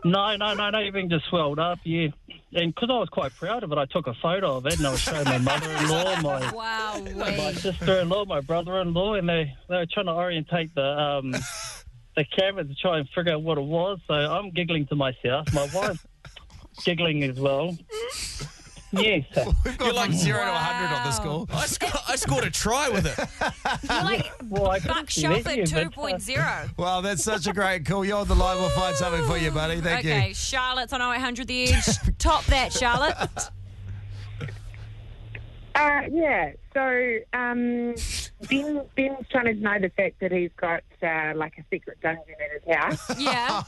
No, 0.05 0.35
no, 0.37 0.53
no, 0.53 0.69
no, 0.69 0.79
everything 0.79 1.09
just 1.09 1.25
swelled 1.25 1.59
up, 1.59 1.79
yeah. 1.83 2.07
And 2.53 2.73
because 2.73 2.89
I 2.89 2.97
was 2.97 3.09
quite 3.09 3.35
proud 3.35 3.63
of 3.63 3.71
it, 3.71 3.77
I 3.77 3.85
took 3.85 4.07
a 4.07 4.13
photo 4.15 4.57
of 4.57 4.65
it 4.65 4.77
and 4.77 4.87
I 4.87 4.91
was 4.91 5.01
showing 5.01 5.25
my 5.25 5.37
mother-in-law, 5.37 6.21
my 6.21 6.51
Wow. 6.51 6.99
my 7.15 7.53
sister-in-law, 7.53 8.25
my 8.25 8.41
brother-in-law, 8.41 9.15
and 9.15 9.27
they 9.29 9.53
they 9.67 9.75
were 9.75 9.85
trying 9.85 10.07
to 10.07 10.13
orientate 10.13 10.73
the 10.73 10.81
um 10.99 11.31
the 12.15 12.25
camera 12.37 12.63
to 12.63 12.73
try 12.75 12.97
and 12.99 13.07
figure 13.09 13.33
out 13.33 13.43
what 13.43 13.57
it 13.57 13.63
was. 13.63 13.99
So 14.07 14.13
I'm 14.13 14.51
giggling 14.51 14.87
to 14.87 14.95
myself. 14.95 15.53
My 15.53 15.67
wife's 15.73 16.05
giggling 16.83 17.23
as 17.23 17.39
well. 17.39 17.77
Yes. 18.91 19.25
We've 19.63 19.77
got 19.77 19.93
like 19.93 20.11
zero 20.11 20.39
to 20.39 20.51
100 20.51 20.95
on 20.95 21.05
this 21.05 21.15
score. 21.17 21.45
I, 21.53 21.65
sc- 21.67 22.09
I 22.09 22.15
scored 22.15 22.43
a 22.43 22.49
try 22.49 22.89
with 22.89 23.05
it. 23.05 23.17
You're 23.83 24.03
like 24.03 24.31
Well, 24.49 24.67
I 24.71 24.79
Buck 24.79 24.87
couldn't 24.95 25.11
see 25.11 25.21
Shelford 25.21 25.57
yeah, 25.57 25.89
but, 25.95 26.03
uh, 26.13 26.17
2.0. 26.17 26.69
Wow, 26.77 27.01
that's 27.01 27.23
such 27.23 27.45
a 27.47 27.53
great 27.53 27.85
call. 27.85 28.03
You're 28.03 28.17
on 28.17 28.27
the 28.27 28.35
line. 28.35 28.57
We'll 28.57 28.69
find 28.69 28.95
something 28.95 29.23
for 29.25 29.37
you, 29.37 29.51
buddy. 29.51 29.79
Thank 29.81 30.05
you. 30.05 30.11
okay. 30.11 30.33
Charlotte's 30.33 30.93
on 30.93 31.01
0800 31.01 31.47
The 31.47 31.71
Edge. 31.73 32.17
Top 32.17 32.43
that, 32.45 32.73
Charlotte. 32.73 33.15
Uh, 35.75 36.01
yeah. 36.11 36.51
So 36.73 37.17
um, 37.33 37.95
Ben 38.47 38.81
Ben's 38.95 39.27
trying 39.29 39.45
to 39.45 39.53
deny 39.53 39.79
the 39.79 39.89
fact 39.89 40.19
that 40.21 40.31
he's 40.31 40.51
got 40.55 40.81
uh, 41.03 41.33
like 41.35 41.57
a 41.57 41.63
secret 41.69 41.99
dungeon 42.01 42.23
in 42.39 42.61
his 42.61 42.75
house. 42.77 43.19
Yeah. 43.19 43.63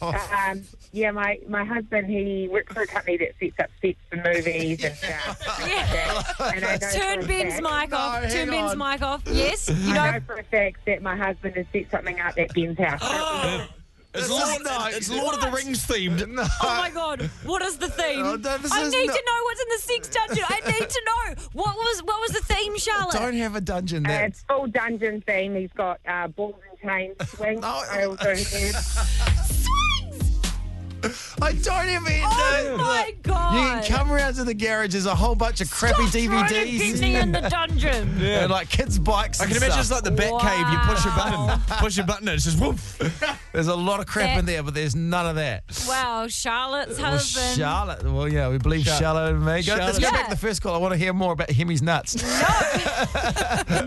um, 0.50 0.62
yeah, 0.92 1.10
my 1.12 1.38
my 1.48 1.64
husband 1.64 2.08
he 2.08 2.48
works 2.50 2.72
for 2.72 2.82
a 2.82 2.86
company 2.86 3.16
that 3.18 3.32
sets 3.38 3.58
up 3.60 3.70
sets 3.80 3.98
for 4.10 4.16
movies 4.16 4.82
and 4.84 4.94
stuff. 4.96 5.60
yeah. 5.66 6.22
And 6.54 6.64
I 6.64 6.76
know 6.80 6.90
Turn 6.90 7.18
for 7.20 7.24
a 7.24 7.28
Ben's 7.28 7.60
fact- 7.60 7.62
mic 7.90 7.92
off. 7.98 8.22
No, 8.22 8.28
Turn 8.28 8.38
hang 8.38 8.50
Ben's 8.50 8.72
on. 8.72 8.78
mic 8.78 9.02
off. 9.02 9.22
Yes, 9.26 9.68
you 9.68 9.92
I 9.92 9.94
know. 9.94 10.10
know 10.12 10.20
for 10.26 10.34
a 10.34 10.42
fact 10.44 10.78
that 10.86 11.00
my 11.02 11.16
husband 11.16 11.54
has 11.56 11.66
set 11.72 11.90
something 11.90 12.18
up 12.20 12.36
at 12.38 12.52
Ben's 12.54 12.78
house. 12.78 13.68
It's 14.18 14.28
Lord, 14.30 14.56
is 14.60 14.64
not- 14.64 14.92
it's 14.92 15.10
Lord 15.10 15.34
of 15.34 15.40
the 15.40 15.50
Rings 15.50 15.86
themed. 15.86 16.26
No. 16.28 16.42
Oh 16.62 16.76
my 16.76 16.90
god, 16.90 17.22
what 17.44 17.62
is 17.62 17.76
the 17.78 17.88
theme? 17.88 18.24
Oh, 18.24 18.36
no, 18.36 18.58
this 18.58 18.72
I 18.72 18.82
is 18.82 18.92
need 18.92 19.06
not- 19.06 19.16
to 19.16 19.22
know 19.26 19.42
what's 19.44 19.60
in 19.60 19.68
the 19.70 19.78
sex 19.78 20.08
dungeon. 20.08 20.44
I 20.48 20.60
need 20.70 20.88
to 20.90 21.02
know 21.06 21.34
what 21.52 21.74
was 21.76 22.02
what 22.04 22.20
was 22.20 22.30
the 22.32 22.42
theme, 22.42 22.76
Charlotte. 22.78 23.14
Don't 23.18 23.34
have 23.34 23.54
a 23.56 23.60
dungeon 23.60 24.06
Uh, 24.06 24.08
there. 24.08 24.24
it's 24.26 24.42
full 24.48 24.66
dungeon 24.66 25.22
theme. 25.26 25.54
He's 25.54 25.72
got 25.74 26.00
uh, 26.06 26.28
balls 26.28 26.56
and 26.82 26.90
chains, 26.90 27.30
swing. 27.30 27.60
No. 27.60 27.82
I 27.90 28.04
also 28.04 28.24
heard. 28.24 28.74
I 31.40 31.52
don't 31.52 31.88
even 31.88 32.20
Oh 32.24 32.74
know. 32.76 32.76
my 32.78 33.14
God. 33.22 33.54
You 33.54 33.60
can 33.60 33.96
come 33.96 34.12
around 34.12 34.34
to 34.34 34.44
the 34.44 34.54
garage. 34.54 34.92
There's 34.92 35.06
a 35.06 35.14
whole 35.14 35.34
bunch 35.34 35.60
of 35.60 35.70
crappy 35.70 36.06
Stop 36.06 36.22
trying 36.24 36.48
to 36.48 36.54
DVDs. 36.54 36.78
get 36.92 37.00
me 37.00 37.16
in 37.16 37.32
the 37.32 37.40
dungeon. 37.50 38.20
And 38.22 38.50
like 38.50 38.68
kids' 38.68 38.98
bikes. 38.98 39.40
I 39.40 39.44
and 39.44 39.52
can 39.52 39.62
imagine 39.62 39.80
it's 39.80 39.90
like 39.90 40.02
the 40.04 40.10
Bat 40.10 40.40
Cave. 40.40 40.68
You 40.70 40.78
push 40.94 41.04
a 41.06 41.10
button, 41.10 41.60
push 41.78 41.98
a 41.98 42.02
button, 42.04 42.28
and 42.28 42.34
it's 42.34 42.44
just 42.44 42.60
woof. 42.60 42.98
There's 43.52 43.68
a 43.68 43.76
lot 43.76 44.00
of 44.00 44.06
crap 44.06 44.26
That- 44.28 44.38
in 44.40 44.46
there, 44.46 44.62
but 44.62 44.74
there's 44.74 44.94
none 44.94 45.26
of 45.26 45.36
that. 45.36 45.62
Wow, 45.88 46.26
Charlotte's 46.28 46.98
Well, 47.00 47.12
husband. 47.12 47.56
Charlotte. 47.58 48.02
Well, 48.04 48.28
yeah, 48.28 48.48
we 48.50 48.58
believe 48.58 48.84
Char- 48.84 48.98
Charlotte 48.98 49.34
and 49.34 49.40
me. 49.44 49.62
Go, 49.62 49.74
let's 49.74 49.98
Charlotte. 49.98 50.00
go 50.02 50.10
back 50.10 50.24
to 50.26 50.30
the 50.30 50.36
first 50.40 50.62
call. 50.62 50.74
I 50.74 50.78
want 50.78 50.92
to 50.92 50.98
hear 50.98 51.12
more 51.12 51.32
about 51.32 51.50
Hemi's 51.50 51.82
nuts. 51.82 52.14
no. 52.22 52.30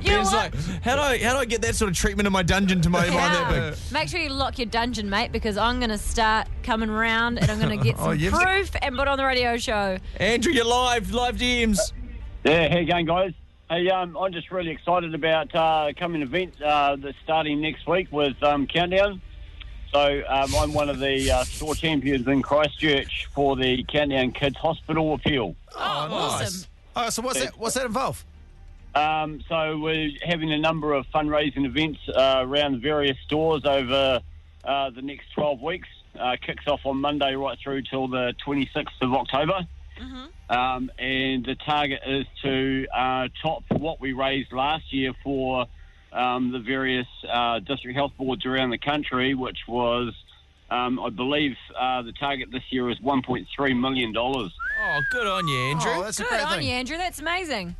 You 0.00 0.10
know 0.10 0.16
Ben's 0.16 0.32
what? 0.32 0.54
like, 0.54 0.54
how 0.82 0.96
do 0.96 1.02
I 1.02 1.18
how 1.22 1.34
do 1.34 1.38
I 1.38 1.44
get 1.44 1.62
that 1.62 1.74
sort 1.76 1.90
of 1.90 1.96
treatment 1.96 2.26
in 2.26 2.32
my 2.32 2.42
dungeon 2.42 2.80
to 2.82 2.90
my 2.90 3.00
mind 3.02 3.12
that 3.14 3.50
Yeah. 3.52 3.70
big? 3.70 3.78
Make 3.92 4.08
sure 4.08 4.20
you 4.20 4.30
lock 4.30 4.58
your 4.58 4.66
dungeon, 4.66 5.08
mate, 5.10 5.30
because 5.30 5.56
I'm 5.56 5.78
going 5.78 5.90
to 5.90 5.98
start 5.98 6.27
coming 6.62 6.90
round 6.90 7.38
and 7.38 7.50
I'm 7.50 7.58
going 7.58 7.76
to 7.78 7.84
get 7.84 7.96
Oh, 7.98 8.04
some 8.10 8.18
you've- 8.18 8.36
proof 8.36 8.70
and 8.82 8.96
put 8.96 9.08
on 9.08 9.16
the 9.18 9.24
radio 9.24 9.56
show. 9.56 9.98
Andrew, 10.18 10.52
you're 10.52 10.64
live, 10.64 11.12
live 11.12 11.36
DMs. 11.36 11.92
Yeah, 12.44 12.68
how 12.72 12.78
you 12.78 12.86
going, 12.86 13.06
guys? 13.06 13.32
Hey, 13.70 13.88
um, 13.90 14.16
I'm 14.16 14.32
just 14.32 14.50
really 14.50 14.70
excited 14.70 15.14
about 15.14 15.54
uh, 15.54 15.92
coming 15.96 16.22
event 16.22 16.60
uh, 16.62 16.96
that's 16.96 17.16
starting 17.24 17.60
next 17.60 17.86
week 17.86 18.10
with 18.10 18.42
um, 18.42 18.66
Countdown. 18.66 19.20
So 19.92 20.22
um, 20.28 20.54
I'm 20.54 20.72
one 20.74 20.88
of 20.88 20.98
the 20.98 21.30
uh, 21.30 21.44
store 21.44 21.74
champions 21.74 22.26
in 22.26 22.42
Christchurch 22.42 23.26
for 23.34 23.56
the 23.56 23.82
Countdown 23.84 24.32
Kids 24.32 24.56
Hospital 24.56 25.14
appeal. 25.14 25.54
Oh, 25.74 25.78
awesome. 25.80 26.68
Oh, 26.96 27.10
so 27.10 27.22
what's 27.22 27.40
that? 27.40 27.58
What's 27.58 27.74
that 27.74 27.86
involve? 27.86 28.24
Um, 28.94 29.40
so 29.48 29.78
we're 29.78 30.10
having 30.24 30.52
a 30.52 30.58
number 30.58 30.92
of 30.92 31.06
fundraising 31.14 31.64
events 31.66 32.00
uh, 32.08 32.40
around 32.44 32.80
various 32.82 33.16
stores 33.26 33.64
over 33.64 34.20
uh, 34.64 34.90
the 34.90 35.02
next 35.02 35.30
12 35.34 35.60
weeks. 35.62 35.88
Uh, 36.18 36.36
kicks 36.44 36.66
off 36.66 36.80
on 36.84 36.96
Monday 37.00 37.34
right 37.34 37.56
through 37.62 37.82
till 37.82 38.08
the 38.08 38.34
26th 38.46 38.86
of 39.02 39.12
October. 39.14 39.66
Um, 40.50 40.90
and 40.98 41.44
the 41.44 41.56
target 41.66 42.00
is 42.06 42.24
to 42.42 42.86
uh, 42.94 43.28
top 43.42 43.64
what 43.70 44.00
we 44.00 44.12
raised 44.12 44.52
last 44.52 44.92
year 44.92 45.12
for 45.22 45.66
um, 46.12 46.52
the 46.52 46.58
various 46.60 47.06
uh, 47.30 47.58
district 47.60 47.96
health 47.96 48.12
boards 48.16 48.46
around 48.46 48.70
the 48.70 48.78
country, 48.78 49.34
which 49.34 49.58
was, 49.68 50.14
um, 50.70 50.98
I 51.00 51.10
believe, 51.10 51.56
uh, 51.78 52.02
the 52.02 52.12
target 52.12 52.50
this 52.50 52.62
year 52.70 52.88
is 52.90 52.98
$1.3 53.00 53.80
million. 53.80 54.14
Oh, 54.16 54.50
good 55.10 55.26
on 55.26 55.46
you, 55.48 55.58
Andrew. 55.58 55.90
Oh, 55.96 56.02
that's 56.04 56.18
a 56.20 56.22
Good 56.22 56.28
great 56.30 56.42
on 56.46 56.58
thing. 56.58 56.68
you, 56.68 56.72
Andrew. 56.74 56.96
That's 56.96 57.18
amazing. 57.18 57.76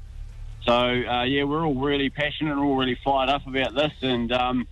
So 0.66 0.72
uh, 0.74 1.22
yeah, 1.24 1.44
we're 1.44 1.64
all 1.64 1.74
really 1.76 2.10
passionate 2.10 2.50
and 2.52 2.60
all 2.60 2.76
really 2.76 2.98
fired 3.02 3.30
up 3.30 3.46
about 3.46 3.74
this, 3.74 3.92
and 4.02 4.30
um, 4.32 4.66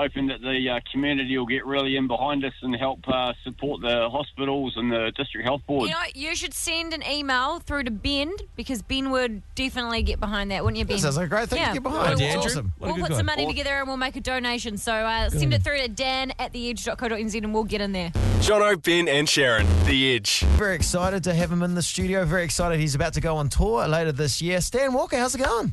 hoping 0.00 0.28
that 0.28 0.40
the 0.40 0.68
uh, 0.70 0.80
community 0.90 1.36
will 1.36 1.46
get 1.46 1.66
really 1.66 1.96
in 1.96 2.06
behind 2.06 2.44
us 2.44 2.54
and 2.62 2.74
help 2.74 3.00
uh, 3.06 3.32
support 3.44 3.82
the 3.82 4.08
hospitals 4.10 4.72
and 4.76 4.90
the 4.90 5.12
district 5.16 5.46
health 5.46 5.60
board. 5.66 5.88
You 5.88 5.94
know, 5.94 6.00
you 6.14 6.34
should 6.34 6.54
send 6.54 6.94
an 6.94 7.02
email 7.06 7.58
through 7.58 7.84
to 7.84 7.90
Ben 7.90 8.32
because 8.56 8.80
Ben 8.80 9.10
would 9.10 9.42
definitely 9.54 10.02
get 10.02 10.18
behind 10.18 10.50
that, 10.52 10.64
wouldn't 10.64 10.78
you, 10.78 10.86
Ben? 10.86 10.96
That 10.96 11.02
sounds 11.02 11.16
like 11.16 11.26
a 11.26 11.28
great 11.28 11.48
thing 11.48 11.58
to 11.58 11.64
yeah. 11.64 11.72
get 11.74 11.82
behind. 11.82 12.18
We'll, 12.18 12.28
Idea, 12.28 12.38
we'll- 12.38 12.46
Awesome. 12.46 12.72
We'll 12.78 12.94
put 12.94 13.10
guy. 13.10 13.16
some 13.18 13.26
money 13.26 13.46
together 13.46 13.74
and 13.74 13.86
we'll 13.86 13.98
make 13.98 14.16
a 14.16 14.20
donation. 14.20 14.78
So 14.78 14.92
uh, 14.92 15.28
send 15.28 15.52
it 15.52 15.62
through 15.62 15.78
to 15.78 15.88
Dan 15.88 16.32
at 16.38 16.52
theedge.co.nz 16.52 17.34
and 17.36 17.52
we'll 17.52 17.64
get 17.64 17.80
in 17.80 17.92
there. 17.92 18.12
Jono, 18.40 18.82
Ben, 18.82 19.06
and 19.06 19.28
Sharyn, 19.28 19.66
The 19.84 20.14
Edge. 20.16 20.40
Very 20.56 20.74
excited 20.74 21.22
to 21.24 21.34
have 21.34 21.52
him 21.52 21.62
in 21.62 21.74
the 21.74 21.82
studio. 21.82 22.24
Very 22.24 22.42
excited. 22.42 22.80
He's 22.80 22.94
about 22.94 23.12
to 23.14 23.20
go 23.20 23.36
on 23.36 23.48
tour 23.50 23.86
later 23.86 24.12
this 24.12 24.40
year. 24.40 24.60
Stan 24.62 24.92
Walker, 24.94 25.16
how's 25.18 25.34
it 25.34 25.38
going? 25.44 25.70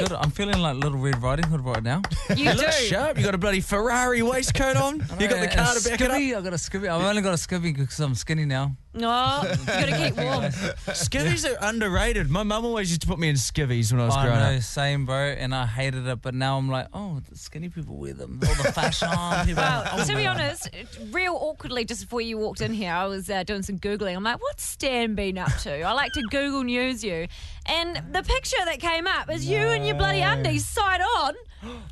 Good. 0.00 0.12
I'm 0.12 0.30
feeling 0.30 0.58
like 0.58 0.76
Little 0.76 0.98
Red 0.98 1.22
Riding 1.22 1.46
Hood 1.46 1.60
right 1.64 1.82
now. 1.82 2.02
You 2.30 2.44
You 2.46 2.52
do. 2.52 2.56
look 2.58 2.72
sharp. 2.72 3.18
You 3.18 3.24
got 3.24 3.34
a 3.34 3.38
bloody 3.38 3.60
Ferrari 3.60 4.22
waistcoat 4.22 4.76
on. 4.76 5.00
You 5.20 5.28
got 5.28 5.40
the 5.40 5.48
car 5.54 5.74
to 5.74 5.88
back 5.88 6.00
it 6.00 6.10
up. 6.10 6.16
skivvy, 6.16 6.36
I 6.36 6.40
got 6.40 6.52
a 6.52 6.56
skivvy. 6.56 6.88
I've 6.88 7.02
only 7.04 7.22
got 7.22 7.32
a 7.34 7.36
skivvy 7.36 7.76
because 7.76 8.00
I'm 8.00 8.14
skinny 8.14 8.44
now. 8.46 8.74
No, 8.98 9.42
you 9.44 9.66
got 9.66 9.86
to 9.86 9.96
keep 9.96 10.16
warm. 10.16 10.42
Skivvies 10.88 11.48
are 11.48 11.56
underrated. 11.68 12.28
My 12.30 12.42
mum 12.42 12.64
always 12.64 12.90
used 12.90 13.02
to 13.02 13.06
put 13.06 13.18
me 13.18 13.28
in 13.28 13.36
skivvies 13.36 13.92
when 13.92 14.00
I 14.00 14.06
was 14.06 14.16
I 14.16 14.24
growing 14.24 14.40
know, 14.40 14.56
up. 14.56 14.62
same, 14.62 15.06
bro. 15.06 15.16
And 15.16 15.54
I 15.54 15.66
hated 15.66 16.06
it, 16.06 16.20
but 16.20 16.34
now 16.34 16.58
I'm 16.58 16.68
like, 16.68 16.88
oh, 16.92 17.20
the 17.28 17.38
skinny 17.38 17.68
people 17.68 17.96
wear 17.96 18.12
them. 18.12 18.40
All 18.42 18.54
the 18.54 18.72
fashion 18.72 19.08
people. 19.46 19.62
Well, 19.62 19.84
oh, 19.92 20.00
to 20.04 20.08
be 20.08 20.24
man. 20.24 20.40
honest, 20.40 20.70
real 21.12 21.34
awkwardly, 21.34 21.84
just 21.84 22.02
before 22.02 22.20
you 22.20 22.38
walked 22.38 22.60
in 22.60 22.72
here, 22.72 22.92
I 22.92 23.06
was 23.06 23.30
uh, 23.30 23.44
doing 23.44 23.62
some 23.62 23.78
Googling. 23.78 24.16
I'm 24.16 24.24
like, 24.24 24.42
what's 24.42 24.64
Stan 24.64 25.14
been 25.14 25.38
up 25.38 25.54
to? 25.58 25.82
I 25.82 25.92
like 25.92 26.12
to 26.14 26.22
Google 26.30 26.64
News 26.64 27.04
you. 27.04 27.28
And 27.66 28.02
the 28.12 28.22
picture 28.22 28.64
that 28.64 28.80
came 28.80 29.06
up 29.06 29.30
is 29.30 29.46
you 29.46 29.58
and 29.58 29.86
your 29.86 29.94
bloody 29.96 30.22
undies 30.22 30.66
side 30.66 31.00
on. 31.00 31.34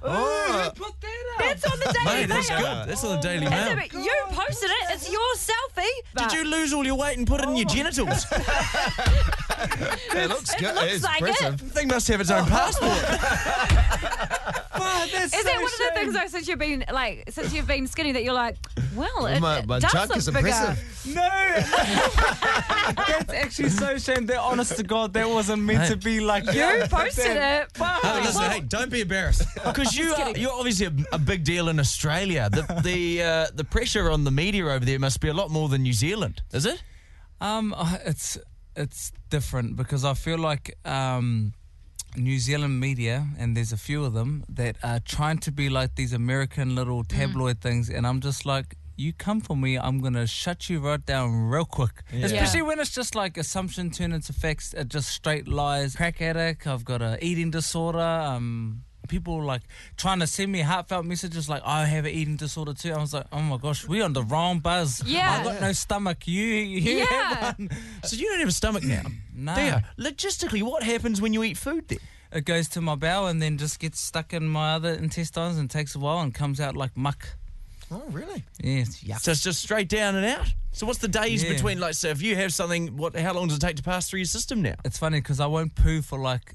Oh, 0.03 0.71
Put 0.77 1.01
that 1.01 1.11
That's 1.39 1.65
on 1.65 1.79
the 1.79 1.93
Daily 1.93 2.05
Mate, 2.05 2.27
that's 2.29 2.51
Mail. 2.51 2.59
good. 2.61 2.89
That's 2.89 3.05
on 3.05 3.17
the 3.17 3.21
Daily 3.21 3.47
That's 3.47 3.93
Mail. 3.93 4.01
a 4.01 4.05
you 4.05 4.13
posted 4.31 4.71
it. 4.71 4.91
It's 4.91 5.11
your 5.11 5.35
selfie. 5.35 5.89
Did 6.17 6.33
you 6.33 6.45
lose 6.45 6.73
all 6.73 6.87
your 6.87 6.95
weight 6.95 7.19
and 7.19 7.27
put 7.27 7.41
it 7.41 7.49
in 7.49 7.57
your 7.57 7.67
oh. 7.69 7.75
genitals? 7.75 8.27
it 8.33 10.29
looks 10.29 10.55
good. 10.55 10.61
It 10.61 10.61
good. 10.61 10.75
looks 10.75 10.93
it's 10.93 11.05
like 11.05 11.21
impressive. 11.21 11.59
The 11.59 11.67
thing 11.67 11.89
must 11.89 12.07
have 12.09 12.21
its 12.21 12.31
own 12.31 12.45
oh. 12.45 12.47
passport. 12.47 14.31
Is 15.05 15.33
it 15.35 15.47
one 15.47 15.65
of 15.65 15.71
the 15.79 15.91
things 15.95 16.15
though 16.15 16.27
since 16.29 16.49
you've 16.49 16.59
been 16.59 16.85
like 16.93 17.25
since 17.31 17.53
you've 17.53 17.67
been 17.67 17.87
skinny 17.87 18.13
that 18.13 18.25
you're 18.25 18.33
like, 18.35 18.57
well, 18.95 19.27
it, 19.27 19.41
My- 19.41 19.59
it 19.59 19.67
my 19.67 19.79
does 19.79 19.93
junk 19.93 20.09
look 20.11 20.19
is 20.19 20.27
bigger. 20.31 20.39
impressive. 20.49 21.15
No, 21.15 21.23
that's 23.09 23.33
actually 23.33 23.69
so 23.71 23.99
shame. 23.99 24.27
That 24.27 24.41
honest 24.41 24.77
to 24.77 24.83
God, 24.83 25.13
that 25.15 25.29
wasn't 25.29 25.63
meant 25.63 25.89
to 25.91 25.97
be 25.97 26.21
like 26.21 26.45
You 26.53 26.85
posted 26.89 27.37
it. 27.37 27.69
Hey, 27.77 28.21
listen, 28.23 28.51
hey, 28.51 28.61
don't 28.61 28.91
be 28.91 29.01
embarrassed 29.03 29.43
because 29.65 29.97
you 29.97 30.13
are, 30.15 30.31
you're 30.37 30.53
obviously 30.53 30.87
a, 30.87 30.93
a 31.15 31.19
big 31.19 31.45
deal 31.45 31.69
in 31.69 31.79
Australia. 31.79 32.49
The 32.51 32.63
the 32.83 33.23
uh, 33.23 33.47
the 33.55 33.65
pressure 33.65 34.11
on 34.11 34.25
the 34.25 34.31
media 34.31 34.67
over 34.67 34.85
there 34.85 34.99
must 34.99 35.21
be 35.21 35.29
a 35.29 35.35
lot 35.35 35.51
more 35.51 35.69
than 35.69 35.83
New 35.83 35.93
Zealand, 35.93 36.43
is 36.53 36.67
it? 36.67 36.83
Um, 37.41 37.75
uh, 37.77 37.99
it's 38.05 38.39
it's 38.75 39.13
different 39.31 39.77
because 39.77 40.05
I 40.05 40.15
feel 40.15 40.39
like 40.39 40.77
um, 40.85 41.53
New 42.17 42.39
Zealand 42.39 42.81
media, 42.81 43.27
and 43.39 43.57
there's 43.57 43.73
a 43.73 43.77
few 43.77 44.05
of 44.05 44.13
them 44.15 44.45
that 44.49 44.77
are 44.83 45.01
trying 45.01 45.39
to 45.39 45.53
be 45.53 45.69
like 45.69 45.95
these 45.95 46.13
American 46.13 46.75
little 46.75 47.05
tabloid 47.05 47.61
things, 47.61 47.91
and 47.91 48.07
I'm 48.07 48.21
just 48.21 48.47
like. 48.47 48.77
You 48.99 49.13
come 49.13 49.43
for 49.43 49.55
me, 49.55 49.77
I'm 49.77 50.01
gonna 50.01 50.27
shut 50.27 50.71
you 50.71 50.81
right 50.81 51.05
down 51.05 51.51
real 51.51 51.67
quick. 51.67 52.03
Especially 52.11 52.63
when 52.63 52.81
it's 52.81 52.95
just 52.95 53.15
like 53.15 53.37
assumption 53.37 53.91
turn 53.91 54.11
into 54.13 54.33
facts, 54.33 54.73
uh, 54.73 54.85
just 54.85 55.11
straight 55.11 55.47
lies. 55.47 55.97
Crack 55.97 56.23
addict, 56.23 56.67
I've 56.67 56.83
got 56.83 57.03
a 57.03 57.23
eating 57.23 57.51
disorder. 57.51 57.99
Um, 57.99 58.86
people 59.07 59.43
like 59.43 59.63
trying 59.97 60.21
to 60.21 60.27
send 60.27 60.51
me 60.53 60.61
heartfelt 60.61 61.05
messages 61.07 61.49
like 61.49 61.63
I 61.65 61.85
have 61.87 62.05
an 62.05 62.13
eating 62.13 62.37
disorder 62.37 62.75
too. 62.75 62.93
I 62.93 62.99
was 62.99 63.15
like, 63.15 63.27
oh 63.33 63.41
my 63.41 63.57
gosh, 63.57 63.87
we 63.87 64.01
on 64.03 64.13
the 64.13 64.23
wrong 64.23 64.59
buzz. 64.61 65.03
Yeah. 65.05 65.39
I 65.41 65.45
got 65.45 65.61
no 65.61 65.73
stomach. 65.73 66.27
You, 66.27 66.43
you 66.43 66.99
Yeah. 66.99 67.05
have 67.07 67.59
one. 67.59 67.71
So 68.05 68.17
you 68.17 68.27
don't 68.29 68.41
have 68.41 68.49
a 68.49 68.53
stomach 68.53 68.85
now. 68.85 69.03
No. 69.35 69.55
Do 69.55 69.63
you? 69.63 69.75
Logistically, 70.11 70.63
what 70.63 70.83
happens 70.83 71.21
when 71.21 71.33
you 71.33 71.43
eat 71.45 71.57
food 71.57 71.89
then? 71.89 71.99
It 72.33 72.45
goes 72.45 72.69
to 72.71 72.81
my 72.81 72.97
bowel 72.97 73.29
and 73.29 73.41
then 73.41 73.57
just 73.57 73.79
gets 73.79 74.01
stuck 74.01 74.33
in 74.35 74.49
my 74.49 74.75
other 74.75 74.91
intestines 74.93 75.59
and 75.59 75.71
takes 75.71 75.95
a 75.95 75.99
while 75.99 76.21
and 76.21 76.35
comes 76.35 76.61
out 76.61 76.77
like 76.77 76.97
muck. 76.97 77.29
Oh, 77.91 78.03
really? 78.11 78.43
Yeah, 78.61 78.81
it's 78.81 79.03
yuck. 79.05 79.21
So 79.21 79.31
it's 79.31 79.43
just 79.43 79.63
straight 79.63 79.89
down 79.89 80.17
and 80.17 80.27
out. 80.27 80.47
So 80.73 80.87
what's 80.87 80.99
the 80.99 81.07
days 81.09 81.45
Yeah. 81.45 81.53
between? 81.53 81.79
Like, 81.79 81.95
so 81.95 82.09
if 82.09 82.21
you 82.21 82.35
have 82.35 82.53
something, 82.53 82.97
what? 82.97 83.15
How 83.17 83.33
long 83.33 83.47
does 83.47 83.59
it 83.59 83.61
take 83.61 83.77
to 83.77 83.83
pass 83.83 84.11
through 84.11 84.19
your 84.19 84.25
system 84.27 84.61
now? 84.61 84.75
It's 84.85 84.99
funny 84.99 85.21
because 85.21 85.39
I 85.39 85.47
won't 85.47 85.75
poo 85.77 86.03
for 86.03 86.19
like 86.19 86.55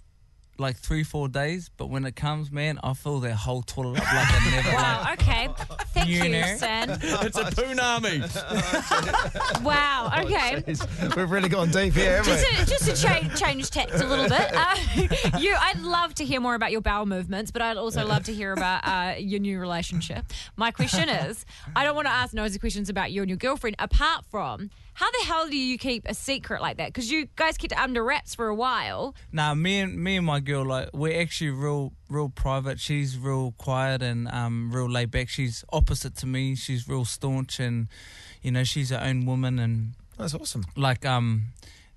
like 0.61 0.77
three, 0.77 1.03
four 1.03 1.27
days, 1.27 1.69
but 1.75 1.87
when 1.89 2.05
it 2.05 2.15
comes, 2.15 2.51
man, 2.51 2.79
I 2.83 2.93
fill 2.93 3.19
their 3.19 3.33
whole 3.35 3.61
toilet 3.63 3.99
up 3.99 4.13
like 4.13 4.27
I 4.31 4.51
never 4.51 4.71
Wow. 4.75 5.01
like. 5.03 5.21
Okay. 5.21 5.49
Thank 5.93 6.07
You 6.09 6.23
you, 6.23 6.29
know. 6.29 6.55
Stan. 6.55 6.89
it's 7.01 7.37
a 7.37 7.43
poonami. 7.45 8.21
Wow. 9.63 10.11
Okay. 10.21 10.63
We've 11.15 11.29
really 11.29 11.49
gone 11.49 11.69
deep 11.71 11.93
here, 11.93 12.17
haven't 12.23 12.33
Just 12.33 12.49
we? 12.51 12.57
to, 12.57 12.65
just 12.65 12.85
to 12.85 13.07
change, 13.07 13.39
change 13.39 13.69
tact 13.69 13.93
a 13.93 14.05
little 14.07 14.27
bit. 14.27 14.53
Uh, 14.53 15.37
you, 15.39 15.55
I'd 15.59 15.81
love 15.81 16.13
to 16.15 16.25
hear 16.25 16.39
more 16.41 16.55
about 16.55 16.71
your 16.71 16.81
bowel 16.81 17.05
movements, 17.05 17.51
but 17.51 17.61
I'd 17.61 17.77
also 17.77 18.05
love 18.05 18.23
to 18.25 18.33
hear 18.33 18.53
about 18.53 18.85
uh, 18.87 19.15
your 19.17 19.39
new 19.39 19.59
relationship. 19.59 20.25
My 20.55 20.71
question 20.71 21.09
is, 21.09 21.45
I 21.75 21.83
don't 21.83 21.95
want 21.95 22.07
to 22.07 22.11
ask 22.13 22.33
nosy 22.33 22.59
questions 22.59 22.89
about 22.89 23.11
you 23.11 23.21
and 23.21 23.29
your 23.29 23.37
girlfriend. 23.37 23.75
Apart 23.79 24.25
from, 24.31 24.69
how 25.01 25.09
the 25.09 25.25
hell 25.25 25.47
do 25.47 25.57
you 25.57 25.79
keep 25.79 26.05
a 26.07 26.13
secret 26.13 26.61
like 26.61 26.77
that? 26.77 26.89
Because 26.89 27.11
you 27.11 27.27
guys 27.35 27.57
kept 27.57 27.71
it 27.73 27.79
under 27.79 28.03
wraps 28.03 28.35
for 28.35 28.47
a 28.49 28.53
while. 28.53 29.15
Nah, 29.31 29.55
me 29.55 29.79
and 29.79 29.97
me 29.97 30.17
and 30.17 30.25
my 30.27 30.39
girl, 30.39 30.63
like 30.63 30.89
we're 30.93 31.19
actually 31.19 31.49
real, 31.49 31.93
real 32.07 32.29
private. 32.29 32.79
She's 32.79 33.17
real 33.17 33.55
quiet 33.57 34.03
and 34.03 34.27
um, 34.27 34.71
real 34.71 34.87
laid 34.87 35.09
back. 35.09 35.27
She's 35.27 35.65
opposite 35.73 36.15
to 36.17 36.27
me. 36.27 36.53
She's 36.53 36.87
real 36.87 37.03
staunch 37.03 37.59
and, 37.59 37.87
you 38.43 38.51
know, 38.51 38.63
she's 38.63 38.91
her 38.91 39.01
own 39.03 39.25
woman 39.25 39.57
and 39.57 39.93
That's 40.19 40.35
awesome. 40.35 40.65
like 40.75 41.03
um, 41.03 41.45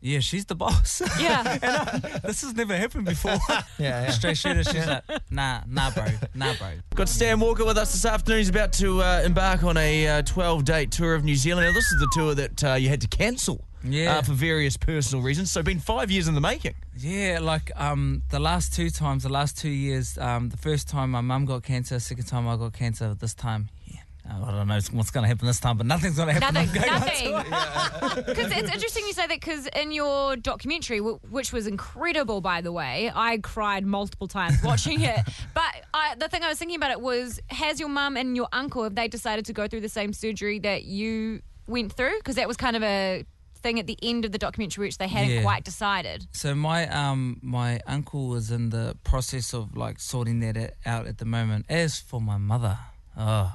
yeah, 0.04 0.20
she's 0.20 0.44
the 0.44 0.54
boss. 0.54 1.00
Yeah. 1.18 1.58
and 1.62 2.04
um, 2.04 2.20
this 2.24 2.42
has 2.42 2.54
never 2.54 2.76
happened 2.76 3.06
before. 3.06 3.38
Yeah, 3.78 4.02
yeah. 4.04 4.10
Straight 4.10 4.36
shooter. 4.36 4.62
She's 4.62 4.86
like, 4.86 5.02
nah, 5.30 5.62
nah, 5.66 5.90
bro, 5.90 6.06
nah, 6.34 6.54
bro. 6.54 6.68
Got 6.94 7.08
Stan 7.08 7.40
Walker 7.40 7.64
with 7.64 7.76
us 7.78 7.92
this 7.92 8.04
afternoon. 8.04 8.38
He's 8.38 8.48
about 8.50 8.72
to 8.74 9.02
uh, 9.02 9.22
embark 9.24 9.64
on 9.64 9.76
a 9.76 10.22
12 10.22 10.64
date 10.64 10.90
tour 10.92 11.14
of 11.14 11.24
New 11.24 11.34
Zealand. 11.34 11.66
Now, 11.66 11.72
this 11.72 11.90
is 11.90 11.98
the 11.98 12.08
tour 12.14 12.34
that 12.34 12.62
uh, 12.64 12.74
you 12.74 12.88
had 12.88 13.00
to 13.00 13.08
cancel 13.08 13.64
Yeah. 13.82 14.18
uh, 14.18 14.22
for 14.22 14.32
various 14.32 14.76
personal 14.76 15.24
reasons. 15.24 15.50
So, 15.50 15.62
been 15.62 15.80
five 15.80 16.10
years 16.10 16.28
in 16.28 16.34
the 16.34 16.40
making. 16.40 16.74
Yeah, 16.96 17.38
like 17.42 17.72
um, 17.74 18.22
the 18.30 18.38
last 18.38 18.74
two 18.74 18.90
times, 18.90 19.22
the 19.24 19.28
last 19.32 19.58
two 19.58 19.68
years, 19.70 20.16
um, 20.18 20.50
the 20.50 20.56
first 20.58 20.88
time 20.88 21.10
my 21.10 21.20
mum 21.20 21.46
got 21.46 21.62
cancer, 21.64 21.98
second 21.98 22.26
time 22.26 22.46
I 22.46 22.56
got 22.56 22.72
cancer. 22.74 23.14
This 23.14 23.34
time, 23.34 23.68
yeah, 23.83 23.83
I 24.26 24.38
don't 24.38 24.66
know 24.68 24.80
what's 24.92 25.10
going 25.10 25.22
to 25.24 25.28
happen 25.28 25.46
this 25.46 25.60
time, 25.60 25.76
but 25.76 25.86
nothing's 25.86 26.16
going 26.16 26.28
to 26.28 26.40
happen. 26.40 26.54
Nothing, 26.54 26.82
I'm 26.82 27.50
nothing. 27.50 28.24
Because 28.24 28.50
it's 28.56 28.72
interesting 28.72 29.04
you 29.06 29.12
say 29.12 29.26
that 29.26 29.40
because 29.40 29.66
in 29.76 29.92
your 29.92 30.36
documentary, 30.36 30.98
w- 30.98 31.18
which 31.28 31.52
was 31.52 31.66
incredible, 31.66 32.40
by 32.40 32.62
the 32.62 32.72
way, 32.72 33.12
I 33.14 33.38
cried 33.38 33.84
multiple 33.84 34.26
times 34.26 34.62
watching 34.62 35.02
it. 35.02 35.20
But 35.54 35.62
I, 35.92 36.14
the 36.16 36.28
thing 36.28 36.42
I 36.42 36.48
was 36.48 36.58
thinking 36.58 36.76
about 36.76 36.90
it 36.90 37.00
was, 37.00 37.38
has 37.48 37.78
your 37.78 37.88
mum 37.88 38.16
and 38.16 38.34
your 38.34 38.48
uncle 38.52 38.82
have 38.82 38.94
they 38.96 39.06
decided 39.08 39.44
to 39.46 39.52
go 39.52 39.68
through 39.68 39.82
the 39.82 39.88
same 39.88 40.12
surgery 40.12 40.58
that 40.60 40.84
you 40.84 41.42
went 41.68 41.92
through? 41.92 42.16
Because 42.18 42.34
that 42.36 42.48
was 42.48 42.56
kind 42.56 42.74
of 42.76 42.82
a 42.82 43.24
thing 43.56 43.78
at 43.78 43.86
the 43.86 43.96
end 44.02 44.24
of 44.24 44.32
the 44.32 44.38
documentary, 44.38 44.86
which 44.86 44.98
they 44.98 45.06
hadn't 45.06 45.30
Yeah. 45.30 45.42
quite 45.42 45.64
decided. 45.64 46.26
So 46.32 46.54
my 46.54 46.88
um 46.88 47.38
my 47.42 47.80
uncle 47.86 48.28
was 48.28 48.50
in 48.50 48.70
the 48.70 48.96
process 49.04 49.54
of 49.54 49.76
like 49.76 50.00
sorting 50.00 50.40
that 50.40 50.74
out 50.84 51.06
at 51.06 51.18
the 51.18 51.24
moment. 51.24 51.66
As 51.68 52.00
for 52.00 52.20
my 52.20 52.36
mother, 52.36 52.78
oh, 53.16 53.52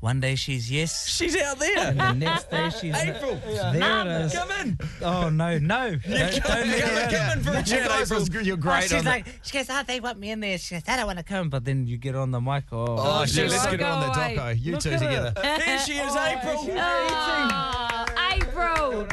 one 0.00 0.18
day 0.20 0.34
she's 0.34 0.70
yes, 0.70 1.06
she's 1.08 1.36
out 1.36 1.58
there, 1.58 1.78
and 1.88 1.98
the 2.00 2.12
next 2.14 2.50
day 2.50 2.70
she's 2.70 2.94
April. 3.02 3.38
There 3.46 3.78
Mum, 3.80 4.08
it 4.08 4.20
is. 4.26 4.32
come 4.34 4.50
in. 4.52 4.78
Oh 5.02 5.28
no, 5.28 5.58
no, 5.58 5.90
don't, 5.96 6.02
don't 6.02 6.42
come- 6.42 6.42
let 6.42 6.42
come- 6.42 6.90
her 6.90 7.08
come 7.10 7.38
in 7.38 7.44
for 7.44 7.50
a 7.50 7.58
You 7.58 7.62
chat, 7.64 7.88
guys 7.88 8.10
April. 8.10 8.20
was- 8.20 8.46
You're 8.46 8.56
Oh, 8.56 8.60
great 8.60 8.82
she's 8.84 8.92
on 8.94 9.04
the- 9.04 9.10
like, 9.10 9.26
she 9.42 9.52
goes, 9.58 9.66
oh, 9.70 9.82
they 9.86 10.00
want 10.00 10.18
me 10.18 10.30
in 10.30 10.40
there. 10.40 10.58
She 10.58 10.74
goes, 10.74 10.82
I 10.88 10.96
don't 10.96 11.06
want 11.06 11.18
to 11.18 11.24
come. 11.24 11.50
But 11.50 11.64
then 11.64 11.86
you 11.86 11.96
get 11.98 12.14
on 12.16 12.30
the 12.30 12.40
mic. 12.40 12.64
Oh, 12.72 12.86
Oh, 12.98 13.26
shit, 13.26 13.50
let's 13.50 13.64
Go 13.66 13.72
get 13.76 13.82
on 13.82 14.00
the 14.00 14.06
away. 14.18 14.36
doco. 14.36 14.46
Eh? 14.48 14.52
You 14.52 14.72
Look 14.72 14.80
two 14.80 14.90
together. 14.90 15.32
Here 15.64 15.78
she 15.80 15.92
is, 15.98 16.16
April. 16.16 16.66
Oh, 16.82 18.06
April. 18.32 19.06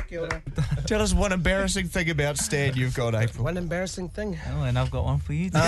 Tell 0.87 1.01
us 1.01 1.13
one 1.13 1.33
embarrassing 1.33 1.87
thing 1.89 2.09
about 2.09 2.37
Stan 2.37 2.73
you've 2.75 2.95
got, 2.95 3.13
April. 3.13 3.43
One 3.43 3.57
embarrassing 3.57 4.07
thing. 4.09 4.39
Oh, 4.55 4.63
and 4.63 4.79
I've 4.79 4.89
got 4.89 5.03
one 5.03 5.19
for 5.19 5.33
you. 5.33 5.49
Too. 5.49 5.59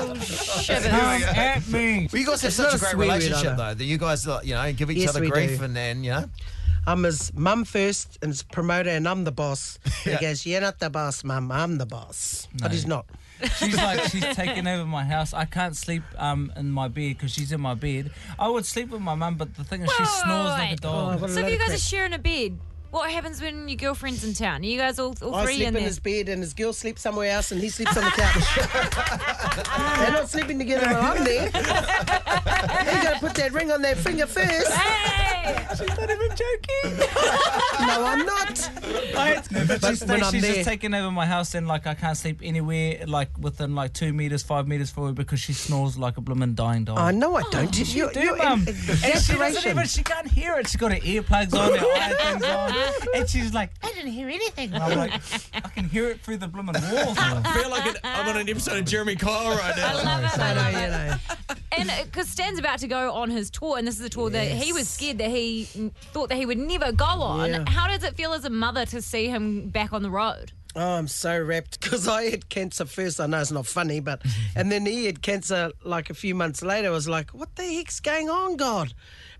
Oh, 0.00 0.14
shivers. 0.14 0.86
Come 0.86 0.94
at 0.94 1.66
me. 1.68 2.08
Well, 2.12 2.20
you 2.20 2.26
guys 2.26 2.40
have 2.42 2.48
It's 2.50 2.56
such 2.56 2.72
a 2.72 2.76
a 2.76 2.78
great 2.78 2.90
swear 2.92 3.02
relationship, 3.08 3.56
though, 3.56 3.74
that 3.74 3.84
you 3.84 3.98
guys, 3.98 4.26
uh, 4.28 4.40
you 4.44 4.54
know, 4.54 4.72
give 4.72 4.90
each 4.92 4.98
Yes, 4.98 5.10
other 5.10 5.20
we 5.20 5.28
grief 5.30 5.58
do. 5.58 5.64
and 5.64 5.74
then, 5.74 6.04
you 6.04 6.12
know. 6.12 6.24
I'm 6.86 7.02
his 7.02 7.34
mum 7.34 7.64
first 7.64 8.16
and 8.22 8.30
his 8.30 8.44
promoter, 8.44 8.90
and 8.90 9.08
I'm 9.08 9.24
the 9.24 9.32
boss. 9.32 9.78
And 9.84 10.12
Yeah. 10.12 10.18
He 10.18 10.26
goes, 10.26 10.46
You're 10.46 10.60
not 10.60 10.78
the 10.78 10.88
boss, 10.88 11.24
mum, 11.24 11.50
I'm 11.50 11.78
the 11.78 11.86
boss. 11.86 12.46
But 12.62 12.70
he's 12.72 12.86
not. 12.86 13.06
She's 13.56 13.76
like 13.76 14.02
she's 14.04 14.24
taking 14.36 14.66
over 14.68 14.84
my 14.86 15.04
house. 15.04 15.34
I 15.34 15.44
can't 15.46 15.76
sleep 15.76 16.02
um 16.16 16.52
in 16.56 16.70
my 16.70 16.86
bed 16.88 17.16
because 17.18 17.32
she's 17.32 17.50
in 17.52 17.60
my 17.60 17.74
bed. 17.74 18.10
I 18.38 18.48
would 18.48 18.66
sleep 18.66 18.90
with 18.90 19.00
my 19.00 19.14
mum, 19.16 19.34
but 19.36 19.54
the 19.56 19.64
thing 19.64 19.82
is, 19.82 19.90
she 19.92 20.04
snores 20.04 20.50
like 20.50 20.70
a 20.70 20.86
Oh, 20.86 21.16
dog. 21.18 21.30
So 21.30 21.40
if 21.40 21.50
you 21.50 21.58
guys 21.58 21.72
are 21.74 21.78
sharing 21.78 22.12
a 22.14 22.18
bed, 22.18 22.58
what 22.90 23.10
happens 23.10 23.40
when 23.40 23.68
your 23.68 23.76
girlfriend's 23.76 24.24
in 24.24 24.34
town? 24.34 24.62
Are 24.62 24.64
you 24.64 24.78
guys 24.78 24.98
all, 24.98 25.14
all 25.22 25.34
I 25.34 25.44
three 25.44 25.56
sleep 25.56 25.68
in 25.68 25.76
in 25.76 25.82
his 25.82 25.98
bed, 25.98 26.28
and 26.28 26.42
his 26.42 26.54
girl 26.54 26.72
sleeps 26.72 27.02
somewhere 27.02 27.30
else, 27.30 27.52
and 27.52 27.60
he 27.60 27.68
sleeps 27.68 27.96
on 27.96 28.04
the 28.04 28.10
couch. 28.10 29.98
They're 29.98 30.12
not 30.12 30.28
sleeping 30.28 30.58
together 30.58 30.86
when 30.86 30.96
I'm 30.96 31.24
there. 31.24 31.46
you 31.46 31.52
got 33.02 33.14
to 33.14 33.20
put 33.20 33.34
that 33.34 33.52
ring 33.52 33.70
on 33.70 33.82
their 33.82 33.96
finger 33.96 34.26
first. 34.26 34.70
Hey! 35.54 35.66
She's 35.76 35.88
not 35.88 36.10
even 36.10 36.28
joking. 36.30 37.08
No, 37.80 38.04
I'm 38.04 38.26
not. 38.26 38.70
But 39.14 39.48
But 39.68 39.84
she's, 39.88 40.04
when 40.04 40.22
I'm 40.22 40.32
she's 40.32 40.42
there- 40.42 40.54
just 40.54 40.68
taking 40.68 40.94
over 40.94 41.10
my 41.12 41.26
house 41.26 41.54
and 41.54 41.66
like 41.68 41.86
I 41.86 41.94
can't 41.94 42.16
sleep 42.16 42.40
anywhere 42.42 43.04
like 43.06 43.28
within 43.38 43.74
like 43.76 43.92
two 43.92 44.12
meters, 44.12 44.42
five 44.42 44.66
meters 44.66 44.90
from 44.90 45.06
her 45.06 45.12
because 45.12 45.38
she 45.40 45.52
snores 45.52 45.96
like 45.96 46.16
a 46.16 46.20
blooming 46.20 46.54
dying 46.54 46.84
dog. 46.84 46.98
I 46.98 47.12
know 47.12 47.36
I 47.36 47.42
don't. 47.50 47.76
Yes, 47.78 47.94
You- 47.98 48.06
you 48.06 48.12
do, 48.12 48.20
you're 48.20 48.36
mum. 48.36 48.62
in- 48.62 48.68
And 48.68 48.76
she 49.22 49.36
doesn't 49.36 49.70
even, 49.70 49.86
she 49.86 50.02
can't 50.02 50.26
hear 50.26 50.58
it. 50.58 50.66
She's 50.66 50.76
got 50.76 50.92
her 50.92 50.98
earplugs 50.98 51.54
on, 51.54 51.78
her 51.78 51.86
eye 51.86 52.14
things 52.32 52.44
on, 52.44 52.74
and 53.14 53.28
she's 53.28 53.54
like, 53.54 53.70
I 53.82 53.92
didn't 53.92 54.10
hear 54.12 54.28
anything. 54.28 54.72
And 54.74 54.82
I'm 54.82 54.98
like, 54.98 55.12
I 55.54 55.60
can 55.60 55.84
hear 55.88 56.10
it 56.10 56.20
through 56.20 56.38
the 56.38 56.48
blooming 56.48 56.74
walls. 56.74 57.16
I 57.20 57.60
feel 57.60 57.70
like 57.70 57.86
an, 57.86 57.94
I'm 58.02 58.28
on 58.28 58.36
an 58.38 58.48
episode 58.48 58.78
of 58.78 58.84
Jeremy 58.86 59.14
Kyle 59.16 59.56
right 59.56 59.76
now. 59.76 59.88
I 59.88 60.02
love 60.02 60.24
it. 60.24 60.38
I 60.38 60.50
I 60.50 60.54
know, 60.54 60.60
love 60.62 60.72
you 60.72 60.78
it. 60.78 60.90
know. 60.90 61.54
And 61.78 61.90
uh, 61.90 62.04
because 62.04 62.28
Stan's 62.28 62.58
about 62.58 62.80
to 62.80 62.88
go 62.88 63.12
on 63.12 63.30
his 63.30 63.50
tour, 63.50 63.78
and 63.78 63.86
this 63.86 64.00
is 64.00 64.04
a 64.04 64.08
tour 64.08 64.30
that 64.30 64.48
he 64.50 64.72
was 64.72 64.88
scared 64.88 65.18
that 65.18 65.30
he 65.30 65.37
mm, 65.38 65.92
thought 66.12 66.28
that 66.28 66.36
he 66.36 66.46
would 66.46 66.58
never 66.58 66.92
go 66.92 67.04
on. 67.04 67.50
Yeah. 67.50 67.64
How 67.68 67.88
does 67.88 68.04
it 68.04 68.16
feel 68.16 68.32
as 68.32 68.44
a 68.44 68.50
mother 68.50 68.86
to 68.86 69.02
see 69.02 69.26
him 69.26 69.68
back 69.68 69.92
on 69.92 70.02
the 70.02 70.10
road? 70.10 70.52
Oh, 70.76 70.92
I'm 70.96 71.08
so 71.08 71.40
rapt 71.40 71.80
because 71.80 72.06
I 72.06 72.30
had 72.30 72.48
cancer 72.48 72.84
first. 72.84 73.20
I 73.20 73.26
know 73.26 73.40
it's 73.40 73.50
not 73.50 73.66
funny, 73.66 74.00
but 74.00 74.22
and 74.56 74.70
then 74.70 74.86
he 74.86 75.06
had 75.06 75.22
cancer 75.22 75.72
like 75.82 76.10
a 76.10 76.14
few 76.14 76.34
months 76.34 76.62
later. 76.62 76.88
I 76.88 76.90
was 76.92 77.08
like, 77.08 77.30
what 77.30 77.56
the 77.56 77.64
heck's 77.64 78.00
going 78.00 78.28
on, 78.28 78.56
God? 78.56 78.92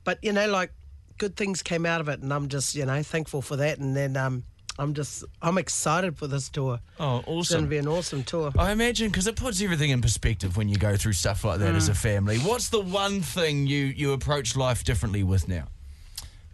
But 0.05 0.19
you 0.23 0.33
know, 0.33 0.49
like 0.49 0.73
good 1.19 1.37
things 1.37 1.63
came 1.63 1.85
out 1.85 2.01
of 2.01 2.09
it, 2.09 2.21
and 2.21 2.33
I'm 2.33 2.49
just 2.49 2.75
you 2.75 2.87
know 2.87 3.03
thankful 3.03 3.43
for 3.43 3.57
that. 3.57 3.79
And 3.79 3.95
then 3.97 4.17
um, 4.17 4.45
I'm 4.79 4.95
just 4.95 5.25
I'm 5.43 5.59
excited 5.59 6.17
for 6.17 6.27
this 6.27 6.49
tour. 6.49 6.81
Oh, 6.99 7.23
awesome! 7.27 7.39
It's 7.39 7.51
going 7.51 7.65
to 7.65 7.71
be 7.71 7.79
an 7.79 7.89
awesome 7.89 8.25
tour. 8.25 8.53
I 8.59 8.73
imagine 8.73 9.09
because 9.09 9.27
it 9.27 9.37
puts 9.37 9.61
everything 9.61 9.91
in 9.91 10.01
perspective 10.01 10.57
when 10.57 10.69
you 10.69 10.77
go 10.77 10.97
through 10.97 11.13
stuff 11.13 11.45
like 11.45 11.59
that 11.61 11.75
as 11.75 11.89
a 11.89 11.95
family. 11.95 12.39
What's 12.39 12.69
the 12.71 12.81
one 12.81 13.21
thing 13.21 13.67
you 13.67 13.85
you 13.85 14.13
approach 14.13 14.57
life 14.57 14.85
differently 14.85 15.23
with 15.23 15.49
now? 15.49 15.67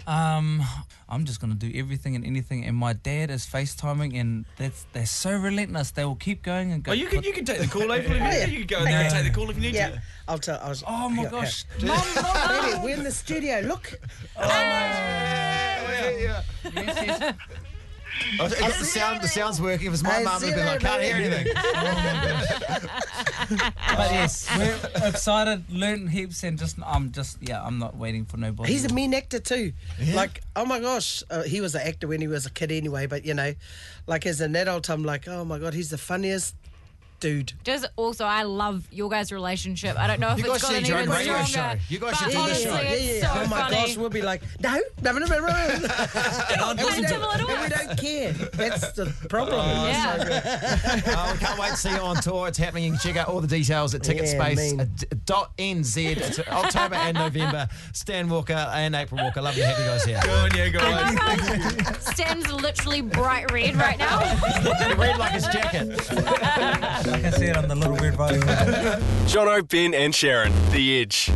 Um, 0.07 0.63
I'm 1.09 1.25
just 1.25 1.41
gonna 1.41 1.55
do 1.55 1.71
everything 1.75 2.15
and 2.15 2.25
anything, 2.27 2.65
and 2.65 2.77
my 2.77 2.93
dad 2.93 3.31
is 3.31 3.47
FaceTiming, 3.47 4.19
and 4.21 4.45
that's 4.59 4.85
they're 4.93 5.07
so 5.07 5.35
relentless. 5.37 5.91
They 5.93 6.05
will 6.05 6.15
keep 6.17 6.43
going 6.43 6.73
and 6.73 6.83
go. 6.83 6.91
Oh, 6.93 6.95
you 6.95 7.07
can 7.07 7.23
you 7.23 7.33
can 7.33 7.45
take 7.45 7.59
the 7.59 7.67
call, 7.67 7.91
April. 7.93 8.17
If 8.17 8.23
you, 8.23 8.27
yeah. 8.29 8.47
you 8.47 8.59
can 8.59 8.67
go 8.67 8.79
in 8.81 8.85
there 8.85 9.01
and 9.03 9.11
take 9.15 9.25
the 9.25 9.31
call 9.31 9.49
if 9.51 9.57
you 9.57 9.63
need 9.63 9.75
Yeah, 9.75 9.91
to. 9.91 10.03
I'll 10.29 10.39
tell. 10.39 10.59
I 10.61 10.69
was, 10.69 10.85
Oh 10.87 11.09
my 11.09 11.23
here, 11.23 11.31
gosh, 11.31 11.65
here. 11.79 11.89
mum, 11.89 12.03
mum. 12.17 12.83
We're 12.83 12.97
in 12.97 13.05
the 13.05 13.13
studio. 13.13 13.61
Look, 13.61 13.99
Oh, 14.37 14.45
it- 18.41 18.79
the, 18.79 18.85
sound, 18.85 19.23
the 19.23 19.29
sound's 19.29 19.61
working. 19.61 19.87
If 19.89 19.95
it's 19.95 20.03
my 20.03 20.17
I 20.19 20.23
mum, 20.23 20.41
see 20.41 20.47
it'd 20.49 20.59
be 20.59 20.65
like, 20.65 20.81
that, 20.81 21.01
can't 21.01 21.03
hear 21.03 21.17
anything. 21.17 22.91
But 23.49 24.11
yes, 24.11 24.49
we're 24.57 25.09
excited, 25.09 25.65
learning 25.71 26.09
heaps, 26.09 26.43
and 26.43 26.59
just 26.59 26.77
I'm 26.85 27.13
just 27.13 27.39
yeah, 27.41 27.63
I'm 27.63 27.79
not 27.79 27.97
waiting 27.97 28.25
for 28.25 28.37
nobody. 28.39 28.73
he's 28.73 28.85
a 28.85 28.93
mean 28.95 29.13
actor 29.15 29.39
too. 29.39 29.73
Like, 30.15 30.41
oh 30.57 30.65
my 30.65 30.81
gosh, 30.81 31.23
uh, 31.31 31.43
he 31.43 31.61
was 31.61 31.75
an 31.75 31.83
actor 31.87 32.09
when 32.09 32.21
he 32.21 32.27
was 32.29 32.47
a 32.47 32.51
kid 32.51 32.73
anyway. 32.73 33.07
But 33.07 33.25
you 33.25 33.35
know, 33.35 33.55
like 34.07 34.27
as 34.27 34.41
an 34.41 34.57
adult, 34.57 34.89
I'm 34.89 35.05
like, 35.05 35.29
oh 35.29 35.45
my 35.45 35.59
god, 35.59 35.75
he's 35.75 35.91
the 35.91 35.99
funniest 35.99 36.55
dude. 37.21 37.53
Just 37.65 37.87
also, 37.97 38.25
I 38.25 38.43
love 38.43 38.87
your 38.93 39.09
guys' 39.09 39.33
relationship. 39.33 39.99
I 39.99 40.07
don't 40.07 40.21
know 40.21 40.31
if 40.33 40.39
You 40.39 40.53
it's 40.53 40.53
guys 40.53 40.61
should 40.61 40.69
gotten 40.71 40.85
do 40.85 40.91
your 40.93 41.01
even 41.03 41.11
radio 41.15 41.45
stronger. 41.45 41.79
show. 41.79 41.85
You 41.89 41.99
guys 41.99 42.17
should 42.17 42.31
do 42.33 42.39
the 42.43 42.55
show. 42.55 42.77
It's 42.77 43.23
yeah, 43.23 43.33
so 43.35 43.41
oh 43.41 43.47
my 43.49 43.61
funny. 43.63 43.77
gosh, 43.77 43.97
we'll 43.97 44.11
be 44.11 44.23
like, 44.23 44.43
no, 44.61 44.79
no, 45.03 45.13
no, 45.13 45.19
no, 45.27 45.39
no. 45.39 45.47
and, 45.49 46.79
we 46.79 46.85
listen 46.85 47.03
to 47.05 47.09
don't, 47.11 47.41
and 47.41 47.63
we 47.63 47.69
don't 47.69 47.99
care. 47.99 48.33
That's 48.33 48.93
the 48.93 49.07
problem. 49.29 49.61
Oh, 49.61 49.87
Yeah. 49.89 51.01
Oh, 51.07 51.33
we 51.33 51.39
can't 51.39 51.59
wait 51.59 51.71
to 51.71 51.77
see 51.77 51.91
you 51.91 51.97
on 51.99 52.17
tour. 52.17 52.49
It's 52.49 52.59
happening. 52.59 52.85
You 52.85 52.91
can 52.91 52.99
check 53.01 53.17
out 53.17 53.29
all 53.29 53.41
the 53.41 53.47
details 53.49 53.95
at 53.95 54.07
Yeah, 54.07 54.15
Ticketspace 54.15 54.57
mean. 54.57 54.81
uh, 54.81 54.87
d- 54.97 55.07
dot 55.25 55.57
NZ. 55.57 56.17
It's 56.17 56.39
October 56.41 56.95
and 56.97 57.17
November. 57.17 57.69
Stan 57.93 58.29
Walker 58.29 58.53
and 58.75 58.95
April 58.95 59.23
Walker. 59.23 59.41
Love 59.41 59.55
to 59.55 59.65
have 59.67 59.79
you 59.79 59.85
guys 59.85 60.05
here. 60.05 60.21
Go 60.25 60.33
on, 60.35 60.51
yeah, 60.55 60.69
guys. 60.69 62.05
Stan's 62.05 62.51
literally 62.53 63.01
bright 63.01 63.51
red 63.53 63.77
right 63.77 63.99
now. 63.99 64.19
Red 64.97 65.19
like 65.19 65.33
his 65.33 65.47
jacket. 65.49 65.89
I 67.07 67.21
can 67.21 67.33
see 67.33 67.47
it 67.47 67.57
on 67.57 67.69
the 67.69 67.75
little 67.75 67.97
weird 67.97 68.15
hood. 68.15 68.41
Jono, 69.27 69.69
Ben, 69.69 69.95
and 69.95 70.15
Sharyn, 70.15 70.53
The 70.73 71.01
Edge. 71.01 71.31